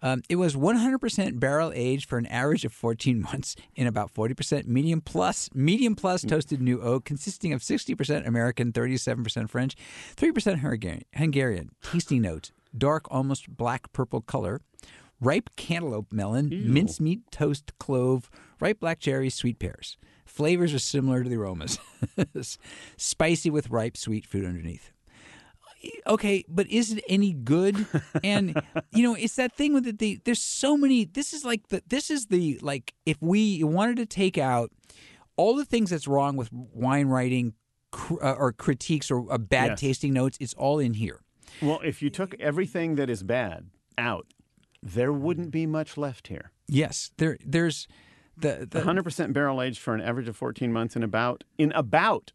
Um, 0.00 0.22
it 0.28 0.36
was 0.36 0.54
100% 0.54 1.40
barrel 1.40 1.72
aged 1.74 2.08
for 2.08 2.18
an 2.18 2.26
average 2.26 2.64
of 2.64 2.72
14 2.72 3.20
months 3.20 3.56
in 3.74 3.86
about 3.86 4.14
40% 4.14 4.66
medium 4.66 5.00
plus 5.00 5.50
medium 5.54 5.96
plus 5.96 6.22
toasted 6.22 6.60
new 6.62 6.80
oak, 6.80 7.04
consisting 7.04 7.52
of 7.52 7.62
60% 7.62 8.26
American, 8.26 8.72
37% 8.72 9.50
French, 9.50 9.76
3% 10.16 10.60
Hungarian. 10.60 11.04
Hungarian. 11.14 11.70
Tasting 11.82 12.22
notes: 12.22 12.52
dark, 12.76 13.06
almost 13.10 13.56
black 13.56 13.92
purple 13.92 14.20
color, 14.20 14.60
ripe 15.20 15.50
cantaloupe 15.56 16.12
melon, 16.12 16.72
mincemeat, 16.72 17.30
toast, 17.30 17.72
clove, 17.78 18.30
ripe 18.60 18.80
black 18.80 19.00
cherries, 19.00 19.34
sweet 19.34 19.58
pears. 19.58 19.96
Flavors 20.24 20.74
are 20.74 20.78
similar 20.78 21.24
to 21.24 21.28
the 21.28 21.36
aromas. 21.36 21.78
Spicy 22.96 23.50
with 23.50 23.70
ripe 23.70 23.96
sweet 23.96 24.26
fruit 24.26 24.44
underneath 24.44 24.92
okay, 26.06 26.44
but 26.48 26.66
is 26.68 26.92
it 26.92 27.04
any 27.08 27.32
good? 27.32 27.86
And 28.24 28.60
you 28.92 29.02
know, 29.02 29.14
it's 29.14 29.36
that 29.36 29.52
thing 29.54 29.74
with 29.74 29.84
the, 29.84 29.92
the 29.92 30.20
there's 30.24 30.42
so 30.42 30.76
many. 30.76 31.04
This 31.04 31.32
is 31.32 31.44
like 31.44 31.68
the 31.68 31.82
this 31.86 32.10
is 32.10 32.26
the 32.26 32.58
like 32.62 32.94
if 33.06 33.16
we 33.20 33.62
wanted 33.64 33.96
to 33.96 34.06
take 34.06 34.38
out 34.38 34.70
all 35.36 35.54
the 35.54 35.64
things 35.64 35.90
that's 35.90 36.08
wrong 36.08 36.36
with 36.36 36.48
wine 36.52 37.06
writing 37.08 37.54
cr- 37.92 38.22
uh, 38.22 38.32
or 38.34 38.52
critiques 38.52 39.10
or 39.10 39.32
uh, 39.32 39.38
bad 39.38 39.70
Yes. 39.70 39.80
tasting 39.80 40.12
notes, 40.12 40.36
it's 40.40 40.54
all 40.54 40.78
in 40.78 40.94
here. 40.94 41.20
Well, 41.62 41.80
if 41.84 42.02
you 42.02 42.10
took 42.10 42.34
everything 42.40 42.96
that 42.96 43.08
is 43.08 43.22
bad 43.22 43.70
out, 43.96 44.26
there 44.82 45.12
wouldn't 45.12 45.50
be 45.50 45.66
much 45.66 45.96
left 45.96 46.28
here. 46.28 46.50
Yes, 46.66 47.10
there 47.16 47.38
there's 47.44 47.88
the, 48.36 48.68
the 48.70 48.82
100% 48.82 49.32
barrel 49.32 49.60
aged 49.60 49.80
for 49.80 49.94
an 49.94 50.00
average 50.00 50.28
of 50.28 50.36
14 50.36 50.72
months 50.72 50.94
in 50.94 51.02
about 51.02 51.42
in 51.56 51.72
about 51.72 52.32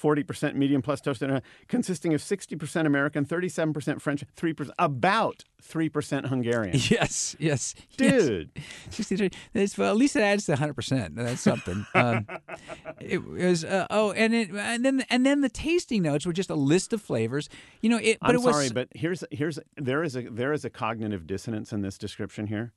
40% 0.00 0.54
medium 0.54 0.82
plus 0.82 1.00
toasted, 1.00 1.30
uh, 1.30 1.40
consisting 1.68 2.14
of 2.14 2.20
60% 2.20 2.86
American, 2.86 3.24
37% 3.24 4.00
French, 4.00 4.24
3% 4.36 4.70
about 4.78 5.44
3% 5.62 6.26
Hungarian. 6.28 6.74
yes, 6.90 7.34
yes, 7.38 7.74
yes. 7.96 7.96
Dude, 7.96 8.50
63. 8.90 9.30
It's, 9.54 9.76
well, 9.76 9.90
at 9.90 9.96
least 9.96 10.16
it 10.16 10.20
adds 10.22 10.46
to 10.46 10.52
100. 10.52 10.74
percent 10.74 11.16
That's 11.16 11.40
something. 11.40 11.86
Um, 11.96 12.26
it 13.00 13.24
was 13.24 13.64
uh, 13.64 13.86
oh, 13.90 14.12
and 14.12 14.34
it 14.34 14.50
and 14.50 14.84
then 14.84 15.04
and 15.08 15.24
then 15.24 15.40
the 15.40 15.48
tasting 15.48 16.02
notes 16.02 16.26
were 16.26 16.32
just 16.32 16.50
a 16.50 16.54
list 16.54 16.92
of 16.92 17.00
flavors. 17.00 17.48
You 17.80 17.88
know, 17.88 17.96
it. 17.96 18.18
But 18.20 18.30
I'm 18.30 18.34
it 18.36 18.42
was 18.42 18.54
sorry, 18.54 18.68
but 18.70 18.88
here's 18.94 19.24
here's 19.30 19.58
there 19.76 20.02
is 20.02 20.14
a 20.14 20.22
there 20.22 20.52
is 20.52 20.64
a 20.64 20.70
cognitive 20.70 21.26
dissonance 21.26 21.72
in 21.72 21.80
this 21.80 21.96
description 21.96 22.48
here. 22.48 22.72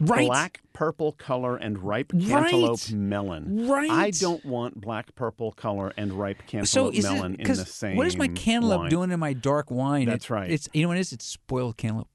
Right. 0.00 0.26
Black, 0.26 0.60
purple 0.72 1.12
color, 1.12 1.56
and 1.56 1.78
ripe 1.78 2.12
cantaloupe 2.12 2.80
Right. 2.80 2.92
melon. 2.92 3.66
Right. 3.68 3.90
I 3.90 4.10
don't 4.10 4.44
want 4.44 4.80
black, 4.80 5.14
purple 5.14 5.52
color 5.52 5.92
and 5.96 6.12
ripe 6.12 6.42
cantaloupe 6.46 6.94
is 6.94 7.04
melon 7.04 7.34
it 7.34 7.40
in 7.40 7.46
the 7.56 7.64
same. 7.64 7.96
what 7.96 8.06
is 8.06 8.16
my 8.16 8.28
cantaloupe 8.28 8.80
wine. 8.80 8.90
doing 8.90 9.10
in 9.10 9.20
my 9.20 9.32
dark 9.32 9.70
wine? 9.70 10.06
That's 10.06 10.26
It- 10.26 10.30
right. 10.30 10.50
It's 10.50 10.68
you 10.72 10.82
know 10.82 10.88
what 10.88 10.96
it 10.96 11.00
is? 11.00 11.12
It's 11.12 11.24
spoiled 11.24 11.76
cantaloupe. 11.76 12.08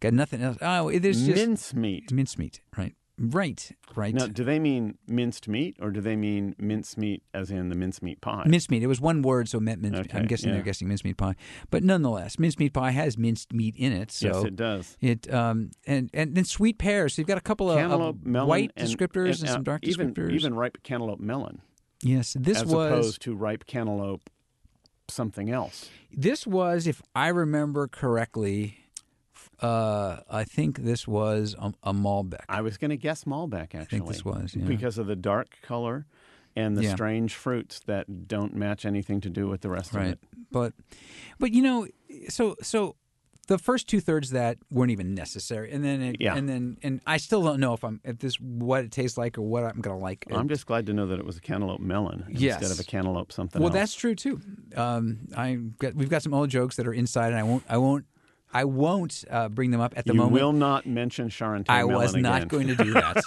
Got 0.00 0.12
nothing 0.12 0.42
else. 0.42 0.58
Oh, 0.60 0.90
there's 0.98 1.24
just 1.24 1.36
Mincemeat. 1.46 2.12
mincemeat. 2.12 2.60
Right. 2.76 2.94
Right. 3.16 3.70
Right. 3.94 4.12
Now, 4.12 4.26
do 4.26 4.42
they 4.42 4.58
mean 4.58 4.98
minced 5.06 5.46
meat 5.46 5.76
or 5.80 5.92
do 5.92 6.00
they 6.00 6.16
mean 6.16 6.56
mincemeat 6.58 7.22
as 7.32 7.50
in 7.50 7.68
the 7.68 7.76
mincemeat 7.76 8.20
pie? 8.20 8.44
Mincemeat. 8.46 8.82
It 8.82 8.88
was 8.88 9.00
one 9.00 9.22
word, 9.22 9.48
so 9.48 9.58
it 9.58 9.60
meant 9.60 9.80
mince. 9.80 9.96
Okay, 9.98 10.18
I'm 10.18 10.26
guessing 10.26 10.48
yeah. 10.48 10.56
they're 10.56 10.64
guessing 10.64 10.88
mincemeat 10.88 11.16
pie, 11.16 11.36
but 11.70 11.84
nonetheless, 11.84 12.40
mincemeat 12.40 12.72
pie 12.72 12.90
has 12.90 13.16
minced 13.16 13.52
meat 13.52 13.76
in 13.76 13.92
it. 13.92 14.10
So 14.10 14.26
yes, 14.26 14.44
it 14.44 14.56
does. 14.56 14.96
It 15.00 15.32
um 15.32 15.70
and 15.86 16.10
and 16.12 16.34
then 16.34 16.44
sweet 16.44 16.78
pears. 16.78 17.14
So 17.14 17.20
you've 17.22 17.28
got 17.28 17.38
a 17.38 17.42
couple 17.42 17.70
of, 17.70 17.78
of 17.78 18.26
melon 18.26 18.48
white 18.48 18.72
and, 18.76 18.88
descriptors 18.88 19.40
and, 19.40 19.48
uh, 19.48 19.52
some 19.52 19.62
dark 19.62 19.84
even, 19.84 20.12
descriptors. 20.12 20.32
Even 20.32 20.54
ripe 20.54 20.78
cantaloupe 20.82 21.20
melon, 21.20 21.60
yes, 22.02 22.36
this 22.38 22.62
as 22.62 22.66
was 22.66 22.90
opposed 22.90 23.22
to 23.22 23.36
ripe 23.36 23.64
cantaloupe 23.66 24.28
something 25.08 25.50
else. 25.50 25.88
this 26.10 26.46
was 26.46 26.86
if 26.88 27.00
I 27.14 27.28
remember 27.28 27.86
correctly. 27.86 28.83
Uh, 29.60 30.20
I 30.30 30.44
think 30.44 30.78
this 30.78 31.06
was 31.06 31.54
a, 31.58 31.72
a 31.82 31.92
Malbec. 31.92 32.44
I 32.48 32.60
was 32.60 32.76
going 32.76 32.90
to 32.90 32.96
guess 32.96 33.24
Malbec 33.24 33.74
actually. 33.74 33.84
think 33.86 34.06
this 34.08 34.24
was, 34.24 34.54
yeah. 34.54 34.64
because 34.64 34.98
of 34.98 35.06
the 35.06 35.16
dark 35.16 35.56
color 35.62 36.06
and 36.56 36.76
the 36.76 36.82
Yeah. 36.84 36.94
strange 36.94 37.34
fruits 37.34 37.80
that 37.86 38.28
don't 38.28 38.54
match 38.54 38.84
anything 38.84 39.20
to 39.22 39.30
do 39.30 39.48
with 39.48 39.60
the 39.62 39.70
rest 39.70 39.94
of 39.94 40.02
it. 40.02 40.18
but 40.52 40.72
but 41.38 41.52
you 41.52 41.62
know 41.62 41.86
so 42.28 42.54
so 42.62 42.94
the 43.48 43.58
first 43.58 43.88
two 43.88 44.00
thirds 44.00 44.30
that 44.30 44.56
weren't 44.70 44.90
even 44.92 45.14
necessary 45.14 45.70
and 45.72 45.84
then 45.84 46.00
it, 46.00 46.16
Yeah. 46.20 46.36
and 46.36 46.48
then 46.48 46.78
and 46.82 47.00
i 47.08 47.16
still 47.16 47.42
don't 47.42 47.58
know 47.60 47.72
if 47.74 47.82
i'm 47.84 48.00
if 48.04 48.18
this 48.20 48.36
what 48.40 48.84
it 48.84 48.92
tastes 48.92 49.18
like 49.18 49.36
or 49.36 49.42
what 49.42 49.64
i'm 49.64 49.80
gonna 49.80 49.98
like 49.98 50.24
I'm 50.32 50.48
just 50.48 50.64
glad 50.66 50.86
to 50.86 50.92
know 50.94 51.06
that 51.08 51.18
it 51.18 51.26
was 51.26 51.36
a 51.36 51.40
cantaloupe 51.40 51.80
melon 51.80 52.24
Yes. 52.30 52.60
instead 52.62 52.70
of 52.72 52.78
a 52.80 52.88
cantaloupe 52.88 53.32
something 53.32 53.60
well 53.60 53.70
else. 53.70 53.74
that's 53.80 53.94
true 53.96 54.14
too 54.14 54.40
um 54.76 55.18
i 55.36 55.54
got 55.56 55.94
we've 55.94 56.08
got 56.08 56.22
some 56.22 56.32
old 56.34 56.50
jokes 56.50 56.76
that 56.76 56.86
are 56.86 56.94
inside 56.94 57.28
and 57.32 57.36
i 57.38 57.42
won't 57.42 57.64
i 57.68 57.76
won't 57.76 58.06
I 58.54 58.64
won't 58.64 59.24
uh, 59.28 59.48
bring 59.48 59.72
them 59.72 59.80
up 59.80 59.94
at 59.96 60.06
the 60.06 60.12
you 60.12 60.18
moment. 60.18 60.32
will 60.34 60.52
not 60.52 60.86
mention 60.86 61.28
Charente 61.28 61.66
I 61.68 61.80
Melon 61.80 61.94
was 61.96 62.14
not 62.14 62.44
again. 62.44 62.48
going 62.48 62.66
to 62.68 62.76
do 62.76 62.92
that. 62.92 63.22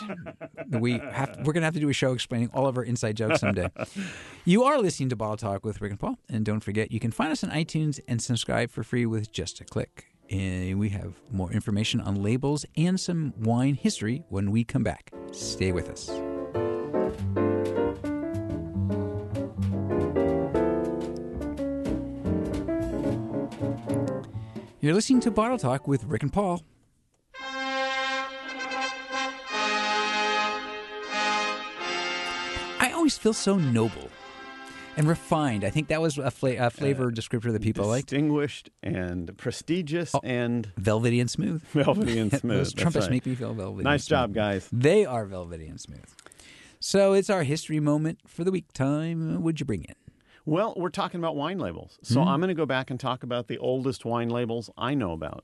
we 0.80 0.94
have 0.94 1.38
we're 1.44 1.54
going 1.54 1.62
to 1.62 1.66
have 1.66 1.74
to 1.74 1.80
do 1.82 1.90
a 1.90 1.94
show 1.94 2.14
explaining 2.14 2.50
all 2.54 2.66
of 2.66 2.78
our 2.78 2.84
inside 2.84 3.18
jokes 3.18 3.42
someday. 3.42 3.70
you 4.46 4.64
are 4.64 4.80
listening 4.80 5.10
to 5.10 5.16
Bottle 5.18 5.38
Talk 5.38 5.66
with 5.66 5.82
Rick 5.82 5.92
and 5.92 6.00
Paul, 6.00 6.18
and 6.30 6.46
don't 6.46 6.62
forget 6.62 6.92
you 6.92 7.00
can 7.00 7.12
find 7.12 7.32
us 7.32 7.44
on 7.44 7.52
iTunes 7.52 8.00
and 8.08 8.22
subscribe 8.22 8.72
for 8.72 8.84
free 8.84 9.06
with 9.06 9.32
just 9.32 9.60
a 9.60 9.66
click. 9.66 10.08
And 10.30 10.80
we 10.80 10.90
have 10.90 11.14
more 11.32 11.52
information 11.52 12.02
on 12.02 12.22
labels 12.22 12.66
and 12.76 13.00
some 13.00 13.34
wine 13.38 13.76
history 13.76 14.24
when 14.30 14.52
we 14.52 14.64
come 14.64 14.84
back. 14.84 15.12
Stay 15.32 15.72
with 15.72 15.90
us. 15.90 16.10
You're 24.88 24.96
listening 24.96 25.20
to 25.20 25.32
Bottle 25.32 25.58
Talk 25.58 25.86
with 25.86 26.06
Rick 26.06 26.24
and 26.24 26.32
Paul. 26.32 26.64
I 32.80 32.94
always 32.94 33.18
feel 33.18 33.34
so 33.34 33.58
noble 33.58 34.10
and 34.96 35.10
refined. 35.10 35.66
I 35.66 35.72
think 35.72 35.90
that 35.90 36.02
was 36.02 36.18
a, 36.18 36.32
fla- 36.32 36.56
a 36.68 36.70
flavor 36.70 37.08
uh, 37.08 37.12
descriptor 37.12 37.52
that 37.52 37.62
people 37.62 37.86
liked. 37.86 38.08
Distinguished 38.08 38.70
and 38.82 39.38
prestigious 39.38 40.16
oh, 40.16 40.22
and 40.24 40.72
Velvety 40.78 41.20
and 41.20 41.30
smooth. 41.30 41.62
velvety 41.74 42.18
and 42.18 42.32
smooth. 42.40 42.60
Those 42.60 42.74
trumpets 42.74 43.08
right. 43.08 43.12
make 43.12 43.26
me 43.26 43.36
feel 43.36 43.54
velvety. 43.54 43.84
Nice 43.84 44.06
job, 44.06 44.34
guys. 44.34 44.70
They 44.72 45.06
are 45.06 45.26
velvety 45.26 45.68
and 45.68 45.82
smooth. 45.82 46.06
So 46.80 47.12
it's 47.12 47.30
our 47.30 47.44
history 47.44 47.82
moment 47.82 48.20
for 48.26 48.46
the 48.46 48.52
week 48.52 48.72
time. 48.72 49.44
What'd 49.44 49.60
you 49.60 49.66
bring 49.66 49.84
in? 49.84 49.96
Well, 50.48 50.74
we're 50.78 50.90
talking 50.90 51.20
about 51.20 51.36
wine 51.36 51.60
labels. 51.60 52.00
So 52.02 52.22
Hmm. 52.22 52.28
I'm 52.30 52.40
going 52.40 52.48
to 52.48 52.54
go 52.56 52.66
back 52.66 52.90
and 52.90 52.98
talk 52.98 53.22
about 53.22 53.48
the 53.50 53.58
oldest 53.58 54.06
wine 54.06 54.30
labels 54.30 54.70
I 54.78 54.94
know 54.94 55.12
about. 55.12 55.44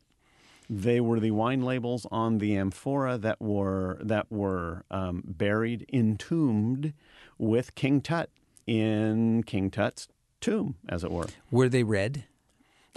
They 0.69 1.01
were 1.01 1.19
the 1.19 1.31
wine 1.31 1.61
labels 1.61 2.07
on 2.09 2.37
the 2.37 2.55
amphora 2.55 3.17
that 3.17 3.41
were 3.41 3.99
that 4.01 4.31
were 4.31 4.85
um, 4.89 5.21
buried, 5.27 5.85
entombed 5.91 6.93
with 7.37 7.75
King 7.75 7.99
Tut 7.99 8.29
in 8.65 9.43
King 9.43 9.69
Tut's 9.69 10.07
tomb, 10.39 10.75
as 10.87 11.03
it 11.03 11.11
were. 11.11 11.27
Were 11.51 11.67
they 11.67 11.83
red? 11.83 12.23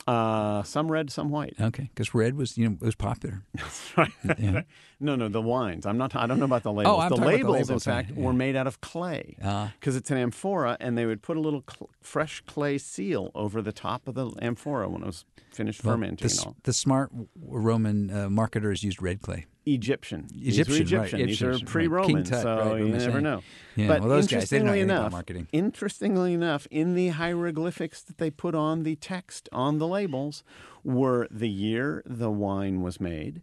Uh, 0.07 0.63
some 0.63 0.91
red, 0.93 1.11
some 1.11 1.31
white. 1.31 1.55
Okay, 1.61 1.85
because 1.95 2.15
red 2.15 2.37
was 2.37 2.57
you 2.59 2.69
know 2.69 2.75
it 2.81 2.85
was 2.85 2.95
popular. 2.95 3.43
Right. 3.97 4.11
Yeah. 4.39 4.63
No, 5.01 5.17
no, 5.17 5.29
the 5.29 5.41
wines. 5.41 5.87
I'm 5.87 5.97
not. 5.97 6.15
I 6.15 6.27
don't 6.27 6.39
know 6.39 6.45
about 6.45 6.63
the 6.65 6.73
labels. 6.73 6.95
Oh, 6.95 7.01
the, 7.01 7.07
about 7.07 7.19
the 7.21 7.27
labels, 7.27 7.53
labels, 7.55 7.71
in 7.71 7.79
fact, 7.81 8.11
yeah. 8.15 8.23
were 8.23 8.33
made 8.35 8.57
out 8.57 8.67
of 8.67 8.81
clay 8.83 9.37
Ah. 9.43 9.73
because 9.81 9.97
it's 9.97 10.11
an 10.11 10.19
amphora, 10.19 10.77
and 10.81 10.97
they 10.99 11.07
would 11.07 11.23
put 11.23 11.37
a 11.37 11.41
little 11.41 11.65
cl- 11.69 11.89
fresh 12.03 12.43
clay 12.47 12.77
seal 12.79 13.31
over 13.35 13.63
the 13.63 13.73
top 13.73 14.07
of 14.07 14.15
the 14.15 14.31
amphora 14.43 14.89
when 14.89 15.03
it 15.03 15.07
was 15.07 15.25
finished 15.51 15.83
Well, 15.83 15.95
fermenting. 15.95 16.29
the, 16.29 16.35
and 16.35 16.47
all. 16.49 16.57
the 16.65 16.73
smart 16.75 17.11
Roman 17.43 18.11
uh, 18.11 18.29
marketers 18.29 18.83
used 18.83 19.01
red 19.01 19.23
clay. 19.23 19.47
Egyptian. 19.67 20.29
These 20.33 20.59
Egyptian, 20.61 20.77
right, 20.99 21.07
Egyptian. 21.09 21.27
These 21.27 21.43
Egyptian, 21.43 21.67
are 21.69 21.71
pre-Roman, 21.71 22.15
King 22.15 22.25
Tut, 22.25 22.43
so 22.43 22.57
right, 22.73 22.79
you 22.81 22.89
never 22.89 23.11
saying? 23.11 23.23
know. 23.23 23.43
Yeah, 23.75 23.89
but 23.89 24.01
well, 24.01 24.09
those 24.11 24.27
guys, 24.29 24.49
they 24.49 24.59
didn't 24.59 24.67
know 24.67 24.73
interestingly 24.75 24.81
about 24.83 25.01
enough, 25.03 25.13
marketing. 25.13 25.49
interestingly 25.53 26.33
enough, 26.35 26.67
in 26.71 26.95
the 26.95 27.09
hieroglyphics 27.09 28.01
that 28.03 28.19
they 28.19 28.31
put 28.31 28.55
on 28.55 28.85
the 28.85 28.97
text 28.97 29.49
on 29.53 29.79
the 29.79 29.87
labels 29.87 30.45
were 30.85 31.27
the 31.31 31.49
year 31.49 32.03
the 32.07 32.31
wine 32.31 32.81
was 32.81 33.01
made, 33.01 33.43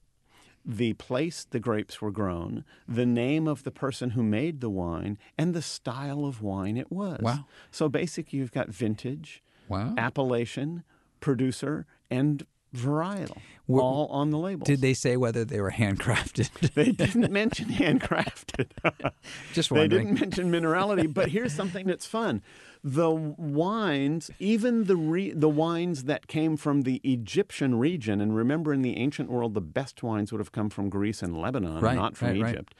the 0.65 0.93
place 0.93 1.45
the 1.49 1.59
grapes 1.59 2.01
were 2.01 2.09
grown, 2.12 2.63
the 2.88 3.05
name 3.05 3.47
of 3.47 3.63
the 3.63 3.71
person 3.71 4.12
who 4.12 4.23
made 4.23 4.62
the 4.62 4.69
wine, 4.69 5.17
and 5.38 5.53
the 5.53 5.62
style 5.62 6.23
of 6.25 6.41
wine 6.41 6.77
it 6.77 6.89
was. 6.89 7.19
Wow. 7.21 7.45
So 7.69 7.89
basically, 7.89 8.39
you've 8.39 8.53
got 8.53 8.69
vintage, 8.69 9.43
Wow. 9.67 9.93
appellation, 9.97 10.83
producer, 11.19 11.86
and 12.09 12.45
varietal, 12.75 13.38
Were- 13.67 13.81
all 13.81 14.07
on 14.07 14.31
the 14.31 14.38
label. 14.38 14.65
Did 14.65 14.81
they 14.81 14.93
say 14.93 15.15
whether 15.17 15.45
they 15.45 15.59
were 15.62 15.71
handcrafted? 15.71 16.49
They 16.73 16.91
didn't 16.91 17.31
mention 17.31 17.67
handcrafted. 17.69 18.71
Just 19.53 19.71
wondering. 19.71 19.89
they 19.89 19.97
didn't 20.13 20.19
mention 20.21 20.51
minerality. 20.51 21.12
But 21.13 21.29
here's 21.29 21.53
something 21.62 21.86
that's 21.88 22.05
fun: 22.05 22.41
the 22.83 23.09
wines, 23.12 24.31
even 24.39 24.86
the 24.86 24.95
re, 24.95 25.31
the 25.31 25.49
wines 25.49 26.05
that 26.05 26.27
came 26.27 26.57
from 26.57 26.81
the 26.81 26.99
Egyptian 27.03 27.75
region, 27.79 28.19
and 28.21 28.36
remember, 28.36 28.73
in 28.73 28.81
the 28.81 28.97
ancient 28.97 29.29
world, 29.29 29.53
the 29.53 29.62
best 29.62 30.01
wines 30.03 30.31
would 30.31 30.39
have 30.39 30.51
come 30.51 30.69
from 30.69 30.89
Greece 30.89 31.21
and 31.21 31.38
Lebanon, 31.39 31.79
Right, 31.79 31.95
not 31.95 32.17
from 32.17 32.29
right, 32.29 32.41
right. 32.41 32.53
Egypt. 32.55 32.75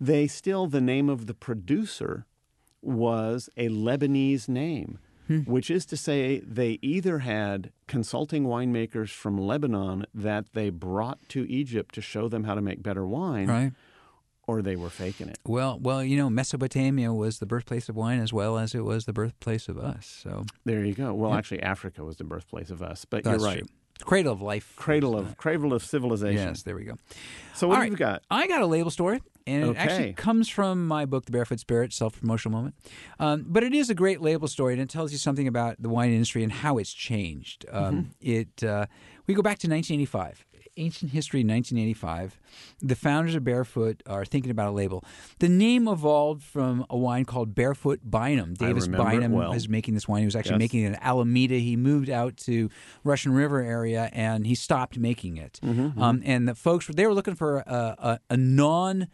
They 0.00 0.26
still 0.26 0.66
the 0.66 0.80
name 0.80 1.08
of 1.08 1.26
the 1.26 1.34
producer 1.34 2.26
was 2.82 3.48
a 3.56 3.68
Lebanese 3.68 4.48
name. 4.48 4.98
Hmm. 5.26 5.40
Which 5.40 5.70
is 5.70 5.86
to 5.86 5.96
say, 5.96 6.40
they 6.40 6.78
either 6.82 7.20
had 7.20 7.72
consulting 7.86 8.44
winemakers 8.44 9.10
from 9.10 9.38
Lebanon 9.38 10.06
that 10.12 10.52
they 10.52 10.68
brought 10.70 11.18
to 11.30 11.50
Egypt 11.50 11.94
to 11.94 12.02
show 12.02 12.28
them 12.28 12.44
how 12.44 12.54
to 12.54 12.60
make 12.60 12.82
better 12.82 13.06
wine, 13.06 13.46
right. 13.46 13.72
or 14.46 14.60
they 14.60 14.76
were 14.76 14.90
faking 14.90 15.28
it. 15.28 15.38
Well, 15.46 15.78
well, 15.80 16.04
you 16.04 16.16
know, 16.18 16.28
Mesopotamia 16.28 17.12
was 17.12 17.38
the 17.38 17.46
birthplace 17.46 17.88
of 17.88 17.96
wine 17.96 18.20
as 18.20 18.32
well 18.32 18.58
as 18.58 18.74
it 18.74 18.84
was 18.84 19.06
the 19.06 19.14
birthplace 19.14 19.68
of 19.68 19.78
us. 19.78 20.06
So 20.22 20.44
There 20.64 20.84
you 20.84 20.94
go. 20.94 21.14
Well, 21.14 21.32
actually, 21.32 21.62
Africa 21.62 22.04
was 22.04 22.18
the 22.18 22.24
birthplace 22.24 22.70
of 22.70 22.82
us, 22.82 23.06
but 23.06 23.24
that's 23.24 23.40
you're 23.40 23.48
right. 23.48 23.58
true. 23.60 23.68
Cradle 24.04 24.32
of 24.32 24.42
life. 24.42 24.74
Cradle 24.76 25.16
of 25.16 25.36
cradle 25.38 25.72
of 25.72 25.82
civilization. 25.84 26.48
Yes, 26.48 26.62
there 26.62 26.74
we 26.74 26.84
go. 26.84 26.98
So 27.54 27.68
what 27.68 27.76
All 27.76 27.82
have 27.82 27.90
you 27.90 27.96
got? 27.96 28.22
I 28.30 28.46
got 28.48 28.60
a 28.60 28.66
label 28.66 28.90
story, 28.90 29.22
and 29.46 29.64
it 29.70 29.76
actually 29.76 30.12
comes 30.14 30.48
from 30.48 30.86
my 30.86 31.04
book, 31.04 31.26
The 31.26 31.32
Barefoot 31.32 31.60
Spirit, 31.60 31.92
Self 31.92 32.18
Promotional 32.20 32.56
Moment. 32.56 32.74
Um, 33.18 33.44
but 33.46 33.62
it 33.62 33.74
is 33.74 33.90
a 33.90 33.94
great 33.94 34.20
label 34.20 34.48
story, 34.48 34.72
and 34.74 34.82
it 34.82 34.88
tells 34.88 35.12
you 35.12 35.18
something 35.18 35.46
about 35.48 35.76
the 35.80 35.88
wine 35.88 36.10
industry 36.12 36.42
and 36.42 36.52
how 36.52 36.78
it's 36.78 36.92
changed. 36.92 37.66
Um, 37.70 38.10
It 38.20 38.62
uh, 38.64 38.86
we 39.26 39.34
go 39.34 39.42
back 39.42 39.58
to 39.60 39.68
1985. 39.68 40.44
Ancient 40.76 41.12
history, 41.12 41.44
1985. 41.44 42.36
The 42.82 42.96
founders 42.96 43.36
of 43.36 43.44
Barefoot 43.44 44.02
are 44.06 44.24
thinking 44.24 44.50
about 44.50 44.70
a 44.70 44.72
label. 44.72 45.04
The 45.38 45.48
name 45.48 45.86
evolved 45.86 46.42
from 46.42 46.84
a 46.90 46.96
wine 46.98 47.24
called 47.26 47.54
Barefoot 47.54 48.00
Bynum. 48.02 48.54
Davis 48.54 48.88
Bynum 48.88 49.30
well. 49.30 49.52
was 49.52 49.68
making 49.68 49.94
this 49.94 50.08
wine. 50.08 50.22
He 50.22 50.24
was 50.24 50.34
actually 50.34 50.54
Yes. 50.54 50.58
making 50.58 50.82
it 50.82 50.86
in 50.88 50.96
Alameda. 50.96 51.54
He 51.60 51.76
moved 51.76 52.10
out 52.10 52.36
to 52.38 52.70
Russian 53.04 53.32
River 53.34 53.60
area 53.62 54.10
and 54.12 54.48
he 54.48 54.56
stopped 54.56 54.98
making 54.98 55.36
it. 55.36 55.60
Mm-hmm, 55.62 56.00
Um, 56.02 56.22
and 56.24 56.48
the 56.48 56.56
folks 56.56 56.88
they 56.88 57.06
were 57.06 57.14
looking 57.14 57.36
for 57.36 57.58
a, 57.58 57.94
a, 57.98 58.18
a 58.30 58.36
non 58.36 59.06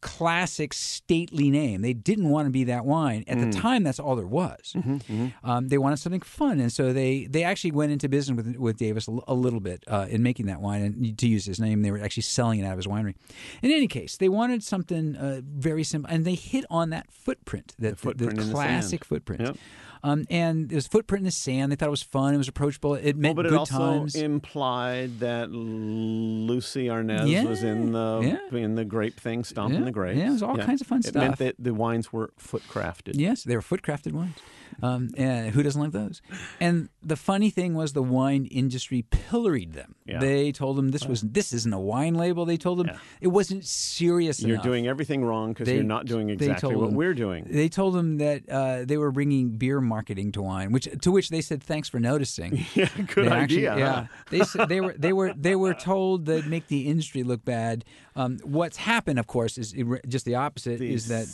classic 0.00 0.72
stately 0.72 1.50
name. 1.50 1.82
They 1.82 1.92
didn't 1.92 2.28
want 2.28 2.46
to 2.46 2.50
be 2.50 2.64
that 2.64 2.84
wine. 2.84 3.24
At 3.26 3.38
Mm. 3.38 3.52
the 3.52 3.58
time, 3.58 3.82
that's 3.82 3.98
all 3.98 4.16
there 4.16 4.26
was. 4.26 4.72
Mm-hmm, 4.74 5.26
Um, 5.42 5.68
they 5.68 5.78
wanted 5.78 5.98
something 5.98 6.20
fun, 6.20 6.60
and 6.60 6.72
so 6.72 6.92
they 6.92 7.26
they 7.26 7.42
actually 7.44 7.72
went 7.72 7.92
into 7.92 8.08
business 8.08 8.36
with 8.36 8.56
with 8.56 8.76
Davis 8.78 9.08
a, 9.08 9.12
l- 9.12 9.24
a 9.28 9.34
little 9.34 9.60
bit 9.60 9.84
uh, 9.88 10.06
in 10.08 10.22
making 10.22 10.46
that 10.46 10.60
wine 10.60 10.82
and 10.82 11.18
to 11.18 11.28
use 11.28 11.44
his 11.46 11.58
name. 11.60 11.82
They 11.82 11.90
were 11.90 12.00
actually 12.00 12.22
selling 12.24 12.60
it 12.60 12.64
out 12.64 12.72
of 12.72 12.78
his 12.78 12.86
winery. 12.86 13.14
In 13.62 13.70
any 13.70 13.86
case, 13.88 14.16
they 14.16 14.28
wanted 14.28 14.62
something 14.62 15.16
uh, 15.16 15.40
very 15.44 15.84
simple, 15.84 16.10
and 16.12 16.24
they 16.24 16.34
hit 16.34 16.64
on 16.70 16.90
that 16.90 17.10
footprint, 17.10 17.74
that 17.78 17.90
the, 17.90 17.96
footprint 17.96 18.32
in 18.40 18.46
the 18.48 18.52
classic 18.52 19.00
sand. 19.04 19.06
footprint. 19.06 19.40
Yep. 19.42 19.56
Um, 20.02 20.24
and 20.30 20.68
there 20.68 20.76
was 20.76 20.86
footprint 20.86 21.20
in 21.20 21.24
the 21.24 21.30
sand. 21.30 21.72
They 21.72 21.76
thought 21.76 21.88
it 21.88 21.90
was 21.90 22.02
fun. 22.02 22.34
It 22.34 22.38
was 22.38 22.48
approachable. 22.48 22.94
It 22.94 23.16
meant 23.16 23.36
Well, 23.36 23.44
but 23.44 23.46
it 23.46 23.50
good 23.50 23.58
also 23.58 23.78
times. 23.78 24.14
implied 24.14 25.20
that 25.20 25.50
Lucy 25.50 26.86
Arnaz 26.86 27.48
was 27.48 27.62
in 27.62 27.92
the 27.92 28.38
Yeah, 28.52 28.58
in 28.58 28.74
the 28.74 28.84
grape 28.84 29.18
thing, 29.18 29.44
stomping 29.44 29.80
Yeah, 29.80 29.84
the 29.84 29.92
grapes. 29.92 30.18
yeah, 30.18 30.28
it 30.28 30.32
was 30.32 30.42
all 30.42 30.56
kinds 30.56 30.80
of 30.80 30.86
fun 30.86 31.00
it 31.04 31.14
meant 31.14 31.38
that 31.38 31.56
the 31.58 31.74
wines 31.74 32.12
were 32.12 32.30
foot 32.38 32.62
crafted. 32.68 33.12
Yes, 33.14 33.42
they 33.44 33.56
were 33.56 33.62
foot 33.62 33.82
crafted 33.82 34.12
wines. 34.12 34.36
Um, 34.82 35.10
and 35.16 35.50
who 35.54 35.62
doesn't 35.62 35.80
like 35.80 35.92
those? 35.92 36.20
And 36.60 36.88
the 37.02 37.16
funny 37.16 37.50
thing 37.50 37.74
was, 37.74 37.92
the 37.92 38.02
wine 38.02 38.46
industry 38.46 39.02
pilloried 39.10 39.72
them. 39.72 39.94
Yeah. 40.06 40.18
They 40.18 40.52
told 40.52 40.76
them 40.76 40.90
this 40.90 41.06
was 41.06 41.22
this 41.22 41.52
isn't 41.52 41.72
a 41.72 41.80
wine 41.80 42.14
label. 42.14 42.44
They 42.44 42.56
told 42.56 42.78
them 42.78 42.88
Yeah. 42.88 42.98
it 43.20 43.28
wasn't 43.28 43.64
serious 43.64 44.38
enough. 44.40 44.46
You're 44.48 44.54
enough. 44.56 44.64
doing 44.64 44.86
everything 44.86 45.24
wrong 45.24 45.52
because 45.52 45.68
you're 45.68 45.82
not 45.82 46.06
doing 46.06 46.30
exactly 46.30 46.74
what 46.76 46.86
them- 46.86 46.94
we're 46.94 47.14
doing. 47.14 47.46
They 47.48 47.68
told 47.68 47.94
them 47.94 48.18
that 48.18 48.48
uh, 48.48 48.84
they 48.84 48.96
were 48.96 49.10
bringing 49.12 49.50
beer 49.56 49.80
marketing 49.80 50.32
to 50.32 50.42
wine, 50.42 50.72
which 50.72 50.88
to 51.00 51.10
which 51.10 51.28
they 51.30 51.40
said 51.40 51.62
thanks 51.62 51.88
for 51.88 51.98
noticing. 52.00 52.64
Yeah, 52.74 52.88
good 53.14 53.26
They 53.26 53.30
actually- 53.30 53.68
idea. 53.68 53.70
huh? 53.72 54.06
yeah, 54.30 54.44
they 54.58 54.66
they 54.66 54.80
were 54.80 54.94
they 54.98 55.12
were 55.12 55.32
they 55.34 55.56
were 55.56 55.74
told 55.74 56.26
that 56.26 56.46
make 56.46 56.66
the 56.68 56.88
industry 56.88 57.22
look 57.22 57.44
bad. 57.44 57.84
Um, 58.14 58.38
what's 58.44 58.76
happened, 58.76 59.18
of 59.18 59.26
course, 59.26 59.58
is 59.58 59.72
it, 59.74 59.86
just 60.08 60.24
the 60.24 60.34
opposite. 60.36 60.78
The 60.80 60.92
is 60.92 61.08
that 61.08 61.26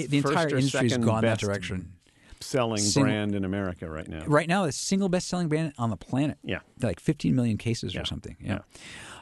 it, 0.00 0.10
the 0.10 0.18
entire 0.18 0.48
industry 0.48 0.88
has 0.88 0.98
gone 0.98 1.22
that 1.22 1.38
direction. 1.38 1.92
Selling 2.42 2.78
Sing- 2.78 3.02
brand 3.02 3.34
in 3.34 3.44
America 3.44 3.88
right 3.90 4.08
now. 4.08 4.24
Right 4.26 4.48
now, 4.48 4.64
the 4.66 4.72
single 4.72 5.08
best-selling 5.08 5.48
brand 5.48 5.74
on 5.78 5.90
the 5.90 5.96
planet. 5.96 6.38
Yeah. 6.42 6.60
like 6.82 6.98
15 7.00 7.34
million 7.36 7.58
cases 7.58 7.94
Yeah. 7.94 8.00
or 8.00 8.04
something. 8.06 8.36
Yeah. 8.40 8.60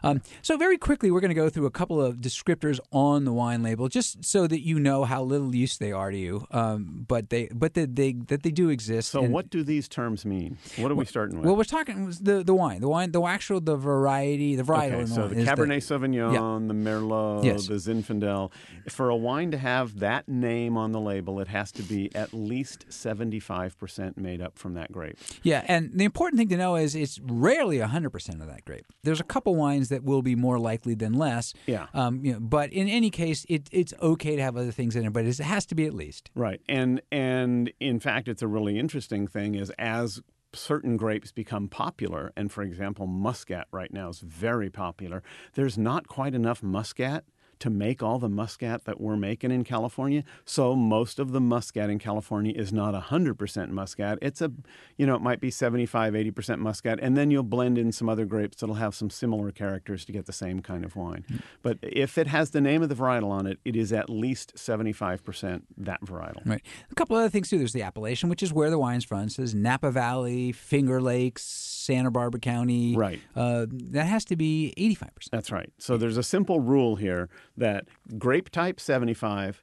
Um, 0.03 0.23
so 0.43 0.57
very 0.57 0.79
quickly, 0.79 1.11
we're 1.11 1.21
going 1.21 1.31
to 1.31 1.35
go 1.35 1.49
through 1.49 1.67
a 1.67 1.71
couple 1.71 2.01
of 2.01 2.17
descriptors 2.17 2.79
on 2.93 3.25
the 3.25 3.33
wine 3.33 3.63
label, 3.63 3.89
just 3.89 4.25
so 4.25 4.47
that 4.47 4.61
you 4.65 4.79
know 4.79 5.05
how 5.05 5.23
little 5.23 5.55
use 5.55 5.77
they 5.79 5.93
are 5.93 6.11
to 6.11 6.17
you. 6.17 6.47
Um, 6.51 7.05
but 7.09 7.31
they, 7.31 7.49
but 7.55 7.75
that 7.75 7.97
they 7.97 8.13
that 8.29 8.43
they 8.43 8.51
do 8.51 8.69
exist. 8.69 9.11
So 9.11 9.25
and- 9.25 9.33
what 9.33 9.51
do 9.51 9.63
these 9.63 9.89
terms 9.89 10.25
mean? 10.25 10.59
What 10.77 10.91
are 10.91 10.95
we 10.95 11.05
starting 11.05 11.37
with? 11.39 11.47
Well, 11.47 11.57
we're 11.57 11.65
talking 11.65 12.11
the 12.21 12.43
the 12.45 12.55
wine, 12.55 12.81
the 12.81 12.89
wine, 12.89 13.13
the 13.13 13.23
actual 13.23 13.61
the 13.61 13.77
variety, 13.77 14.57
the 14.57 14.63
varietal. 14.63 14.93
Okay, 14.95 15.07
so 15.07 15.29
the 15.29 15.37
Cabernet 15.45 15.79
Sauvignon, 15.79 16.69
the 16.69 16.75
Merlot, 16.75 17.45
Yes. 17.45 17.67
the 17.67 17.75
Zinfandel. 17.75 18.51
For 18.89 19.09
a 19.11 19.17
wine 19.17 19.51
to 19.51 19.59
have 19.59 19.99
that 20.01 20.29
name 20.29 20.77
on 20.77 20.93
the 20.93 21.01
label, 21.01 21.41
it 21.41 21.49
has 21.49 21.73
to 21.73 21.83
be 21.83 22.15
at 22.15 22.33
least 22.33 22.87
75% 22.89 24.17
made 24.17 24.41
up 24.41 24.59
from 24.59 24.75
that 24.75 24.93
grape. 24.93 25.19
Yeah, 25.43 25.65
and 25.67 25.91
the 25.93 26.05
important 26.05 26.39
thing 26.39 26.49
to 26.49 26.57
know 26.57 26.77
is 26.77 26.95
it's 26.95 27.19
rarely 27.21 27.79
100% 27.79 28.41
of 28.41 28.47
that 28.47 28.65
grape. 28.65 28.87
There's 29.03 29.21
a 29.21 29.25
couple 29.25 29.55
wines 29.55 29.88
that 29.89 30.05
will 30.05 30.23
be 30.23 30.35
more 30.35 30.59
likely 30.59 30.95
than 30.95 31.13
less. 31.13 31.55
Yeah. 31.67 31.87
Um, 31.95 32.25
you 32.25 32.33
know, 32.35 32.41
but 32.41 32.73
in 32.73 32.89
any 32.89 33.11
case, 33.11 33.47
it, 33.49 33.69
it's 33.73 33.95
okay 34.01 34.37
to 34.37 34.43
have 34.43 34.57
other 34.57 34.73
things 34.73 34.97
in 34.97 35.05
it, 35.05 35.13
but 35.13 35.25
it 35.25 35.39
has 35.39 35.67
to 35.67 35.75
be 35.75 35.87
at 35.87 35.95
least. 35.95 36.31
Right. 36.35 36.61
And 36.69 37.01
and 37.11 37.73
in 37.81 38.01
fact, 38.01 38.29
it's 38.29 38.43
a 38.43 38.49
really 38.49 38.79
interesting 38.79 39.27
thing 39.27 39.55
is 39.55 39.71
as 39.79 40.21
certain 40.55 40.97
grapes 40.97 41.33
become 41.33 41.69
popular, 41.69 42.33
and 42.37 42.51
for 42.51 42.63
example, 42.63 43.07
muscat 43.07 43.69
right 43.71 43.93
now 43.93 44.09
is 44.09 44.21
very 44.21 44.71
popular, 44.71 45.23
there's 45.55 45.77
not 45.77 46.09
quite 46.09 46.35
enough 46.35 46.63
muscat 46.63 47.25
to 47.61 47.71
make 47.71 48.03
all 48.03 48.19
the 48.19 48.29
muscat 48.29 48.85
that 48.85 49.01
we're 49.01 49.17
making 49.17 49.51
in 49.51 49.65
California. 49.65 50.25
So 50.45 50.75
most 50.75 51.19
of 51.19 51.33
the 51.33 51.41
muscat 51.41 51.91
in 51.91 51.99
California 51.99 52.53
is 52.55 52.73
not 52.73 52.95
100% 52.95 53.69
muscat. 53.71 54.19
It's 54.23 54.41
a, 54.41 54.53
you 54.97 55.07
know, 55.07 55.15
it 55.15 55.23
might 55.23 55.41
be 55.41 55.51
75, 55.51 56.15
80% 56.15 56.59
muscat. 56.59 56.99
And 57.01 57.17
then 57.17 57.31
you'll 57.31 57.43
blend 57.43 57.79
in 57.79 57.93
some 57.93 58.09
other 58.09 58.25
grapes 58.25 58.61
that'll 58.61 58.77
have 58.77 58.95
some 58.95 59.11
similar 59.11 59.51
characters 59.51 60.05
to 60.07 60.13
get 60.13 60.27
the 60.27 60.33
same 60.33 60.61
kind 60.61 60.85
of 60.85 60.97
wine. 60.97 61.25
Mm. 61.31 61.43
But 61.63 61.79
if 61.83 62.19
it 62.19 62.27
has 62.29 62.51
the 62.51 62.61
name 62.61 62.83
of 62.83 62.89
the 62.89 62.95
varietal 62.95 63.31
on 63.31 63.47
it, 63.47 63.59
it 63.65 63.77
is 63.77 63.93
at 63.93 64.11
least 64.11 64.55
75% 64.57 65.63
that 65.79 66.01
varietal. 66.03 66.43
Right. 66.45 66.63
A 66.91 66.95
couple 66.95 67.17
other 67.17 67.29
things 67.29 67.51
too. 67.51 67.59
There's 67.59 67.73
the 67.73 67.83
appellation, 67.83 68.29
which 68.29 68.43
is 68.43 68.53
where 68.53 68.71
the 68.71 68.79
wine's 68.79 69.05
from. 69.05 69.25
It 69.25 69.33
says 69.33 69.55
Napa 69.55 69.91
Valley, 69.91 70.53
Finger 70.53 71.01
Lakes, 71.01 71.43
Santa 71.89 72.11
Barbara 72.11 72.41
County. 72.41 72.95
Right. 72.97 73.21
Uh, 73.35 73.67
that 73.71 74.05
has 74.05 74.25
to 74.27 74.37
be 74.37 74.75
85%. 74.77 75.31
That's 75.31 75.51
right. 75.51 75.73
So 75.79 75.97
there's 75.97 76.17
a 76.17 76.23
simple 76.23 76.61
rule 76.61 76.97
here 76.97 77.29
that 77.59 77.87
grape 78.19 78.51
type 78.51 78.81
75, 78.81 79.63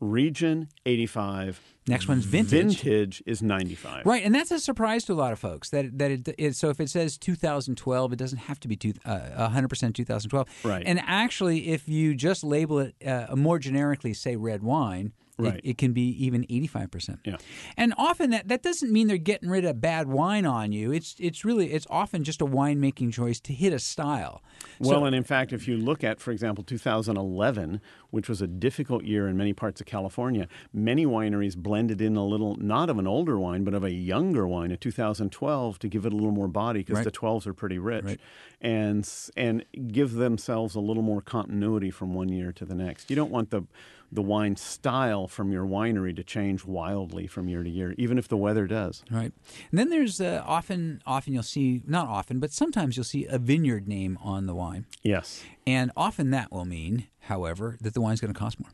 region 0.00 0.68
85. 0.86 1.60
Next 1.86 2.08
one's 2.08 2.24
vintage. 2.24 2.80
Vintage 2.80 3.22
is 3.26 3.42
95. 3.42 4.06
Right, 4.06 4.24
and 4.24 4.34
that's 4.34 4.50
a 4.50 4.58
surprise 4.58 5.04
to 5.04 5.12
a 5.12 5.14
lot 5.14 5.32
of 5.32 5.38
folks. 5.38 5.70
That 5.70 5.98
that 5.98 6.10
it, 6.10 6.28
it 6.38 6.56
so 6.56 6.70
if 6.70 6.80
it 6.80 6.88
says 6.88 7.18
2012, 7.18 8.12
it 8.12 8.16
doesn't 8.16 8.38
have 8.38 8.58
to 8.60 8.68
be 8.68 8.76
two, 8.76 8.94
uh, 9.04 9.50
100% 9.50 9.94
2012. 9.94 10.48
Right. 10.64 10.82
And 10.86 11.00
actually, 11.06 11.68
if 11.68 11.88
you 11.88 12.14
just 12.14 12.42
label 12.42 12.78
it 12.80 12.94
uh, 13.06 13.34
more 13.36 13.58
generically, 13.58 14.14
say 14.14 14.36
red 14.36 14.62
wine, 14.62 15.12
Right. 15.38 15.56
It, 15.56 15.70
it, 15.70 15.78
can 15.78 15.92
be 15.92 16.02
even 16.24 16.44
85%. 16.44 17.18
Yeah. 17.24 17.36
And 17.76 17.92
often 17.96 18.30
that, 18.30 18.48
that 18.48 18.62
doesn't 18.62 18.92
mean 18.92 19.08
they're 19.08 19.16
getting 19.18 19.48
rid 19.48 19.64
of 19.64 19.80
bad 19.80 20.08
wine 20.08 20.46
on 20.46 20.72
you. 20.72 20.92
It's 20.92 21.16
it's 21.18 21.44
really 21.44 21.72
it's 21.72 21.86
often 21.90 22.22
just 22.22 22.40
a 22.40 22.46
winemaking 22.46 23.12
choice 23.12 23.40
to 23.40 23.52
hit 23.52 23.72
a 23.72 23.78
style. 23.78 24.42
Well, 24.78 25.00
so, 25.00 25.04
and 25.04 25.14
in 25.14 25.24
fact, 25.24 25.52
if 25.52 25.66
you 25.66 25.76
look 25.76 26.04
at, 26.04 26.20
for 26.20 26.30
example, 26.30 26.62
2011, 26.64 27.80
which 28.10 28.28
was 28.28 28.40
a 28.40 28.46
difficult 28.46 29.04
year 29.04 29.28
in 29.28 29.36
many 29.36 29.52
parts 29.52 29.80
of 29.80 29.86
California, 29.86 30.46
many 30.72 31.04
wineries 31.06 31.56
blended 31.56 32.00
in 32.00 32.16
a 32.16 32.24
little, 32.24 32.56
not 32.56 32.88
of 32.88 32.98
an 32.98 33.06
older 33.06 33.38
wine, 33.38 33.64
but 33.64 33.74
of 33.74 33.82
a 33.84 33.92
younger 33.92 34.46
wine, 34.46 34.70
a 34.70 34.76
2012, 34.76 35.78
to 35.80 35.88
give 35.88 36.06
it 36.06 36.12
a 36.12 36.16
little 36.16 36.32
more 36.32 36.48
body 36.48 36.80
because 36.80 36.96
Right. 36.96 37.04
the 37.04 37.10
12s 37.10 37.46
are 37.46 37.54
pretty 37.54 37.78
rich, 37.78 38.04
Right. 38.04 38.20
and 38.60 39.08
and 39.36 39.64
give 39.88 40.12
themselves 40.14 40.74
a 40.74 40.80
little 40.80 41.02
more 41.02 41.20
continuity 41.20 41.90
from 41.90 42.14
one 42.14 42.28
year 42.28 42.52
to 42.52 42.64
the 42.64 42.74
next. 42.74 43.10
You 43.10 43.16
don't 43.16 43.30
want 43.30 43.50
the 43.50 43.64
the 44.12 44.22
wine 44.22 44.56
style 44.56 45.26
from 45.26 45.52
your 45.52 45.64
winery 45.64 46.14
to 46.16 46.24
change 46.24 46.64
wildly 46.64 47.26
from 47.26 47.48
year 47.48 47.62
to 47.62 47.70
year, 47.70 47.94
even 47.98 48.18
if 48.18 48.28
the 48.28 48.36
weather 48.36 48.66
does. 48.66 49.04
Right. 49.10 49.32
And 49.70 49.78
then 49.78 49.90
there's 49.90 50.20
uh, 50.20 50.42
often 50.46 51.02
often 51.06 51.32
you'll 51.32 51.42
see 51.42 51.82
not 51.86 52.08
often, 52.08 52.38
but 52.38 52.52
sometimes 52.52 52.96
you'll 52.96 53.04
see 53.04 53.26
a 53.26 53.38
vineyard 53.38 53.88
name 53.88 54.18
on 54.22 54.46
the 54.46 54.54
wine. 54.54 54.86
Yes. 55.02 55.42
And 55.66 55.90
often 55.96 56.30
that 56.30 56.52
will 56.52 56.64
mean, 56.64 57.08
however, 57.20 57.76
that 57.80 57.94
the 57.94 58.00
wine's 58.00 58.20
going 58.20 58.32
to 58.32 58.38
cost 58.38 58.60
more. 58.60 58.70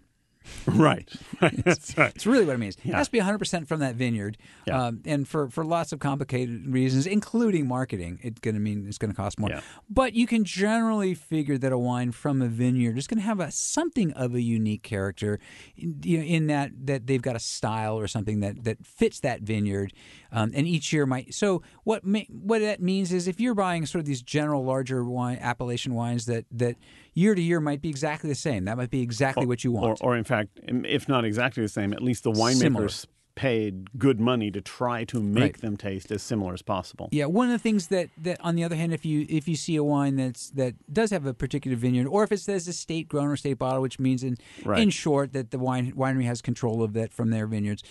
right. 0.67 1.09
That's 1.41 1.97
right. 1.97 2.13
It's 2.15 2.27
really 2.27 2.45
what 2.45 2.55
it 2.55 2.59
means. 2.59 2.77
It 2.85 2.93
has 2.93 3.09
to 3.09 3.13
be 3.13 3.21
100% 3.21 3.67
from 3.67 3.81
that 3.81 3.95
vineyard. 3.95 4.37
Yeah. 4.67 4.87
Um, 4.87 5.03
and 5.05 5.27
for, 5.27 5.49
for 5.49 5.65
lots 5.65 5.93
of 5.93 5.99
complicated 5.99 6.67
reasons, 6.67 7.07
including 7.07 7.67
marketing, 7.67 8.21
it's 8.23 8.41
going 8.41 8.55
to 8.55 8.61
mean 8.61 8.85
it's 8.87 8.99
going 8.99 9.11
to 9.11 9.17
cost 9.17 9.39
more. 9.39 9.51
Yeah. 9.51 9.61
But 9.89 10.15
you 10.15 10.27
can 10.27 10.45
generally 10.45 11.15
figure 11.15 11.59
that 11.59 11.73
a 11.73 11.79
wine 11.79 12.13
from 12.13 12.43
a 12.43 12.49
vineyard 12.49 12.99
is 12.99 13.07
going 13.07 13.19
to 13.19 13.25
have 13.25 13.41
a, 13.41 13.51
something 13.51 14.13
of 14.13 14.35
a 14.35 14.41
unique 14.41 14.83
character 14.83 15.39
in, 15.77 16.01
you 16.03 16.19
know, 16.19 16.25
in 16.25 16.47
that, 16.49 16.71
that 16.87 17.07
they've 17.07 17.23
got 17.23 17.37
a 17.37 17.41
style 17.41 17.99
or 17.99 18.07
something 18.07 18.41
that, 18.41 18.65
that 18.65 18.85
fits 18.85 19.21
that 19.21 19.43
vineyard. 19.43 19.93
Um, 20.33 20.53
and 20.55 20.67
each 20.67 20.93
year 20.93 21.07
might. 21.07 21.35
So 21.35 21.63
what 21.85 22.05
ma- 22.05 22.21
what 22.29 22.61
that 22.61 22.81
means 22.81 23.13
is 23.13 23.27
if 23.27 23.41
you're 23.41 23.55
buying 23.55 23.85
sort 23.85 24.01
of 24.01 24.07
these 24.07 24.23
general 24.23 24.65
larger 24.65 25.03
wine, 25.05 25.39
appellation 25.41 25.95
wines 25.95 26.27
that, 26.27 26.45
that 26.53 26.77
year 27.15 27.35
to 27.35 27.41
year 27.43 27.61
might 27.61 27.81
be 27.83 27.89
exactly 27.89 28.29
the 28.29 28.35
same, 28.37 28.65
that 28.67 28.77
might 28.77 28.91
be 28.91 29.03
exactly 29.03 29.47
what 29.47 29.65
you 29.65 29.73
want. 29.73 30.01
Or, 30.03 30.13
or 30.13 30.17
in 30.17 30.25
fact, 30.25 30.51
if 30.65 31.09
not 31.09 31.25
exactly 31.25 31.63
the 31.63 31.69
same, 31.69 31.93
at 31.93 32.03
least 32.03 32.25
the 32.25 32.35
Similar. 32.35 32.87
winemakers 32.87 33.07
paid 33.37 33.97
good 33.99 34.21
money 34.21 34.51
to 34.51 34.61
try 34.61 35.03
to 35.05 35.19
make 35.23 35.43
Right. 35.55 35.61
them 35.63 35.77
taste 35.77 36.11
as 36.11 36.21
similar 36.23 36.53
as 36.53 36.61
possible. 36.63 37.09
Yeah, 37.13 37.25
one 37.27 37.47
of 37.47 37.53
the 37.53 37.59
things 37.59 37.87
that, 37.87 38.11
that 38.23 38.39
on 38.43 38.55
the 38.55 38.65
other 38.65 38.77
hand, 38.77 38.93
if 38.93 39.07
you 39.07 39.25
if 39.31 39.49
you 39.49 39.55
see 39.57 39.77
a 39.77 39.85
wine 39.85 40.17
that's 40.17 40.51
that 40.51 40.75
does 40.93 41.11
have 41.11 41.25
a 41.25 41.33
particular 41.33 41.77
vineyard, 41.77 42.07
or 42.07 42.23
if 42.25 42.33
it 42.33 42.41
says 42.41 42.69
estate 42.69 43.09
grown 43.09 43.29
or 43.29 43.37
state 43.37 43.55
bottle, 43.59 43.81
which 43.81 43.99
means 43.99 44.23
in 44.25 44.37
Right. 44.65 44.81
in 44.83 44.91
short 44.91 45.33
that 45.33 45.53
the 45.53 45.59
wine 45.59 45.93
winery 45.93 46.25
has 46.25 46.43
control 46.43 46.83
of 46.83 46.93
that 46.95 47.15
from 47.15 47.31
their 47.31 47.47
vineyards, 47.47 47.83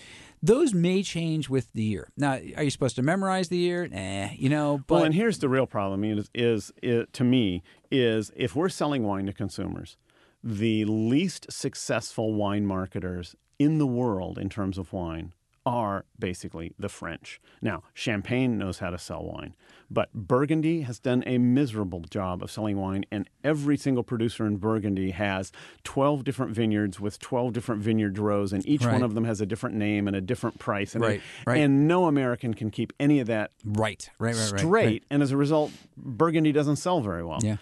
those 0.42 0.72
may 0.72 1.02
change 1.02 1.48
with 1.48 1.72
the 1.72 1.82
year. 1.82 2.08
Now, 2.16 2.32
are 2.56 2.62
you 2.62 2.70
supposed 2.70 2.96
to 2.96 3.02
memorize 3.02 3.48
the 3.48 3.58
year? 3.58 3.88
Nah, 3.88 4.28
you 4.34 4.48
know. 4.48 4.82
But 4.86 4.94
well, 4.94 5.04
and 5.04 5.14
here's 5.14 5.38
the 5.38 5.48
real 5.48 5.66
problem 5.66 6.04
is, 6.04 6.30
is, 6.34 6.72
is 6.82 7.06
to 7.12 7.24
me 7.24 7.62
is 7.90 8.30
if 8.36 8.54
we're 8.54 8.68
selling 8.68 9.02
wine 9.02 9.26
to 9.26 9.32
consumers, 9.32 9.96
the 10.42 10.84
least 10.86 11.52
successful 11.52 12.34
wine 12.34 12.64
marketers 12.64 13.36
in 13.58 13.78
the 13.78 13.86
world 13.86 14.38
in 14.38 14.48
terms 14.48 14.78
of 14.78 14.92
wine 14.92 15.34
are 15.70 16.04
basically 16.18 16.72
the 16.80 16.88
French. 16.88 17.40
Now, 17.62 17.84
Champagne 17.94 18.58
knows 18.58 18.80
how 18.80 18.90
to 18.90 18.98
sell 18.98 19.22
wine, 19.24 19.54
but 19.88 20.12
Burgundy 20.12 20.80
has 20.82 20.98
done 20.98 21.22
a 21.26 21.38
miserable 21.38 22.00
job 22.10 22.42
of 22.42 22.50
selling 22.50 22.76
wine, 22.76 23.04
and 23.12 23.30
every 23.44 23.76
single 23.76 24.02
producer 24.02 24.46
in 24.46 24.56
Burgundy 24.56 25.12
has 25.12 25.52
12 25.84 26.24
different 26.24 26.52
vineyards 26.56 26.98
with 26.98 27.20
12 27.20 27.52
different 27.52 27.82
vineyard 27.82 28.18
rows, 28.18 28.52
and 28.52 28.66
each 28.66 28.84
Right. 28.84 28.94
one 28.94 29.04
of 29.04 29.14
them 29.14 29.22
has 29.24 29.40
a 29.40 29.46
different 29.46 29.76
name 29.76 30.08
and 30.08 30.16
a 30.16 30.20
different 30.20 30.58
price. 30.58 30.96
And, 30.96 31.04
Right, 31.04 31.20
right. 31.46 31.60
and 31.60 31.86
no 31.86 32.06
American 32.06 32.52
can 32.54 32.70
keep 32.70 32.92
any 32.98 33.20
of 33.20 33.28
that 33.28 33.52
right, 33.64 34.10
right, 34.18 34.34
right, 34.34 34.50
right, 34.50 34.58
straight, 34.58 34.66
right. 34.66 35.04
and 35.08 35.22
as 35.22 35.30
a 35.30 35.36
result, 35.36 35.70
Burgundy 35.96 36.50
doesn't 36.50 36.76
sell 36.76 37.00
very 37.00 37.22
well. 37.24 37.38
Yeah. 37.42 37.58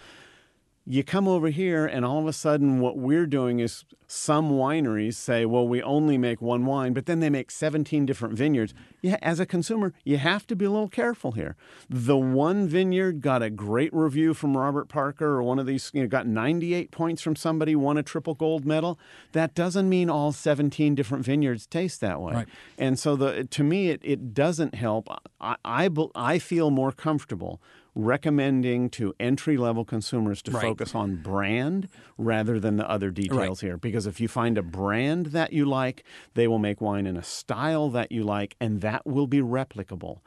You 0.91 1.03
come 1.03 1.27
over 1.27 1.49
here, 1.49 1.85
and 1.85 2.03
all 2.03 2.17
of 2.17 2.25
a 2.25 2.33
sudden, 2.33 2.79
what 2.79 2.97
we're 2.97 3.27
doing 3.27 3.59
is 3.59 3.85
some 4.07 4.49
wineries 4.49 5.13
say, 5.13 5.45
"Well, 5.45 5.67
we 5.67 5.83
only 5.83 6.17
make 6.17 6.41
one 6.41 6.65
wine," 6.65 6.93
but 6.93 7.05
then 7.05 7.19
they 7.19 7.29
make 7.29 7.51
17 7.51 8.07
different 8.07 8.35
vineyards. 8.35 8.73
Yeah, 9.03 9.17
as 9.21 9.39
a 9.39 9.45
consumer, 9.45 9.93
you 10.03 10.17
have 10.17 10.47
to 10.47 10.55
be 10.55 10.65
a 10.65 10.71
little 10.71 10.89
careful 10.89 11.33
here. 11.33 11.55
The 11.91 12.17
one 12.17 12.67
vineyard 12.67 13.21
got 13.21 13.43
a 13.43 13.51
great 13.51 13.93
review 13.93 14.33
from 14.33 14.57
Robert 14.57 14.89
Parker, 14.89 15.27
or 15.27 15.43
one 15.43 15.59
of 15.59 15.67
these, 15.67 15.91
you 15.93 16.01
know, 16.01 16.07
got 16.07 16.25
98 16.25 16.89
points 16.89 17.21
from 17.21 17.35
somebody, 17.35 17.75
won 17.75 17.99
a 17.99 18.01
triple 18.01 18.33
gold 18.33 18.65
medal. 18.65 18.97
That 19.33 19.53
doesn't 19.53 19.87
mean 19.87 20.09
all 20.09 20.31
17 20.31 20.95
different 20.95 21.23
vineyards 21.23 21.67
taste 21.67 22.01
that 22.01 22.19
way. 22.19 22.33
Right. 22.33 22.47
And 22.79 22.97
so, 22.97 23.15
the 23.15 23.43
to 23.43 23.63
me, 23.63 23.91
it, 23.91 24.01
it 24.03 24.33
doesn't 24.33 24.73
help. 24.73 25.07
I, 25.39 25.55
I, 25.63 25.89
I 26.15 26.39
feel 26.39 26.71
more 26.71 26.91
comfortable 26.91 27.61
recommending 27.95 28.89
to 28.89 29.13
entry 29.19 29.57
level 29.57 29.85
consumers 29.85 30.41
to 30.43 30.51
Right. 30.51 30.61
focus 30.61 30.95
on 30.95 31.17
brand 31.17 31.87
rather 32.17 32.59
than 32.59 32.77
the 32.77 32.89
other 32.89 33.11
details 33.11 33.61
here. 33.61 33.77
Because 33.77 34.07
if 34.07 34.19
you 34.19 34.27
find 34.27 34.57
a 34.57 34.63
brand 34.63 35.27
that 35.27 35.53
you 35.53 35.65
like, 35.65 36.03
they 36.33 36.47
will 36.47 36.59
make 36.59 36.81
wine 36.81 37.05
in 37.05 37.17
a 37.17 37.23
style 37.23 37.89
that 37.89 38.11
you 38.11 38.23
like, 38.23 38.55
and 38.59 38.81
that 38.81 39.05
will 39.05 39.27
be 39.27 39.39
replicable. 39.39 40.19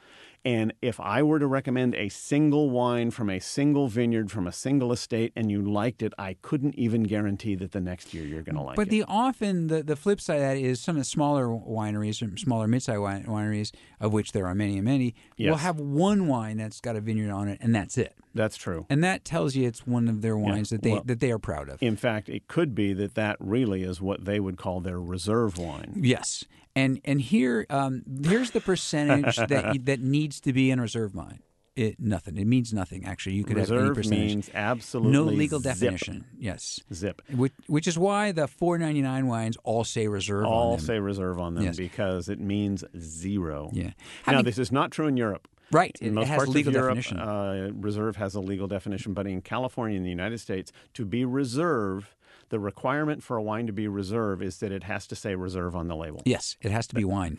And 0.45 0.73
if 0.83 0.99
I 0.99 1.23
were 1.23 1.39
to 1.39 1.47
recommend 1.47 1.95
a 1.95 2.09
single 2.09 2.69
wine 2.69 3.13
from 3.13 3.31
a 3.31 3.39
single 3.39 3.87
vineyard 3.87 4.33
from 4.33 4.49
a 4.49 4.53
single 4.53 4.91
estate 4.91 5.33
and 5.37 5.53
you 5.53 5.63
liked 5.63 6.03
it, 6.03 6.13
I 6.19 6.35
couldn't 6.43 6.75
even 6.75 7.05
guarantee 7.05 7.55
that 7.55 7.71
the 7.71 7.81
next 7.81 8.13
year 8.13 8.25
you're 8.27 8.43
going 8.43 8.57
to 8.57 8.61
like 8.63 8.75
But 8.75 8.83
it. 8.83 8.85
But 8.87 8.91
the 8.91 9.05
often 9.07 9.69
the, 9.69 9.85
the 9.85 9.95
flip 9.95 10.21
side 10.21 10.37
of 10.37 10.41
that 10.41 10.57
is 10.57 10.81
some 10.81 10.97
of 10.97 11.01
the 11.01 11.05
smaller 11.05 11.47
wineries 11.47 12.21
or 12.27 12.37
smaller 12.37 12.67
mid-sized 12.67 12.99
wineries, 12.99 13.71
of 14.03 14.13
which 14.13 14.33
there 14.33 14.47
are 14.47 14.55
many 14.55 14.77
and 14.77 14.85
many, 14.85 15.15
will 15.39 15.57
have 15.57 15.79
one 15.81 16.27
wine 16.27 16.59
that's 16.59 16.81
got 16.81 16.97
a 16.97 17.01
vineyard 17.01 17.33
on 17.33 17.49
it, 17.49 17.59
and 17.63 17.75
that's 17.75 17.97
it. 17.97 18.15
That's 18.35 18.57
true. 18.57 18.85
And 18.91 19.03
that 19.05 19.25
tells 19.25 19.55
you 19.55 19.67
it's 19.67 19.87
one 19.87 20.09
of 20.09 20.21
their 20.23 20.37
wines 20.37 20.71
that 20.71 20.83
they 20.83 20.93
well- 20.93 21.03
that 21.05 21.21
they 21.21 21.31
are 21.31 21.39
proud 21.39 21.69
of. 21.69 21.83
In 21.83 21.97
fact, 21.97 22.29
it 22.29 22.49
could 22.49 22.75
be 22.75 22.93
that 22.95 23.15
that 23.15 23.37
really 23.39 23.83
is 23.85 24.01
what 24.01 24.25
they 24.25 24.41
would 24.41 24.57
call 24.59 24.81
their 24.81 25.01
reserve 25.01 25.57
wine. 25.57 25.93
Yes, 25.97 26.45
and 26.75 27.01
and 27.05 27.21
here 27.21 27.65
um, 27.71 28.03
here's 28.25 28.51
the 28.51 28.61
percentage 28.61 29.37
that 29.37 29.79
that 29.85 30.01
needs 30.01 30.41
to 30.41 30.53
be 30.53 30.71
in 30.71 30.79
a 30.79 30.83
reserve 30.83 31.15
wine. 31.15 31.41
It 31.75 31.99
nothing. 31.99 32.37
It 32.37 32.47
means 32.47 32.73
nothing. 32.75 33.07
Actually, 33.07 33.37
you 33.37 33.45
could 33.45 33.57
have 33.57 33.71
any 33.71 33.81
Reserve 33.81 33.97
percentage. 33.97 34.19
means 34.35 34.51
absolutely 34.53 35.13
no 35.13 35.25
legal 35.25 35.59
zip. 35.59 35.73
definition. 35.73 36.27
Yes, 36.39 36.81
Zip. 36.93 37.23
which, 37.35 37.53
which 37.67 37.87
is 37.87 37.99
why 37.99 38.31
the 38.33 38.43
4.99 38.47 39.25
wines 39.25 39.57
all 39.65 39.83
say 39.83 40.07
reserve 40.07 40.45
on 40.45 40.53
All 40.53 40.77
them. 40.77 40.85
say 40.85 40.99
reserve 40.99 41.39
on 41.41 41.55
them 41.55 41.65
Yes. 41.65 41.77
because 41.79 42.29
it 42.29 42.39
means 42.41 42.85
zero. 42.99 43.71
Yeah. 43.73 43.85
Now, 43.85 43.93
Having- 44.35 44.45
this 44.45 44.59
is 44.59 44.71
not 44.71 44.91
true 44.91 45.07
in 45.07 45.17
Europe. 45.17 45.49
Right. 45.71 45.97
It, 46.03 46.09
In 46.09 46.15
most 46.15 46.25
it 46.25 46.29
has 46.29 46.37
parts 46.37 46.51
legal 46.51 46.69
of 46.69 46.75
Europe, 46.75 46.97
definition. 46.97 47.19
Uh, 47.19 47.71
reserve 47.75 48.17
has 48.17 48.35
a 48.35 48.41
legal 48.41 48.67
definition, 48.67 49.15
but 49.15 49.27
in 49.27 49.41
California 49.41 49.97
and 49.97 50.05
the 50.05 50.11
United 50.11 50.39
States, 50.41 50.71
to 50.93 51.07
be 51.07 51.25
reserve, 51.25 52.15
the 52.53 52.61
requirement 52.61 53.23
for 53.23 53.39
a 53.39 53.43
wine 53.43 53.67
to 53.67 53.73
be 53.73 53.89
reserve 53.89 54.43
is 54.43 54.59
that 54.59 54.71
it 54.71 54.85
has 54.85 55.07
to 55.07 55.17
say 55.17 55.35
reserve 55.35 55.75
on 55.75 55.89
the 55.89 55.97
label. 55.97 56.21
Yes, 56.27 56.59
it 56.61 56.71
has 56.71 56.87
to 56.89 56.95
be 56.95 57.03
wine. 57.03 57.39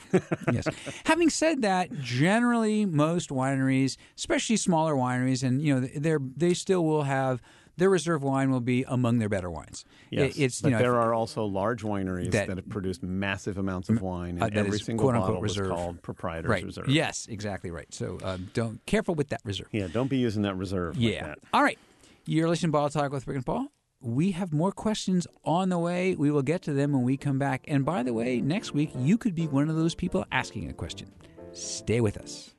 yes. 0.51 0.65
Having 1.05 1.29
said 1.29 1.61
that, 1.61 1.91
generally 1.99 2.83
most 2.87 3.29
wineries, 3.29 3.95
especially 4.17 4.57
smaller 4.57 4.95
wineries, 4.95 5.43
and 5.43 5.61
you 5.61 5.79
know 5.79 5.87
they're 5.95 6.19
they 6.35 6.55
still 6.55 6.83
will 6.83 7.03
have 7.03 7.43
their 7.77 7.91
reserve 7.91 8.23
wine 8.23 8.49
will 8.49 8.59
be 8.59 8.83
among 8.87 9.19
their 9.19 9.29
better 9.29 9.51
wines. 9.51 9.85
Yes, 10.09 10.35
it's 10.35 10.61
but 10.61 10.69
you 10.69 10.73
know 10.77 10.79
there 10.79 10.99
are 10.99 11.13
also 11.13 11.45
large 11.45 11.83
wineries 11.83 12.31
that- 12.31 12.47
that, 12.47 12.57
have 12.57 12.69
produced 12.69 13.03
massive 13.03 13.59
amounts 13.59 13.89
of 13.89 14.01
wine, 14.01 14.39
and 14.41 14.43
uh, 14.57 14.59
every 14.59 14.77
is 14.77 14.83
single 14.83 15.05
quote-unquote 15.05 15.27
bottle 15.35 15.41
was 15.43 15.59
reserve. 15.59 15.75
called 15.75 16.01
proprietor's 16.01 16.49
right. 16.49 16.65
reserve. 16.65 16.89
Yes, 16.89 17.27
exactly 17.29 17.69
right. 17.69 17.93
So 17.93 18.17
um, 18.23 18.49
don't 18.55 18.83
careful 18.87 19.13
with 19.13 19.29
that 19.29 19.41
reserve. 19.43 19.67
Yeah, 19.71 19.85
don't 19.93 20.09
be 20.09 20.17
using 20.17 20.41
that 20.41 20.55
reserve 20.55 20.97
like 20.97 21.13
Yeah. 21.13 21.27
that. 21.27 21.39
All 21.53 21.61
right. 21.61 21.77
You're 22.25 22.47
listening 22.49 22.69
to 22.69 22.71
Bottle 22.71 22.89
Talk 22.89 23.11
with 23.11 23.27
Rick 23.27 23.35
and 23.35 23.45
Paul. 23.45 23.67
We 24.03 24.31
have 24.31 24.51
more 24.51 24.73
questions 24.73 25.27
on 25.45 25.69
the 25.69 25.79
way. 25.79 26.13
We 26.15 26.29
will 26.29 26.41
get 26.41 26.61
to 26.63 26.73
them 26.73 26.91
when 26.91 27.03
we 27.03 27.15
come 27.15 27.39
back. 27.39 27.63
And 27.69 27.85
by 27.85 28.03
the 28.03 28.11
way, 28.11 28.41
next 28.41 28.73
week, 28.73 28.91
you 28.97 29.17
could 29.17 29.33
be 29.33 29.47
one 29.47 29.69
of 29.69 29.77
those 29.77 29.95
people 29.95 30.25
asking 30.29 30.69
a 30.69 30.73
question. 30.73 31.09
Stay 31.53 32.01
with 32.01 32.17
us. 32.17 32.53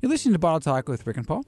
You're 0.00 0.08
listening 0.08 0.34
to 0.34 0.38
Bottle 0.38 0.60
Talk 0.60 0.88
with 0.88 1.04
Rick 1.04 1.16
and 1.16 1.26
Paul. 1.26 1.44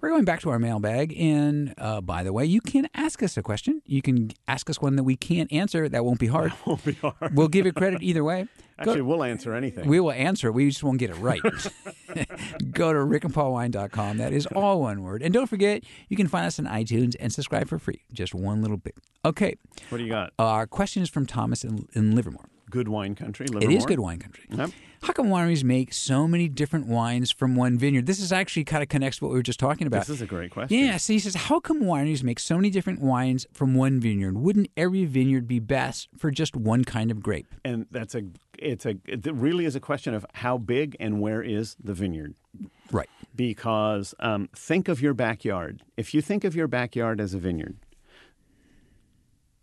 We're 0.00 0.08
going 0.10 0.24
back 0.24 0.40
to 0.40 0.50
our 0.50 0.58
mailbag. 0.58 1.14
And 1.18 1.74
uh, 1.78 2.00
by 2.00 2.22
the 2.22 2.32
way, 2.32 2.44
you 2.46 2.60
can 2.60 2.88
ask 2.94 3.22
us 3.22 3.36
a 3.36 3.42
question. 3.42 3.82
You 3.84 4.02
can 4.02 4.30
ask 4.48 4.68
us 4.70 4.80
one 4.80 4.96
that 4.96 5.04
we 5.04 5.16
can't 5.16 5.52
answer. 5.52 5.88
That 5.88 6.04
won't 6.04 6.18
be 6.18 6.26
hard. 6.26 6.52
That 6.52 6.58
Won't 6.66 6.84
be 6.84 6.92
hard. 6.94 7.34
We'll 7.36 7.48
give 7.48 7.66
you 7.66 7.72
credit 7.72 8.02
either 8.02 8.24
way. 8.24 8.44
Go- 8.82 8.92
Actually, 8.92 9.02
we'll 9.02 9.22
answer 9.24 9.52
anything. 9.54 9.86
we 9.86 10.00
will 10.00 10.12
answer. 10.12 10.50
We 10.50 10.68
just 10.70 10.82
won't 10.82 10.98
get 10.98 11.10
it 11.10 11.16
right. 11.16 11.42
Go 12.72 12.92
to 12.92 12.98
rickandpaulwine.com. 12.98 14.16
That 14.18 14.32
is 14.32 14.46
all 14.46 14.80
one 14.80 15.02
word. 15.02 15.22
And 15.22 15.32
don't 15.34 15.46
forget, 15.48 15.84
you 16.08 16.16
can 16.16 16.28
find 16.28 16.46
us 16.46 16.58
on 16.58 16.64
iTunes 16.66 17.14
and 17.20 17.32
subscribe 17.32 17.68
for 17.68 17.78
free. 17.78 18.02
Just 18.12 18.34
one 18.34 18.62
little 18.62 18.76
bit. 18.78 18.94
Okay. 19.24 19.56
what 19.90 19.98
do 19.98 20.04
you 20.04 20.10
got? 20.10 20.32
Our 20.38 20.66
question 20.66 21.02
is 21.02 21.10
from 21.10 21.26
Thomas 21.26 21.62
in, 21.64 21.86
in 21.94 22.14
Livermore. 22.14 22.48
Good 22.70 22.88
wine 22.88 23.14
country. 23.14 23.46
It 23.46 23.52
Livermore? 23.54 23.76
is 23.76 23.84
good 23.84 24.00
wine 24.00 24.18
country. 24.18 24.44
Yep. 24.50 24.70
How 25.02 25.12
come 25.14 25.28
wineries 25.28 25.64
make 25.64 25.92
so 25.94 26.28
many 26.28 26.46
different 26.46 26.86
wines 26.86 27.30
from 27.32 27.56
one 27.56 27.78
vineyard? 27.78 28.04
This 28.06 28.20
is 28.20 28.32
actually 28.32 28.64
kind 28.64 28.82
of 28.82 28.88
connects 28.90 29.18
to 29.18 29.24
what 29.24 29.30
we 29.30 29.38
were 29.38 29.42
just 29.42 29.58
talking 29.58 29.86
about. 29.86 30.00
This 30.00 30.10
is 30.10 30.20
a 30.22 30.26
great 30.26 30.50
question. 30.50 30.78
Yeah, 30.78 30.98
so 30.98 31.12
he 31.14 31.18
says, 31.18 31.34
how 31.34 31.58
come 31.58 31.80
wineries 31.82 32.22
make 32.22 32.38
so 32.38 32.56
many 32.56 32.68
different 32.68 33.00
wines 33.00 33.46
from 33.52 33.74
one 33.74 33.98
vineyard? 33.98 34.36
Wouldn't 34.36 34.68
every 34.76 35.06
vineyard 35.06 35.48
be 35.48 35.58
best 35.58 36.08
for 36.18 36.30
just 36.30 36.54
one 36.54 36.84
kind 36.84 37.10
of 37.10 37.22
grape? 37.22 37.46
and 37.64 37.86
that's 37.90 38.14
a 38.14 38.22
it's 38.58 38.84
a 38.84 38.94
it 39.06 39.24
really 39.34 39.64
is 39.64 39.74
a 39.74 39.80
question 39.80 40.12
of 40.12 40.26
how 40.34 40.58
big 40.58 40.94
and 41.00 41.18
where 41.20 41.42
is 41.42 41.76
the 41.82 41.94
vineyard 41.94 42.34
Right. 42.92 43.08
because 43.34 44.14
um, 44.20 44.48
think 44.54 44.86
of 44.88 45.00
your 45.00 45.14
backyard 45.14 45.82
if 45.96 46.12
you 46.12 46.20
think 46.20 46.44
of 46.44 46.54
your 46.54 46.68
backyard 46.68 47.20
as 47.22 47.32
a 47.32 47.38
vineyard 47.38 47.76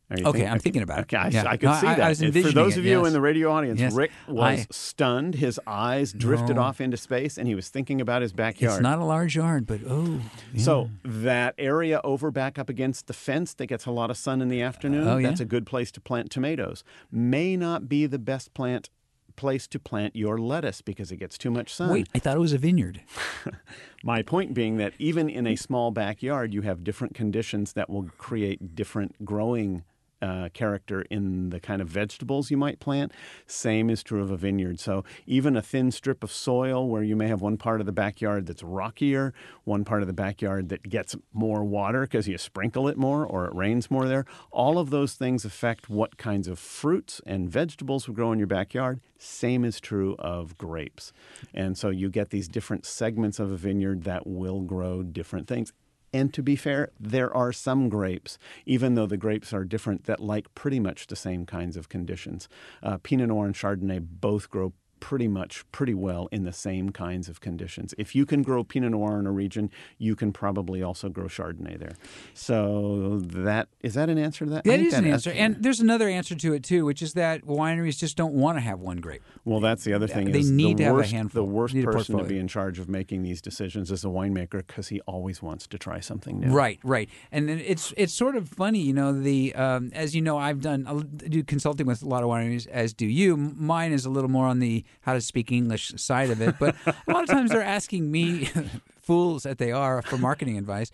Okay, 0.09 0.23
think- 0.39 0.49
I'm 0.51 0.59
thinking 0.59 0.81
about 0.83 0.99
it. 0.99 1.01
Okay, 1.01 1.17
I, 1.17 1.27
Yeah. 1.27 1.43
I 1.47 1.57
could 1.57 1.67
No, 1.67 1.75
see 1.75 1.87
I- 1.87 1.91
I 1.91 1.95
that. 2.13 2.21
And 2.21 2.33
For 2.33 2.51
those 2.53 2.77
it, 2.77 2.79
of 2.79 2.85
you 2.85 2.99
yes. 2.99 3.07
in 3.07 3.13
the 3.13 3.19
radio 3.19 3.51
audience, 3.51 3.79
Yes. 3.79 3.93
Rick 3.93 4.11
was 4.27 4.59
I- 4.61 4.67
stunned. 4.71 5.35
His 5.35 5.59
eyes 5.67 6.13
drifted 6.13 6.55
No. 6.55 6.61
off 6.61 6.79
into 6.79 6.95
space, 6.95 7.37
and 7.37 7.45
he 7.47 7.55
was 7.55 7.67
thinking 7.67 7.99
about 7.99 8.21
his 8.21 8.31
backyard. 8.31 8.75
It's 8.75 8.81
not 8.81 8.99
a 8.99 9.03
large 9.03 9.35
yard, 9.35 9.67
but 9.67 9.81
oh. 9.87 10.21
yeah. 10.53 10.61
So 10.63 10.89
that 11.03 11.55
area 11.57 11.99
over 12.05 12.31
back 12.31 12.57
up 12.57 12.69
against 12.69 13.07
the 13.07 13.13
fence 13.13 13.53
that 13.55 13.65
gets 13.67 13.85
a 13.85 13.91
lot 13.91 14.09
of 14.09 14.15
sun 14.17 14.41
in 14.41 14.47
the 14.47 14.61
afternoon, 14.61 15.07
Oh, 15.07 15.17
yeah? 15.17 15.27
that's 15.27 15.41
a 15.41 15.45
good 15.45 15.65
place 15.65 15.91
to 15.91 15.99
plant 16.01 16.31
tomatoes. 16.31 16.83
May 17.11 17.57
not 17.57 17.89
be 17.89 18.05
the 18.05 18.19
best 18.19 18.53
plant 18.53 18.89
place 19.35 19.67
to 19.67 19.77
plant 19.77 20.15
your 20.15 20.39
lettuce 20.39 20.81
because 20.81 21.11
it 21.11 21.17
gets 21.17 21.37
too 21.37 21.51
much 21.51 21.71
sun. 21.71 21.91
Wait, 21.91 22.07
I 22.15 22.19
thought 22.19 22.35
it 22.37 22.39
was 22.39 22.53
a 22.53 22.57
vineyard. 22.57 23.01
My 24.03 24.21
point 24.21 24.53
being 24.53 24.77
that 24.77 24.93
even 24.99 25.29
in 25.29 25.45
a 25.45 25.55
small 25.55 25.91
backyard, 25.91 26.53
you 26.53 26.61
have 26.63 26.83
different 26.83 27.13
conditions 27.13 27.73
that 27.73 27.89
will 27.89 28.09
create 28.17 28.73
different 28.75 29.23
growing 29.25 29.83
uh, 30.21 30.49
character 30.53 31.01
in 31.09 31.49
the 31.49 31.59
kind 31.59 31.81
of 31.81 31.87
vegetables 31.87 32.51
you 32.51 32.57
might 32.57 32.79
plant. 32.79 33.11
Same 33.45 33.89
is 33.89 34.03
true 34.03 34.21
of 34.21 34.31
a 34.31 34.37
vineyard. 34.37 34.79
So 34.79 35.03
even 35.25 35.55
a 35.55 35.61
thin 35.61 35.91
strip 35.91 36.23
of 36.23 36.31
soil 36.31 36.87
where 36.87 37.03
you 37.03 37.15
may 37.15 37.27
have 37.27 37.41
one 37.41 37.57
part 37.57 37.79
of 37.79 37.85
the 37.85 37.91
backyard 37.91 38.45
that's 38.45 38.63
rockier, 38.63 39.33
one 39.63 39.85
part 39.85 40.01
of 40.01 40.07
the 40.07 40.13
backyard 40.13 40.69
that 40.69 40.83
gets 40.89 41.15
more 41.33 41.63
water 41.63 42.01
because 42.01 42.27
you 42.27 42.37
sprinkle 42.37 42.87
it 42.87 42.97
more 42.97 43.25
or 43.25 43.45
it 43.45 43.55
rains 43.55 43.91
more 43.91 44.07
there, 44.07 44.25
all 44.51 44.79
of 44.79 44.89
those 44.89 45.13
things 45.13 45.45
affect 45.45 45.89
what 45.89 46.17
kinds 46.17 46.47
of 46.47 46.59
fruits 46.59 47.21
and 47.25 47.49
vegetables 47.49 48.07
will 48.07 48.15
grow 48.15 48.31
in 48.31 48.39
your 48.39 48.47
backyard. 48.47 48.99
Same 49.17 49.65
is 49.65 49.79
true 49.79 50.15
of 50.19 50.57
grapes. 50.57 51.11
And 51.53 51.77
so 51.77 51.89
you 51.89 52.09
get 52.09 52.29
these 52.29 52.47
different 52.47 52.85
segments 52.85 53.39
of 53.39 53.51
a 53.51 53.57
vineyard 53.57 54.03
that 54.03 54.27
will 54.27 54.61
grow 54.61 55.03
different 55.03 55.47
things. 55.47 55.73
And 56.13 56.33
to 56.33 56.41
be 56.41 56.55
fair, 56.55 56.91
there 56.99 57.35
are 57.35 57.51
some 57.51 57.89
grapes, 57.89 58.37
even 58.65 58.95
though 58.95 59.05
the 59.05 59.17
grapes 59.17 59.53
are 59.53 59.65
different, 59.65 60.05
that 60.05 60.19
like 60.19 60.53
pretty 60.55 60.79
much 60.79 61.07
the 61.07 61.15
same 61.15 61.45
kinds 61.45 61.75
of 61.75 61.89
conditions. 61.89 62.47
Uh, 62.81 62.97
Pinot 62.97 63.27
Noir 63.27 63.45
and 63.45 63.55
Chardonnay 63.55 63.99
both 63.99 64.49
grow 64.49 64.73
pretty 64.99 65.27
much 65.27 65.63
pretty 65.71 65.93
well 65.93 66.27
in 66.31 66.43
the 66.43 66.53
same 66.53 66.89
kinds 66.91 67.29
of 67.29 67.41
conditions. 67.41 67.93
If 67.97 68.15
you 68.15 68.25
can 68.25 68.41
grow 68.43 68.63
Pinot 68.63 68.91
Noir 68.91 69.19
in 69.19 69.25
a 69.27 69.31
region, 69.31 69.69
you 69.97 70.15
can 70.15 70.31
probably 70.31 70.81
also 70.83 71.09
grow 71.09 71.25
Chardonnay 71.25 71.79
there. 71.79 71.95
So 72.33 73.19
that 73.19 73.67
is 73.81 73.93
that 73.95 74.09
an 74.09 74.17
answer 74.17 74.45
to 74.45 74.51
that? 74.51 74.63
That 74.63 74.79
is 74.79 74.91
That 74.91 74.99
an 74.99 75.03
that- 75.05 75.13
answer. 75.13 75.31
And 75.31 75.57
there's 75.59 75.79
another 75.79 76.07
answer 76.07 76.35
to 76.35 76.53
it, 76.53 76.63
too, 76.63 76.85
which 76.85 77.01
is 77.01 77.13
that 77.13 77.43
wineries 77.45 77.97
just 77.97 78.15
don't 78.17 78.33
want 78.33 78.57
to 78.57 78.61
have 78.61 78.79
one 78.79 78.97
grape. 78.97 79.21
Well, 79.45 79.59
that's 79.59 79.83
the 79.83 79.93
other 79.93 80.07
thing. 80.07 80.31
They 80.31 80.43
need 80.43 80.77
the 80.77 80.83
to 80.83 80.89
have 80.89 80.99
a 80.99 81.05
handful. 81.05 81.45
The 81.45 81.51
worst 81.51 81.75
person 81.81 82.17
to 82.17 82.23
be 82.23 82.37
in 82.37 82.47
charge 82.47 82.79
of 82.79 82.87
making 82.89 83.23
these 83.23 83.41
decisions 83.41 83.91
is 83.91 84.03
a 84.03 84.07
winemaker 84.07 84.65
because 84.65 84.89
he 84.89 85.01
always 85.01 85.41
wants 85.41 85.67
to 85.67 85.77
try 85.77 85.99
something 85.99 86.39
new. 86.39 86.51
Right, 86.51 86.79
right, 86.83 87.09
and 87.31 87.49
it's 87.49 87.93
it's 87.97 88.13
sort 88.13 88.35
of 88.35 88.47
funny, 88.47 88.79
you 88.79 88.93
know. 88.93 89.11
The 89.13 89.53
um, 89.55 89.91
as 89.93 90.15
you 90.15 90.21
know, 90.21 90.37
I've 90.37 90.61
done 90.61 90.85
I 90.87 90.99
do 91.27 91.43
consulting 91.43 91.87
with 91.87 92.01
a 92.03 92.07
lot 92.07 92.23
of 92.23 92.29
wineries, 92.29 92.67
as 92.67 92.93
do 92.93 93.05
you. 93.05 93.35
Mine 93.37 93.91
is 93.91 94.05
a 94.05 94.09
little 94.09 94.29
more 94.29 94.45
on 94.47 94.59
the 94.59 94.83
how 95.01 95.13
to 95.13 95.21
speak 95.21 95.51
English 95.51 95.93
side 95.95 96.29
of 96.29 96.41
it, 96.41 96.55
but 96.59 96.75
a 96.85 97.11
lot 97.11 97.23
of 97.23 97.29
times 97.29 97.51
they're 97.51 97.63
asking 97.63 98.11
me, 98.11 98.49
fools 99.01 99.43
that 99.43 99.57
they 99.57 99.71
are, 99.71 100.01
for 100.01 100.17
marketing 100.17 100.57
advice. 100.57 100.91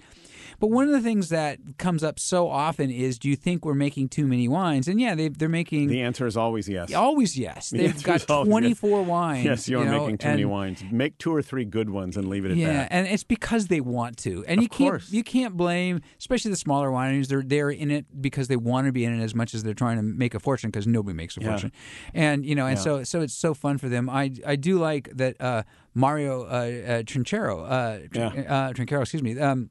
But 0.63 0.71
one 0.71 0.85
of 0.85 0.93
the 0.93 1.01
things 1.01 1.27
that 1.27 1.59
comes 1.77 2.05
up 2.05 2.17
so 2.17 2.47
often 2.49 2.89
is, 2.89 3.19
do 3.19 3.27
you 3.27 3.35
think 3.35 3.65
we're 3.65 3.73
making 3.73 4.07
too 4.07 4.25
many 4.25 4.47
wines? 4.47 4.87
And 4.87 4.97
yeah, 4.97 5.13
they, 5.13 5.27
they're 5.27 5.49
making 5.49 5.89
The 5.89 6.01
answer 6.01 6.25
is 6.25 6.37
always 6.37 6.69
yes. 6.69 6.93
always 6.93 7.37
yes. 7.37 7.71
The 7.71 7.79
They've 7.79 8.01
got 8.01 8.15
is 8.21 8.25
always 8.29 8.47
yes. 8.47 8.79
24 8.79 9.03
wines. 9.03 9.43
Yes, 9.43 9.67
you're 9.67 9.83
you 9.83 9.91
know, 9.91 9.99
making 10.03 10.19
too 10.19 10.27
many 10.29 10.45
wines. 10.45 10.81
Make 10.89 11.17
two 11.17 11.35
or 11.35 11.41
three 11.41 11.65
good 11.65 11.89
ones 11.89 12.15
and 12.15 12.29
leave 12.29 12.45
it 12.45 12.51
at 12.51 12.55
yeah, 12.55 12.67
that. 12.67 12.73
Yeah, 12.73 12.87
and 12.91 13.07
it's 13.09 13.25
because 13.25 13.67
they 13.67 13.81
want 13.81 14.15
to, 14.19 14.45
and 14.47 14.59
Of 14.59 14.63
you 14.63 14.69
can't 14.69 14.89
course. 14.91 15.11
you 15.11 15.21
can't 15.21 15.57
blame, 15.57 15.99
especially 16.17 16.51
the 16.51 16.55
smaller 16.55 16.91
wineries. 16.91 17.27
They're 17.27 17.43
they're 17.43 17.69
in 17.69 17.91
it 17.91 18.05
because 18.21 18.47
they 18.47 18.55
want 18.55 18.87
to 18.87 18.93
be 18.93 19.03
in 19.03 19.19
it 19.19 19.21
as 19.21 19.35
much 19.35 19.53
as 19.53 19.63
they're 19.63 19.73
trying 19.73 19.97
to 19.97 20.03
make 20.03 20.33
a 20.33 20.39
fortune 20.39 20.69
because 20.69 20.87
nobody 20.87 21.13
makes 21.13 21.35
a 21.35 21.41
Yeah. 21.41 21.49
fortune, 21.49 21.73
and 22.13 22.45
you 22.45 22.55
know, 22.55 22.67
and 22.67 22.77
Yeah. 22.77 22.83
so 22.83 23.03
so 23.03 23.19
it's 23.19 23.33
so 23.33 23.53
fun 23.53 23.79
for 23.79 23.89
them. 23.89 24.09
I 24.09 24.31
I 24.47 24.55
do 24.55 24.79
like 24.79 25.09
that 25.13 25.35
uh, 25.41 25.63
Mario 25.93 26.43
uh, 26.43 26.45
uh, 26.45 27.03
Trinchero, 27.03 27.69
uh, 27.69 28.07
Tr- 28.13 28.37
Yeah. 28.39 28.45
uh, 28.47 28.71
Trinchero, 28.71 29.01
excuse 29.01 29.21
me. 29.23 29.37
Um, 29.37 29.69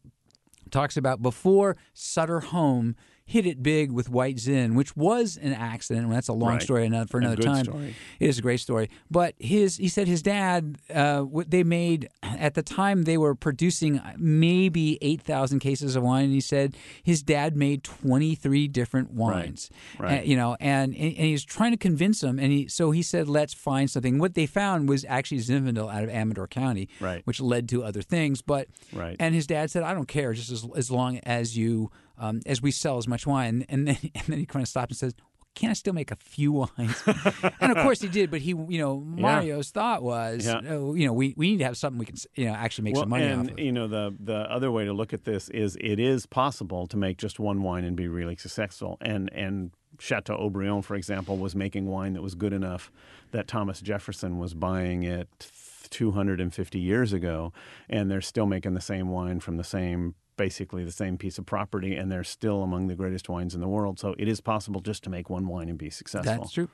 talks 0.72 0.96
about 0.96 1.22
before 1.22 1.76
Sutter 1.94 2.40
Home 2.40 2.96
hit 3.24 3.46
it 3.46 3.62
big 3.62 3.90
with 3.92 4.08
White 4.08 4.38
Zin, 4.38 4.74
which 4.74 4.96
was 4.96 5.36
an 5.40 5.52
accident. 5.52 6.08
Well, 6.08 6.14
that's 6.16 6.28
a 6.28 6.32
long 6.32 6.54
Right. 6.54 6.62
story 6.62 6.86
another, 6.86 7.06
for 7.06 7.18
another 7.18 7.36
time. 7.42 7.64
story. 7.64 7.94
It 8.20 8.28
is 8.28 8.38
a 8.38 8.42
great 8.42 8.60
story. 8.60 8.90
But 9.10 9.34
his, 9.38 9.76
he 9.76 9.88
said 9.88 10.06
his 10.08 10.22
dad, 10.22 10.76
uh, 10.92 11.20
what 11.20 11.50
they 11.50 11.62
made 11.64 12.08
at 12.22 12.54
the 12.54 12.62
time 12.62 13.04
they 13.04 13.16
were 13.16 13.34
producing 13.34 14.00
maybe 14.18 14.98
eight 15.02 15.20
thousand 15.22 15.60
cases 15.60 15.94
of 15.96 16.02
wine. 16.02 16.24
And 16.24 16.32
he 16.32 16.40
said 16.40 16.76
his 17.02 17.22
dad 17.22 17.56
made 17.56 17.84
twenty 17.84 18.34
three 18.34 18.66
different 18.68 19.12
wines. 19.12 19.70
right. 19.98 20.20
Uh, 20.20 20.22
you 20.24 20.36
know, 20.36 20.56
and 20.60 20.94
and 20.94 21.12
he 21.12 21.32
was 21.32 21.44
trying 21.44 21.70
to 21.72 21.76
convince 21.76 22.20
them. 22.20 22.38
And 22.38 22.52
he 22.52 22.68
so 22.68 22.90
he 22.90 23.02
said, 23.02 23.28
let's 23.28 23.54
find 23.54 23.90
something. 23.90 24.18
What 24.18 24.34
they 24.34 24.46
found 24.46 24.88
was 24.88 25.04
actually 25.08 25.38
Zinfandel 25.38 25.92
out 25.92 26.02
of 26.04 26.10
Amador 26.10 26.46
County, 26.48 26.88
Right. 27.00 27.22
which 27.24 27.40
led 27.40 27.68
to 27.70 27.84
other 27.84 28.02
things. 28.02 28.42
But 28.42 28.68
Right. 28.92 29.16
and 29.20 29.34
his 29.34 29.46
dad 29.46 29.70
said, 29.70 29.82
I 29.82 29.94
don't 29.94 30.08
care, 30.08 30.32
just 30.32 30.50
as 30.50 30.66
as 30.76 30.90
long 30.90 31.18
as 31.24 31.56
you 31.56 31.90
um, 32.18 32.40
as 32.46 32.60
we 32.62 32.70
sell 32.70 32.98
as 32.98 33.06
much 33.08 33.26
wine. 33.26 33.64
And 33.68 33.88
then 33.88 33.96
and 34.14 34.24
then 34.26 34.38
he 34.38 34.46
kind 34.46 34.62
of 34.62 34.68
stopped 34.68 34.90
and 34.92 34.96
says. 34.98 35.14
well, 35.18 35.28
Can 35.54 35.68
I 35.70 35.74
still 35.74 35.92
make 35.92 36.10
a 36.10 36.16
few 36.16 36.50
wines? 36.52 37.02
and 37.60 37.72
of 37.72 37.78
course 37.84 38.00
he 38.00 38.08
did, 38.08 38.30
but 38.30 38.40
he, 38.40 38.50
you 38.50 38.78
know, 38.78 39.00
Mario's 39.04 39.70
thought 39.70 40.02
was, 40.02 40.46
Yeah. 40.46 40.60
oh, 40.70 40.94
you 40.94 41.06
know, 41.06 41.12
we, 41.12 41.34
we 41.36 41.50
need 41.50 41.58
to 41.58 41.64
have 41.64 41.76
something 41.76 41.98
we 41.98 42.06
can, 42.06 42.16
you 42.36 42.46
know, 42.46 42.54
actually 42.54 42.84
make 42.84 42.96
some 42.96 43.10
money 43.10 43.24
and 43.26 43.50
off 43.50 43.52
of. 43.52 43.58
you 43.58 43.70
know 43.72 43.86
the 43.86 44.14
the 44.18 44.38
other 44.50 44.70
way 44.70 44.84
to 44.86 44.92
look 44.94 45.12
at 45.12 45.24
this 45.24 45.48
is 45.50 45.76
it 45.80 45.98
is 45.98 46.24
possible 46.24 46.86
to 46.86 46.96
make 46.96 47.18
just 47.18 47.38
one 47.38 47.62
wine 47.62 47.84
and 47.84 47.96
be 47.96 48.08
really 48.08 48.36
successful. 48.36 48.96
And 49.02 49.30
and 49.34 49.72
Chateau 50.00 50.36
Haut-Brion, 50.38 50.80
for 50.82 50.94
example, 50.96 51.36
was 51.36 51.54
making 51.54 51.86
wine 51.86 52.14
that 52.14 52.22
was 52.22 52.34
good 52.34 52.54
enough 52.54 52.90
that 53.32 53.46
Thomas 53.46 53.80
Jefferson 53.82 54.38
was 54.38 54.54
buying 54.54 55.02
it 55.02 55.28
250 55.90 56.78
years 56.78 57.12
ago, 57.12 57.52
and 57.90 58.10
they're 58.10 58.22
still 58.22 58.46
making 58.46 58.72
the 58.74 58.80
same 58.80 59.10
wine 59.10 59.38
from 59.40 59.58
the 59.58 59.64
same 59.64 60.14
basically 60.43 60.82
the 60.84 60.90
same 60.90 61.16
piece 61.16 61.38
of 61.38 61.47
property, 61.47 61.95
and 61.95 62.11
they're 62.11 62.24
still 62.24 62.62
among 62.64 62.88
the 62.88 62.97
greatest 62.97 63.28
wines 63.28 63.55
in 63.55 63.61
the 63.61 63.68
world. 63.68 64.01
So 64.01 64.14
it 64.18 64.26
is 64.26 64.40
possible 64.40 64.80
just 64.80 65.05
to 65.05 65.11
make 65.11 65.30
one 65.30 65.47
wine 65.47 65.68
and 65.68 65.78
be 65.78 65.88
successful. 65.88 66.34
That's 66.34 66.53
true. 66.53 66.68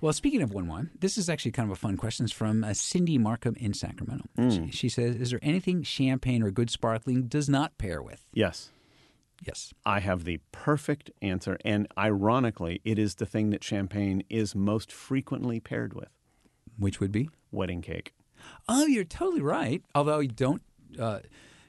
Well, 0.00 0.12
speaking 0.12 0.42
of 0.42 0.52
one 0.52 0.66
wine, 0.66 0.90
this 0.98 1.16
is 1.16 1.28
actually 1.28 1.52
kind 1.52 1.68
of 1.70 1.76
a 1.76 1.80
fun 1.80 1.96
question. 1.96 2.24
It's 2.24 2.32
from 2.32 2.64
uh, 2.64 2.74
Cindy 2.74 3.16
Markham 3.18 3.54
in 3.56 3.72
Sacramento. 3.72 4.24
Mm. 4.36 4.66
She, 4.66 4.72
she 4.72 4.88
says, 4.88 5.14
"Is 5.16 5.30
there 5.30 5.38
anything 5.42 5.84
champagne 5.84 6.42
or 6.42 6.50
good 6.50 6.70
sparkling 6.70 7.28
does 7.28 7.48
not 7.48 7.78
pair 7.78 8.02
with?" 8.02 8.26
Yes. 8.32 8.70
Yes. 9.46 9.72
I 9.84 10.00
have 10.00 10.24
the 10.24 10.40
perfect 10.52 11.10
answer. 11.22 11.58
And 11.64 11.86
ironically, 11.98 12.80
it 12.84 12.98
is 12.98 13.16
the 13.16 13.26
thing 13.26 13.50
that 13.50 13.62
champagne 13.62 14.24
is 14.30 14.54
most 14.54 14.90
frequently 14.90 15.60
paired 15.60 15.92
with 15.92 16.08
Which 16.78 16.98
would 17.00 17.12
be? 17.12 17.28
wedding 17.52 17.82
cake. 17.82 18.14
Oh, 18.68 18.86
you're 18.86 19.04
totally 19.04 19.42
right. 19.42 19.82
Although 19.94 20.20
you 20.20 20.28
don't. 20.28 20.62
Uh, 20.98 21.20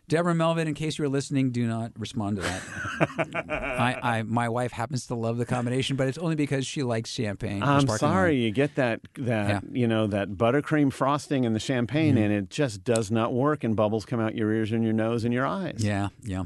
Deborah 0.08 0.36
Melvin, 0.36 0.68
in 0.68 0.74
case 0.76 0.98
you're 1.00 1.10
listening, 1.10 1.52
do 1.52 1.66
not 1.68 1.92
respond 1.98 2.38
to 2.38 2.44
that. 2.44 2.62
I, 3.50 4.18
I, 4.18 4.22
my 4.24 4.50
wife 4.50 4.72
happens 4.72 5.08
to 5.08 5.16
love 5.16 5.38
the 5.38 5.46
combination, 5.46 5.96
but 5.96 6.08
it's 6.08 6.18
only 6.18 6.36
because 6.36 6.66
she 6.68 6.84
likes 6.84 7.10
champagne. 7.10 7.64
I'm 7.64 7.88
sorry, 7.88 8.34
wine. 8.36 8.42
you 8.42 8.52
get 8.52 8.76
that 8.76 9.02
that 9.16 9.50
Yeah. 9.50 9.60
you 9.72 9.88
know 9.88 10.08
that 10.08 10.32
buttercream 10.32 10.94
frosting 10.94 11.46
and 11.46 11.56
the 11.56 11.60
champagne, 11.60 12.16
Mm-hmm. 12.16 12.24
and 12.24 12.34
it 12.34 12.50
just 12.50 12.84
does 12.84 13.10
not 13.10 13.34
work, 13.34 13.64
and 13.64 13.76
bubbles 13.76 14.06
come 14.06 14.20
out 14.20 14.36
your 14.36 14.52
ears 14.54 14.72
and 14.72 14.84
your 14.84 14.94
nose 14.94 15.24
and 15.26 15.34
your 15.34 15.46
eyes. 15.48 15.78
Yeah, 15.80 16.10
yeah. 16.24 16.44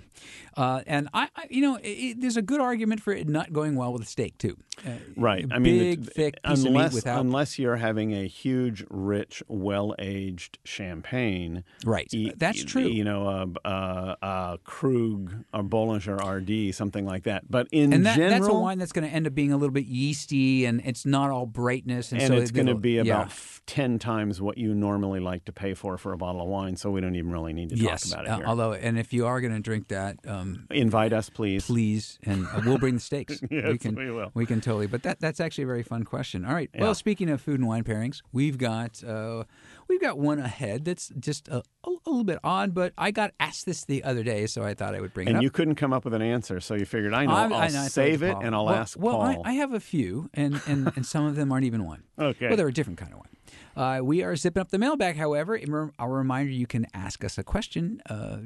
Uh, 0.60 0.82
and 0.88 1.07
I, 1.14 1.30
I, 1.38 1.47
you 1.49 1.62
know, 1.62 1.78
it, 1.78 1.88
it, 1.88 2.22
there's 2.22 2.36
a 2.36 2.41
good 2.41 2.60
argument 2.60 3.01
for 3.01 3.14
it 3.14 3.30
not 3.30 3.53
going 3.53 3.76
well 3.76 3.93
with 3.93 4.01
a 4.01 4.05
steak 4.05 4.38
too. 4.38 4.57
Uh, 4.86 4.91
Right. 5.16 5.45
a 5.49 5.55
I 5.55 5.60
mean, 5.60 5.80
big, 5.80 6.03
the- 6.03 6.12
thick 6.12 6.43
piece 6.43 6.64
unless 6.66 6.88
of 6.88 6.91
meat 6.91 6.95
without. 6.95 7.22
unless 7.22 7.57
you're 7.60 7.78
having 7.78 8.14
a 8.14 8.28
huge, 8.28 8.86
rich, 8.89 9.41
well-aged 9.47 10.60
champagne. 10.66 11.64
Right. 11.86 12.10
y- 12.14 12.34
That's 12.36 12.64
true. 12.64 12.88
You 12.88 13.03
know, 13.05 13.28
a, 13.64 13.68
a, 13.70 14.18
a 14.22 14.57
Krug 14.66 15.45
or 15.53 15.64
Bollinger 15.64 16.18
RD, 16.20 16.76
something 16.76 17.05
like 17.05 17.24
that. 17.24 17.49
But 17.49 17.68
in 17.72 17.93
and 17.93 18.05
that, 18.05 18.18
general, 18.18 18.39
that's 18.39 18.53
a 18.53 18.57
wine 18.57 18.80
that's 18.80 18.91
going 18.91 19.07
to 19.07 19.14
end 19.14 19.28
up 19.28 19.34
being 19.36 19.53
a 19.53 19.57
little 19.57 19.74
bit 19.74 19.86
yeasty, 19.86 20.66
and 20.66 20.82
it's 20.84 21.05
not 21.05 21.30
all 21.30 21.45
brightness, 21.45 22.12
and, 22.12 22.22
and 22.22 22.28
so 22.28 22.36
it's 22.36 22.51
going 22.51 22.68
to 22.68 22.76
be 22.76 22.93
yeah. 22.93 23.01
about 23.01 23.28
f- 23.28 23.62
10 23.66 23.99
times 23.99 24.41
what 24.41 24.57
you 24.57 24.74
normally 24.74 25.20
like 25.20 25.45
to 25.45 25.51
pay 25.53 25.74
for 25.74 25.97
for 25.97 26.12
a 26.12 26.18
bottle 26.18 26.41
of 26.41 26.47
wine 26.47 26.76
so 26.76 26.89
we 26.89 26.99
don't 27.01 27.16
even 27.16 27.32
really 27.32 27.53
need 27.53 27.70
to 27.70 27.76
yes. 27.76 28.10
talk 28.10 28.22
about 28.22 28.39
it 28.41 28.45
uh, 28.45 28.49
although, 28.49 28.74
and 28.74 28.97
if 28.97 29.14
you 29.14 29.28
are 29.28 29.39
going 29.41 29.53
to 29.53 29.60
drink 29.60 29.88
that, 29.89 30.18
um, 30.28 30.49
invite 30.72 31.14
us 31.14 31.30
please 31.30 31.66
please, 31.66 32.20
and 32.24 32.45
uh, 32.47 32.62
we'll 32.66 32.78
bring 32.78 32.95
the 32.95 33.00
steaks. 33.00 33.41
Yes, 33.50 33.72
we 33.72 33.78
can, 33.78 33.95
we 33.95 34.12
will. 34.12 34.32
We 34.34 34.45
can 34.45 34.62
totally. 34.62 34.88
But 34.88 35.04
that 35.04 35.20
that's 35.20 35.39
actually 35.39 35.64
a 35.64 35.68
very 35.68 35.84
fun 35.84 36.04
question. 36.04 36.45
All 36.45 36.54
right. 36.54 36.70
Yeah. 36.74 36.82
Well, 36.82 36.93
speaking 36.95 37.30
of 37.30 37.41
food 37.41 37.60
and 37.60 37.68
wine 37.68 37.84
pairings, 37.84 38.22
we've 38.32 38.58
got 38.58 39.04
uh, 39.04 39.43
we've 39.88 40.02
got 40.02 40.20
one 40.20 40.39
ahead 40.39 40.86
that's 40.86 41.12
just 41.20 41.47
a, 41.47 41.64
a, 41.84 41.89
a 41.89 42.10
little 42.10 42.24
bit 42.24 42.39
odd. 42.43 42.74
But 42.74 42.93
I 42.97 43.12
got 43.12 43.32
asked 43.39 43.66
this 43.66 43.86
the 43.86 44.04
other 44.04 44.24
day, 44.24 44.45
so 44.45 44.64
I 44.64 44.74
thought 44.74 44.93
I 44.95 45.02
would 45.02 45.14
bring 45.14 45.28
it 45.28 45.34
and 45.34 45.43
you 45.43 45.50
couldn't 45.50 45.76
come 45.76 45.93
up 45.93 46.06
with 46.06 46.14
an 46.14 46.22
answer 46.22 46.60
so 46.60 46.76
you 46.76 46.86
figured 46.86 47.14
i 47.14 47.26
know 47.26 47.34
I'm- 47.34 47.54
i'll 47.54 47.60
I 47.60 47.68
know, 47.68 47.88
save 47.88 48.24
it 48.24 48.34
Paul. 48.34 48.45
and 48.45 48.56
i'll 48.56 48.66
well, 48.66 48.76
ask 48.76 48.97
well, 49.00 49.18
paul 49.18 49.43
I, 49.45 49.52
I 49.52 49.54
have 49.54 49.74
a 49.74 49.80
few, 49.80 50.30
and, 50.34 50.62
and, 50.68 50.91
and 50.95 51.06
some 51.06 51.26
of 51.26 51.36
them 51.36 51.52
aren't 51.52 51.66
even 51.66 51.86
one. 51.86 52.04
Okay. 52.20 52.47
Well, 52.50 52.58
they're 52.58 52.68
a 52.68 52.74
different 52.74 53.00
kind 53.00 53.14
of 53.14 53.20
one. 53.20 53.30
Uh, 53.76 53.99
we 54.03 54.24
are 54.24 54.36
zipping 54.36 54.61
up 54.61 54.70
the 54.70 54.78
mailbag, 54.78 55.17
however. 55.17 55.59
Our 55.99 56.11
reminder 56.11 56.51
you 56.51 56.67
can 56.67 56.86
ask 56.93 57.24
us 57.24 57.38
a 57.38 57.43
question. 57.43 58.01
Uh, 58.09 58.38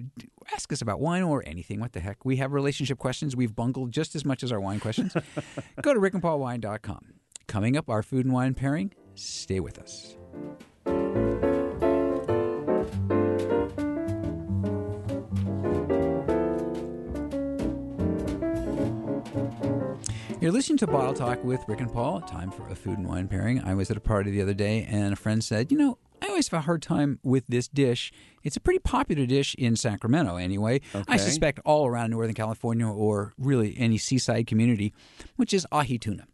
ask 0.53 0.71
us 0.71 0.81
about 0.81 0.99
wine 0.99 1.23
or 1.23 1.43
anything. 1.45 1.79
What 1.79 1.93
the 1.93 1.99
heck? 1.99 2.25
We 2.25 2.37
have 2.37 2.53
relationship 2.53 2.97
questions. 2.97 3.35
We've 3.35 3.55
bungled 3.55 3.91
just 3.91 4.15
as 4.15 4.25
much 4.25 4.43
as 4.43 4.51
our 4.51 4.59
wine 4.59 4.79
questions. 4.79 5.13
Go 5.81 5.93
to 5.93 5.99
rickandpaulwine.com. 5.99 7.13
Coming 7.47 7.77
up, 7.77 7.89
our 7.89 8.03
food 8.03 8.25
and 8.25 8.33
wine 8.33 8.53
pairing. 8.53 8.93
Stay 9.15 9.59
with 9.59 9.77
us. 9.77 10.15
You're 20.43 20.51
listening 20.51 20.77
to 20.79 20.87
Bottle 20.87 21.13
Talk 21.13 21.41
with 21.45 21.63
Rick 21.69 21.79
and 21.79 21.89
Paul. 21.89 22.19
Time 22.19 22.51
for 22.51 22.67
a 22.67 22.75
food 22.75 22.97
and 22.97 23.07
wine 23.07 23.29
pairing. 23.29 23.61
I 23.61 23.75
was 23.75 23.89
at 23.89 23.95
a 23.95 24.01
party 24.01 24.29
the 24.29 24.41
other 24.41 24.53
day, 24.53 24.83
and 24.83 25.13
a 25.13 25.15
friend 25.15 25.41
said, 25.41 25.71
"You 25.71 25.77
know, 25.77 25.99
I 26.21 26.27
always 26.27 26.49
have 26.49 26.57
a 26.57 26.61
hard 26.63 26.81
time 26.81 27.21
with 27.23 27.45
this 27.47 27.69
dish. 27.69 28.11
It's 28.43 28.57
a 28.57 28.59
pretty 28.59 28.79
popular 28.79 29.25
dish 29.25 29.55
in 29.55 29.77
Sacramento, 29.77 30.35
anyway. 30.35 30.81
I 31.07 31.15
suspect 31.15 31.61
all 31.63 31.87
around 31.87 32.09
Northern 32.09 32.33
California 32.33 32.85
or 32.85 33.31
really 33.37 33.73
any 33.77 33.97
seaside 33.97 34.45
community, 34.45 34.93
which 35.37 35.53
is 35.53 35.65
ahi 35.71 35.97
tuna." 35.97 36.27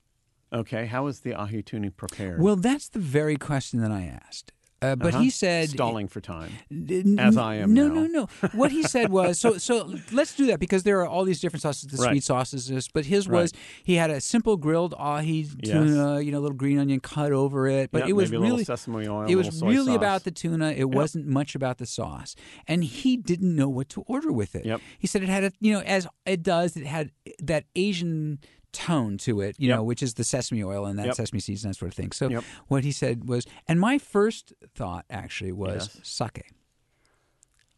okay 0.52 0.88
how 0.88 1.06
is 1.06 1.20
the 1.20 1.36
ahi 1.36 1.62
tuna 1.62 1.92
prepared 1.92 2.42
Well, 2.42 2.56
that's 2.56 2.90
the 2.90 2.98
very 2.98 3.38
question 3.38 3.80
that 3.82 3.92
I 3.92 4.06
asked. 4.06 4.52
Uh, 4.82 4.96
but 4.96 5.14
Uh-huh. 5.14 5.24
he 5.24 5.30
said, 5.30 5.70
stalling 5.70 6.08
for 6.08 6.22
time 6.22 6.52
N- 6.72 7.18
As 7.20 7.36
I 7.36 7.56
am 7.56 7.74
No, 7.74 7.88
now. 7.90 7.94
no, 7.96 8.06
no. 8.08 8.28
What 8.54 8.72
he 8.72 8.84
said 8.84 9.10
was 9.10 9.38
so. 9.40 9.58
So 9.58 9.94
let's 10.12 10.34
do 10.36 10.46
that 10.48 10.60
because 10.60 10.84
there 10.84 11.00
are 11.02 11.08
all 11.08 11.26
these 11.26 11.42
different 11.42 11.62
sauces, 11.64 11.90
the 11.92 11.98
Right. 11.98 12.12
sweet 12.12 12.24
sauces. 12.24 12.88
But 12.94 13.06
his 13.06 13.28
was 13.28 13.52
he 13.84 13.96
had 13.96 14.10
a 14.10 14.22
simple 14.22 14.56
grilled 14.56 14.94
ahi 14.98 15.48
Yes. 15.62 15.72
tuna, 15.74 16.22
you 16.22 16.32
know, 16.32 16.40
little 16.40 16.56
green 16.56 16.80
onion 16.80 17.00
cut 17.02 17.32
over 17.34 17.68
it. 17.68 17.92
But 17.92 18.00
Yep, 18.00 18.10
it 18.10 18.14
was 18.14 18.32
maybe 18.32 18.44
a 18.44 18.50
really 18.52 18.64
sesame 18.64 19.08
oil, 19.08 19.26
It 19.28 19.36
was 19.36 19.62
really 19.62 19.88
sauce. 19.88 19.96
about 19.98 20.24
the 20.24 20.32
tuna. 20.32 20.72
It 20.72 20.90
wasn't 20.90 21.28
much 21.28 21.56
about 21.56 21.78
the 21.78 21.86
sauce, 21.86 22.36
and 22.68 22.84
he 22.84 23.18
didn't 23.18 23.54
know 23.56 23.68
what 23.68 23.90
to 23.90 24.02
order 24.04 24.32
with 24.32 24.56
it. 24.56 24.66
Yep. 24.66 24.80
He 24.98 25.08
said 25.08 25.24
it 25.24 25.30
had 25.30 25.44
a 25.44 25.52
you 25.60 25.74
know 25.74 25.82
as 25.82 26.08
it 26.26 26.42
does. 26.42 26.78
It 26.78 26.86
had 26.86 27.12
that 27.44 27.66
Asian 27.76 28.40
tone 28.72 29.18
to 29.20 29.42
it, 29.42 29.56
you 29.60 29.70
Yep. 29.70 29.78
know, 29.78 29.84
which 29.84 30.04
is 30.04 30.14
the 30.16 30.24
sesame 30.24 30.64
oil 30.64 30.86
and 30.86 30.98
that 31.00 31.08
Yep. 31.08 31.16
sesame 31.16 31.40
seeds 31.40 31.64
and 31.64 31.74
that 31.74 31.78
sort 31.78 31.92
of 31.92 31.96
thing. 31.96 32.12
So 32.12 32.30
Yep. 32.30 32.44
what 32.68 32.84
he 32.84 32.92
said 32.92 33.28
was, 33.28 33.46
and 33.68 33.80
my 33.80 33.98
first 33.98 34.54
thought 34.76 35.06
actually 35.10 35.52
was 35.52 35.90
Yes. 35.96 36.08
sake. 36.08 36.52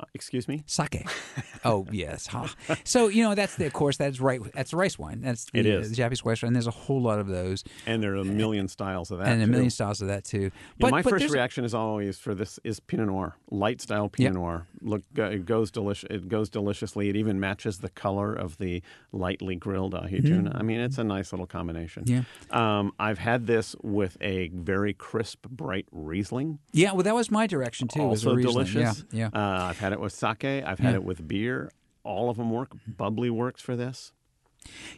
Uh, 0.01 0.05
excuse 0.13 0.47
me 0.47 0.63
Sake. 0.65 1.05
oh 1.65 1.85
yes. 1.91 2.27
Ha. 2.27 2.53
So 2.83 3.07
you 3.07 3.23
know 3.23 3.35
that's 3.35 3.55
the 3.55 3.65
of 3.65 3.73
course 3.73 3.97
that's 3.97 4.19
right. 4.19 4.39
That's 4.53 4.71
the 4.71 4.77
rice 4.77 4.97
wine. 4.97 5.21
That's 5.21 5.45
the, 5.45 5.59
It 5.59 5.65
is. 5.65 5.89
the 5.89 5.95
Japanese 5.95 6.25
rice 6.25 6.41
wine. 6.41 6.53
There's 6.53 6.67
a 6.67 6.71
whole 6.71 7.01
lot 7.01 7.19
of 7.19 7.27
those, 7.27 7.63
and 7.85 8.01
there 8.01 8.13
are 8.13 8.17
a 8.17 8.23
million 8.25 8.67
styles 8.67 9.11
of 9.11 9.19
that 9.19 9.27
and 9.27 9.41
a 9.41 9.47
million 9.47 9.69
styles 9.69 10.01
of 10.01 10.07
that 10.07 10.23
too. 10.23 10.41
Yeah, 10.41 10.49
But 10.79 10.91
my 10.91 11.01
but 11.01 11.11
first 11.11 11.29
reaction 11.29 11.63
is 11.65 11.73
always 11.73 12.17
for 12.17 12.33
this 12.33 12.59
is 12.63 12.79
Pinot 12.79 13.07
Noir, 13.07 13.35
light 13.49 13.81
style 13.81 14.09
Pinot 14.09 14.31
Yep. 14.31 14.33
Noir. 14.33 14.67
Look, 14.81 15.03
uh, 15.17 15.23
it 15.23 15.45
goes 15.45 15.69
delicious. 15.71 16.07
It 16.09 16.27
goes 16.27 16.49
deliciously. 16.49 17.09
It 17.09 17.15
even 17.15 17.39
matches 17.39 17.79
the 17.79 17.89
color 17.89 18.33
of 18.33 18.57
the 18.57 18.81
lightly 19.11 19.55
grilled 19.55 19.93
ahi 19.93 20.21
tuna. 20.21 20.51
I 20.55 20.63
mean, 20.63 20.79
it's 20.79 20.97
a 20.97 21.03
nice 21.03 21.31
little 21.31 21.45
combination. 21.47 22.05
Mm-hmm. 22.05 22.21
Yeah. 22.51 22.79
Um, 22.79 22.93
I've 22.99 23.19
had 23.19 23.45
this 23.47 23.75
with 23.83 24.17
a 24.21 24.47
very 24.49 24.93
crisp, 24.93 25.47
bright 25.47 25.85
Riesling. 25.91 26.59
Yeah. 26.71 26.93
Well, 26.93 27.03
that 27.03 27.15
was 27.15 27.29
my 27.29 27.45
direction 27.47 27.87
too. 27.87 28.01
also 28.01 28.35
delicious. 28.35 29.03
Yeah. 29.11 29.29
Yeah. 29.33 29.39
Uh, 29.39 29.65
I've 29.69 29.79
had 29.79 29.90
it 29.91 29.99
with 29.99 30.13
sake. 30.13 30.43
I've 30.43 30.79
had 30.79 30.91
Yeah. 30.91 30.95
it 30.95 31.03
with 31.03 31.27
beer. 31.27 31.71
All 32.03 32.29
of 32.29 32.37
them 32.37 32.49
work. 32.49 32.71
Bubbly 32.87 33.29
works 33.29 33.61
for 33.61 33.75
this. 33.75 34.11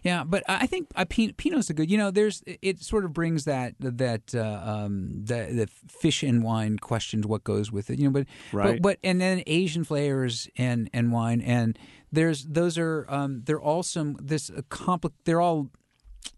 Yeah, 0.04 0.26
but 0.26 0.44
I 0.50 0.68
think 0.68 0.90
uh, 0.96 1.06
Pin- 1.06 1.34
Pinot's 1.38 1.70
a 1.70 1.74
good. 1.74 1.90
You 1.90 1.98
know, 1.98 2.12
there's 2.12 2.44
it 2.46 2.82
sort 2.82 3.06
of 3.06 3.14
brings 3.14 3.46
that 3.46 3.76
that 3.80 4.36
uh, 4.36 4.62
um, 4.64 5.24
the 5.24 5.48
the 5.54 5.68
fish 5.88 6.22
and 6.22 6.44
wine 6.44 6.78
questions 6.80 7.26
what 7.26 7.46
goes 7.46 7.72
with 7.72 7.90
it. 7.90 7.98
You 7.98 8.06
know, 8.06 8.12
but 8.12 8.28
Right. 8.52 8.74
but, 8.74 8.82
but 8.82 8.98
and 9.08 9.22
then 9.22 9.42
Asian 9.48 9.86
flavors 9.86 10.50
and 10.58 10.90
and 10.94 11.14
wine 11.14 11.40
and 11.40 11.80
there's 12.12 12.44
those 12.44 12.78
are 12.78 13.06
um, 13.08 13.44
they're 13.46 13.62
all 13.62 13.84
some 13.84 14.18
this 14.22 14.50
uh, 14.50 14.64
compli- 14.70 15.14
They're 15.24 15.40
all 15.42 15.70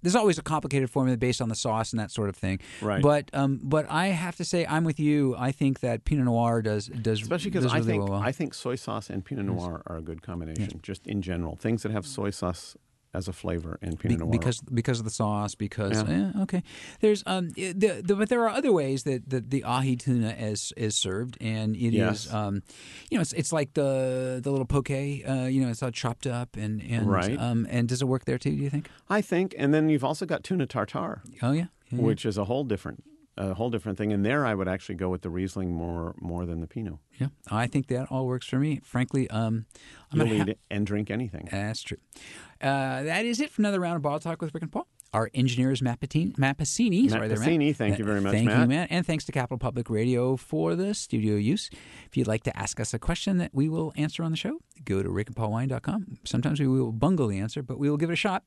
there's 0.02 0.16
always 0.16 0.38
a 0.38 0.44
complicated 0.44 0.90
formula 0.90 1.18
based 1.18 1.42
on 1.42 1.50
the 1.50 1.56
sauce 1.56 1.92
and 1.92 2.00
that 2.00 2.12
sort 2.12 2.30
of 2.30 2.36
thing. 2.36 2.60
Right. 2.82 3.02
But 3.02 3.30
um, 3.34 3.60
but 3.64 3.90
I 3.90 4.08
have 4.08 4.36
to 4.38 4.46
say 4.46 4.66
I'm 4.66 4.84
with 4.84 5.00
you. 5.00 5.36
I 5.38 5.52
think 5.52 5.80
that 5.82 6.06
Pinot 6.06 6.26
Noir 6.26 6.62
does 6.62 6.88
does 6.88 7.22
Especially 7.22 7.52
because 7.52 7.72
I 7.72 7.78
really 7.78 7.92
think 7.92 8.10
well. 8.10 8.22
I 8.22 8.32
think 8.32 8.54
soy 8.54 8.76
sauce 8.76 9.10
and 9.10 9.24
Pinot 9.24 9.46
Noir 9.46 9.82
are 9.88 9.98
a 9.98 10.02
good 10.02 10.22
combination. 10.22 10.80
Just 10.82 11.08
in 11.08 11.22
general, 11.22 11.56
things 11.56 11.84
that 11.84 11.92
have 11.92 12.06
soy 12.06 12.30
sauce 12.30 12.76
as 13.16 13.28
a 13.28 13.34
flavor 13.34 13.80
in 13.82 13.96
Pinot 13.98 14.20
Noir. 14.20 14.30
because 14.32 14.60
because 14.82 15.00
of 15.00 15.06
the 15.06 15.12
sauce 15.22 15.56
because 15.56 15.96
Yeah. 16.04 16.32
eh, 16.36 16.42
okay 16.44 16.62
there's 17.02 17.24
um 17.26 17.46
eh, 17.58 17.74
the, 17.76 18.02
the, 18.08 18.16
but 18.16 18.30
there 18.30 18.42
are 18.46 18.50
other 18.60 18.72
ways 18.72 19.04
that, 19.04 19.30
that 19.30 19.50
the 19.50 19.64
ahi 19.64 19.96
tuna 19.96 20.32
is 20.52 20.74
is 20.78 20.96
served 20.96 21.38
and 21.42 21.76
it 21.76 21.94
is 21.94 21.94
Yes. 22.26 22.34
um 22.34 22.62
you 23.10 23.18
know 23.18 23.22
it's 23.22 23.34
it's 23.34 23.54
like 23.60 23.70
the 23.74 24.40
the 24.44 24.52
little 24.52 24.66
poke 24.76 24.92
uh 24.92 25.48
you 25.54 25.60
know 25.62 25.70
it's 25.70 25.82
all 25.82 25.92
chopped 25.92 26.28
up 26.28 26.56
and 26.58 26.82
and 26.96 27.10
Right. 27.10 27.40
um 27.40 27.66
and 27.70 27.88
does 27.90 28.02
it 28.02 28.08
work 28.08 28.26
there 28.26 28.38
too 28.38 28.52
do 28.56 28.64
you 28.64 28.70
think 28.70 28.90
I 29.10 29.22
think, 29.22 29.54
and 29.58 29.74
then 29.74 29.90
you've 29.90 30.04
also 30.04 30.26
got 30.26 30.44
tuna 30.44 30.66
tartare, 30.66 31.22
oh 31.42 31.52
yeah, 31.52 31.60
yeah, 31.62 31.66
yeah. 31.92 32.02
which 32.02 32.26
is 32.26 32.38
a 32.38 32.46
whole 32.46 32.64
different 32.64 33.04
a 33.38 33.54
whole 33.54 33.70
different 33.70 33.98
thing. 33.98 34.14
And 34.14 34.26
there, 34.26 34.46
I 34.46 34.54
would 34.56 34.68
actually 34.68 34.96
go 34.96 35.10
with 35.10 35.22
the 35.22 35.30
Riesling 35.30 35.74
more 35.74 36.16
more 36.20 36.46
than 36.46 36.62
the 36.62 36.68
Pinot. 36.68 37.00
yeah 37.20 37.28
I 37.52 37.68
think 37.68 37.88
that 37.88 38.08
all 38.12 38.26
works 38.28 38.48
for 38.48 38.58
me 38.60 38.80
frankly 38.84 39.30
um 39.30 39.66
I'm 40.12 40.20
You'll 40.20 40.28
gonna 40.28 40.40
eat 40.44 40.48
ha- 40.50 40.62
and 40.72 40.86
drink 40.88 41.10
anything. 41.12 41.48
That's 41.52 41.82
true. 41.82 41.98
Uh, 42.62 43.04
that 43.04 43.26
is 43.26 43.40
it 43.42 43.50
for 43.52 43.62
another 43.62 43.80
round 43.80 43.98
of 43.98 44.02
Bottle 44.02 44.20
Talk 44.20 44.42
with 44.42 44.54
Rick 44.54 44.64
and 44.64 44.72
Paul. 44.72 44.88
Our 45.14 45.30
engineer 45.34 45.72
is 45.72 45.82
Matt 45.82 46.02
Passini. 46.02 46.36
Sorry 46.38 47.30
there, 47.30 47.40
Matt. 47.40 47.76
Thank 47.78 48.00
you 48.00 48.04
very 48.06 48.20
much, 48.20 48.34
Thank 48.34 48.50
you, 48.50 48.56
Matt. 48.56 48.68
Matt. 48.68 48.88
And 48.92 49.06
thanks 49.06 49.24
to 49.26 49.32
Capital 49.32 49.58
Public 49.58 49.90
Radio 49.90 50.36
for 50.36 50.76
the 50.76 50.94
studio 50.94 51.36
use. 51.36 51.70
If 52.08 52.18
you'd 52.18 52.28
like 52.28 52.44
to 52.44 52.58
ask 52.58 52.82
us 52.82 52.94
a 52.94 53.00
question 53.00 53.38
that 53.38 53.52
we 53.54 53.70
will 53.70 53.94
answer 53.96 54.24
on 54.24 54.32
the 54.32 54.38
show, 54.38 54.60
go 54.84 55.02
to 55.02 55.08
rickandpaulwine.com. 55.08 56.18
Sometimes 56.26 56.60
we 56.60 56.68
will 56.68 56.92
bungle 56.92 57.28
the 57.28 57.40
answer, 57.40 57.62
but 57.64 57.80
we 57.80 57.90
will 57.90 57.96
give 57.98 58.10
it 58.10 58.14
a 58.14 58.18
shot. 58.18 58.44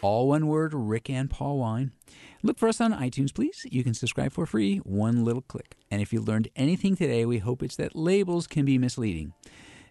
All 0.00 0.28
one 0.28 0.46
word, 0.46 0.72
Rick 0.72 1.10
and 1.10 1.28
Paul 1.28 1.58
Wine. 1.58 1.92
Look 2.46 2.60
for 2.60 2.68
us 2.68 2.80
on 2.80 2.92
iTunes, 2.92 3.34
please. 3.34 3.66
You 3.72 3.82
can 3.82 3.92
subscribe 3.92 4.30
for 4.32 4.46
free, 4.46 4.76
one 4.78 5.24
little 5.24 5.42
click. 5.42 5.74
And 5.90 6.00
if 6.00 6.12
you 6.12 6.20
learned 6.20 6.46
anything 6.54 6.94
today, 6.94 7.24
we 7.26 7.38
hope 7.38 7.60
it's 7.60 7.74
that 7.74 7.96
labels 7.96 8.46
can 8.46 8.64
be 8.64 8.78
misleading, 8.78 9.32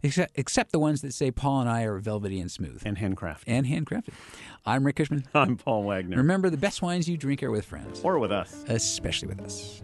except, 0.01 0.31
except 0.39 0.71
the 0.71 0.79
ones 0.79 1.01
that 1.01 1.13
say 1.13 1.31
Paul 1.31 1.59
and 1.59 1.69
I 1.69 1.81
are 1.83 1.99
velvety 1.99 2.39
and 2.39 2.49
smooth 2.49 2.81
And 2.85 2.95
handcrafted. 2.97 3.43
and 3.47 3.65
handcrafted. 3.65 4.13
I'm 4.65 4.85
Rick 4.85 4.95
Kushman. 4.95 5.25
I'm 5.35 5.57
Paul 5.57 5.83
Wagner. 5.83 6.15
Remember, 6.15 6.49
the 6.49 6.55
best 6.55 6.81
wines 6.81 7.09
you 7.09 7.17
drink 7.17 7.43
are 7.43 7.51
with 7.51 7.65
friends, 7.65 7.99
or 8.05 8.19
with 8.19 8.31
us. 8.31 8.63
especially 8.69 9.27
with 9.27 9.41
us. 9.41 9.81